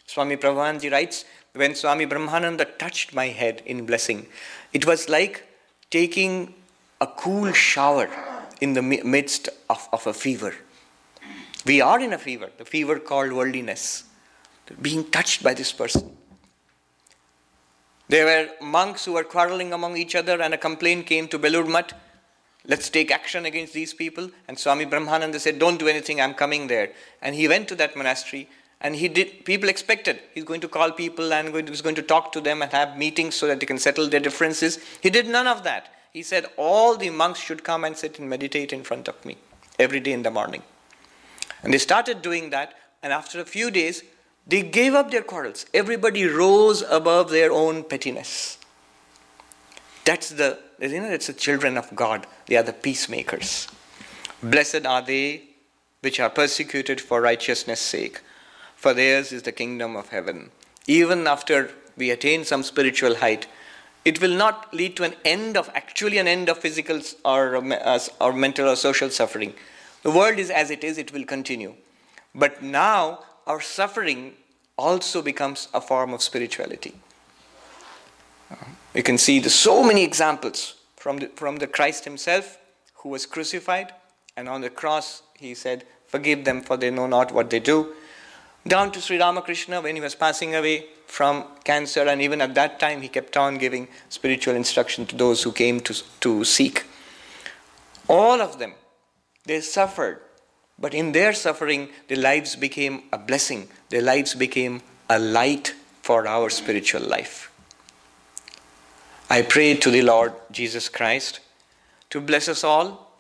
Swami 0.06 0.38
Prabhupada 0.38 0.92
writes, 0.92 1.26
when 1.54 1.76
Swami 1.76 2.06
Brahmananda 2.06 2.78
touched 2.78 3.14
my 3.14 3.28
head 3.28 3.62
in 3.66 3.86
blessing, 3.86 4.28
it 4.74 4.86
was 4.86 5.10
like 5.10 5.48
taking 5.90 6.54
a 7.02 7.08
cool 7.08 7.52
shower 7.52 8.10
in 8.62 8.74
the 8.74 8.82
midst 8.82 9.50
of, 9.70 9.90
of 9.92 10.08
a 10.08 10.14
fever. 10.14 10.54
We 11.66 11.82
are 11.82 12.00
in 12.00 12.14
a 12.14 12.18
fever, 12.18 12.50
the 12.58 12.66
fever 12.66 13.00
called 13.00 13.34
worldliness, 13.34 14.06
being 14.82 15.10
touched 15.12 15.44
by 15.44 15.54
this 15.54 15.72
person. 15.72 16.16
There 18.08 18.26
were 18.26 18.66
monks 18.66 19.06
who 19.06 19.14
were 19.14 19.24
quarreling 19.24 19.74
among 19.74 19.98
each 19.98 20.16
other, 20.16 20.42
and 20.42 20.54
a 20.54 20.58
complaint 20.58 21.06
came 21.06 21.28
to 21.30 21.40
Belur 21.40 21.68
Math. 21.68 21.94
Let's 22.66 22.90
take 22.90 23.12
action 23.12 23.46
against 23.46 23.74
these 23.74 23.94
people. 23.94 24.30
And 24.48 24.58
Swami 24.58 24.86
Brahmananda 24.86 25.40
said, 25.40 25.60
Don't 25.60 25.80
do 25.80 25.88
anything, 25.88 26.22
I'm 26.22 26.34
coming 26.34 26.68
there. 26.68 26.92
And 27.22 27.36
he 27.36 27.48
went 27.48 27.68
to 27.70 27.76
that 27.76 27.96
monastery 27.96 28.50
and 28.82 28.96
he 28.96 29.08
did, 29.08 29.46
people 29.46 29.70
expected 29.70 30.20
he's 30.34 30.44
going 30.44 30.62
to 30.62 30.68
call 30.68 30.92
people 30.92 31.32
and 31.32 31.52
going 31.52 31.66
to, 31.68 31.72
he's 31.72 31.82
going 31.82 31.96
to 31.96 32.02
talk 32.02 32.32
to 32.32 32.42
them 32.42 32.62
and 32.64 32.72
have 32.72 32.98
meetings 32.98 33.36
so 33.36 33.48
that 33.48 33.60
they 33.60 33.66
can 33.66 33.78
settle 33.78 34.10
their 34.10 34.20
differences. 34.20 34.80
He 35.02 35.10
did 35.10 35.28
none 35.28 35.48
of 35.48 35.64
that. 35.64 35.94
He 36.12 36.24
said, 36.24 36.46
All 36.58 36.98
the 36.98 37.10
monks 37.10 37.40
should 37.40 37.64
come 37.64 37.84
and 37.84 37.96
sit 37.96 38.20
and 38.20 38.30
meditate 38.30 38.74
in 38.74 38.84
front 38.84 39.08
of 39.08 39.24
me 39.26 39.38
every 39.80 40.00
day 40.00 40.12
in 40.12 40.24
the 40.24 40.32
morning. 40.32 40.64
And 41.64 41.74
they 41.74 41.78
started 41.78 42.22
doing 42.22 42.50
that, 42.50 42.74
and 43.02 43.14
after 43.14 43.40
a 43.40 43.46
few 43.46 43.72
days, 43.72 44.04
they 44.48 44.64
gave 44.64 44.94
up 44.94 45.12
their 45.12 45.22
quarrels. 45.22 45.66
Everybody 45.74 46.26
rose 46.26 46.84
above 46.90 47.30
their 47.30 47.52
own 47.52 47.84
pettiness. 47.84 48.58
That's 50.04 50.30
the, 50.30 50.60
you 50.80 51.00
know, 51.00 51.10
that's 51.10 51.28
the 51.28 51.34
children 51.34 51.78
of 51.78 51.96
God. 51.96 52.26
They 52.48 52.58
are 52.58 52.64
the 52.64 52.74
peacemakers. 52.74 53.68
Blessed 54.42 54.86
are 54.86 55.04
they 55.04 55.44
which 56.02 56.20
are 56.20 56.32
persecuted 56.32 57.00
for 57.00 57.22
righteousness' 57.22 57.80
sake 57.80 58.22
for 58.82 58.96
theirs 58.96 59.32
is 59.32 59.44
the 59.44 59.52
kingdom 59.52 59.96
of 59.96 60.10
heaven. 60.10 60.50
Even 60.88 61.28
after 61.28 61.70
we 61.96 62.10
attain 62.10 62.44
some 62.44 62.64
spiritual 62.64 63.14
height, 63.18 63.46
it 64.04 64.22
will 64.22 64.36
not 64.36 64.74
lead 64.74 64.96
to 64.98 65.04
an 65.04 65.14
end 65.24 65.58
of 65.58 65.70
actually 65.76 66.18
an 66.18 66.28
end 66.28 66.50
of 66.50 66.58
physical 66.58 67.02
or, 67.24 67.58
uh, 67.58 68.00
or 68.20 68.34
mental 68.34 68.70
or 68.70 68.76
social 68.76 69.10
suffering. 69.10 69.54
The 70.04 70.12
world 70.12 70.40
is 70.40 70.50
as 70.50 70.72
it 70.72 70.84
is, 70.84 70.98
it 70.98 71.14
will 71.14 71.26
continue. 71.26 71.76
But 72.34 72.64
now 72.64 73.20
our 73.46 73.62
suffering 73.62 74.34
also 74.78 75.22
becomes 75.22 75.68
a 75.74 75.82
form 75.82 76.14
of 76.14 76.22
spirituality. 76.22 76.96
You 78.94 79.04
can 79.04 79.18
see 79.18 79.40
the, 79.40 79.50
so 79.50 79.84
many 79.84 80.04
examples 80.04 80.76
from 80.98 81.18
the, 81.18 81.28
from 81.28 81.58
the 81.58 81.68
Christ 81.68 82.04
himself 82.04 82.58
who 82.96 83.10
was 83.10 83.26
crucified, 83.26 83.94
and 84.36 84.50
on 84.50 84.62
the 84.62 84.70
cross 84.70 85.24
he 85.36 85.54
said, 85.54 85.86
Forgive 86.08 86.44
them, 86.44 86.62
for 86.62 86.76
they 86.76 86.92
know 86.92 87.08
not 87.08 87.32
what 87.32 87.50
they 87.50 87.60
do 87.60 87.94
down 88.68 88.92
to 88.92 89.02
Sri 89.02 89.20
Ramakrishna 89.20 89.82
when 89.82 89.96
he 89.96 90.02
was 90.02 90.16
passing 90.16 90.56
away 90.56 90.86
from 91.12 91.44
cancer, 91.66 92.04
and 92.08 92.22
even 92.22 92.40
at 92.40 92.56
that 92.56 92.80
time, 92.80 93.02
he 93.02 93.10
kept 93.10 93.36
on 93.36 93.58
giving 93.58 93.90
spiritual 94.08 94.56
instruction 94.56 95.06
to 95.06 95.14
those 95.18 95.44
who 95.44 95.52
came 95.52 95.82
to, 95.82 95.94
to 96.22 96.46
seek. 96.46 96.86
All 98.08 98.40
of 98.40 98.60
them, 98.60 98.76
they 99.44 99.60
suffered, 99.60 100.22
but 100.80 100.94
in 100.94 101.12
their 101.12 101.34
suffering, 101.34 101.90
their 102.08 102.18
lives 102.18 102.56
became 102.56 103.04
a 103.12 103.18
blessing, 103.18 103.68
their 103.90 104.02
lives 104.02 104.36
became 104.36 104.84
a 105.10 105.20
light 105.20 105.76
for 106.02 106.26
our 106.26 106.50
spiritual 106.50 107.02
life. 107.02 107.52
I 109.30 109.42
pray 109.42 109.76
to 109.76 109.92
the 109.92 110.04
Lord 110.04 110.32
Jesus 110.50 110.88
Christ 110.88 111.42
to 112.10 112.22
bless 112.22 112.48
us 112.48 112.64
all 112.64 113.12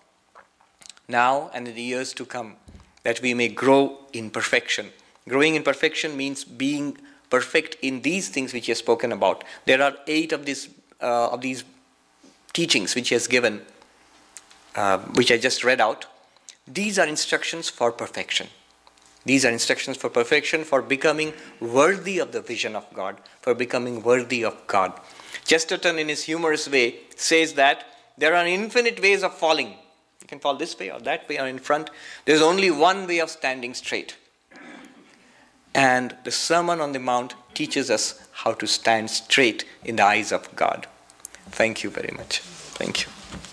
now 1.10 1.52
and 1.54 1.68
in 1.68 1.76
the 1.76 1.82
years 1.82 2.14
to 2.14 2.26
come, 2.26 2.56
that 3.04 3.22
we 3.22 3.34
may 3.34 3.50
grow 3.50 3.98
in 4.14 4.30
perfection 4.30 4.92
Growing 5.28 5.56
in 5.56 5.64
perfection 5.64 6.18
means 6.18 6.44
being 6.44 6.98
perfect 7.32 7.78
in 7.82 8.02
these 8.04 8.30
things 8.30 8.54
which 8.54 8.68
he 8.68 8.72
has 8.72 8.78
spoken 8.78 9.12
about. 9.12 9.44
There 9.66 9.82
are 9.82 9.96
eight 10.06 10.32
of 10.32 10.46
these 10.46 10.70
uh, 11.02 11.30
of 11.30 11.42
these 11.42 11.64
teachings 12.54 12.94
which 12.94 13.10
he 13.10 13.16
has 13.16 13.28
given, 13.28 13.62
uh, 14.76 15.00
which 15.20 15.32
I 15.32 15.38
just 15.38 15.64
read 15.64 15.82
out. 15.82 16.06
These 16.68 17.00
are 17.00 17.08
instructions 17.08 17.70
for 17.70 17.92
perfection. 17.92 18.48
These 19.26 19.46
are 19.46 19.52
instructions 19.52 19.98
for 19.98 20.10
perfection, 20.10 20.64
for 20.64 20.82
becoming 20.82 21.34
worthy 21.60 22.20
of 22.20 22.32
the 22.32 22.42
vision 22.42 22.76
of 22.76 22.92
God, 22.94 23.18
for 23.42 23.54
becoming 23.54 24.02
worthy 24.02 24.44
of 24.44 24.56
God. 24.68 25.00
Chesterton, 25.46 26.00
in 26.00 26.10
his 26.10 26.24
humorous 26.24 26.68
way, 26.68 27.00
says 27.16 27.54
that 27.54 27.86
there 28.18 28.36
are 28.36 28.46
infinite 28.46 29.02
ways 29.02 29.24
of 29.24 29.36
falling. 29.36 29.70
You 30.22 30.28
can 30.28 30.40
fall 30.40 30.56
this 30.56 30.78
way 30.78 30.92
or 30.92 31.00
that 31.02 31.30
way 31.30 31.40
or 31.40 31.48
in 31.48 31.60
front. 31.60 31.90
There's 32.26 32.42
only 32.42 32.72
one 32.72 33.08
way 33.08 33.20
of 33.20 33.30
standing 33.30 33.74
straight. 33.74 34.16
And 35.74 36.16
the 36.24 36.32
Sermon 36.32 36.82
on 36.82 36.92
the 36.92 37.00
Mount 37.00 37.34
teaches 37.54 37.90
us 37.90 38.20
how 38.32 38.54
to 38.54 38.68
stand 38.68 39.10
straight 39.10 39.66
in 39.84 39.96
the 39.98 40.06
eyes 40.06 40.32
of 40.32 40.54
God. 40.56 40.88
Thank 41.50 41.84
you 41.84 41.90
very 41.90 42.14
much. 42.16 42.40
Thank 42.40 43.06
you. 43.06 43.21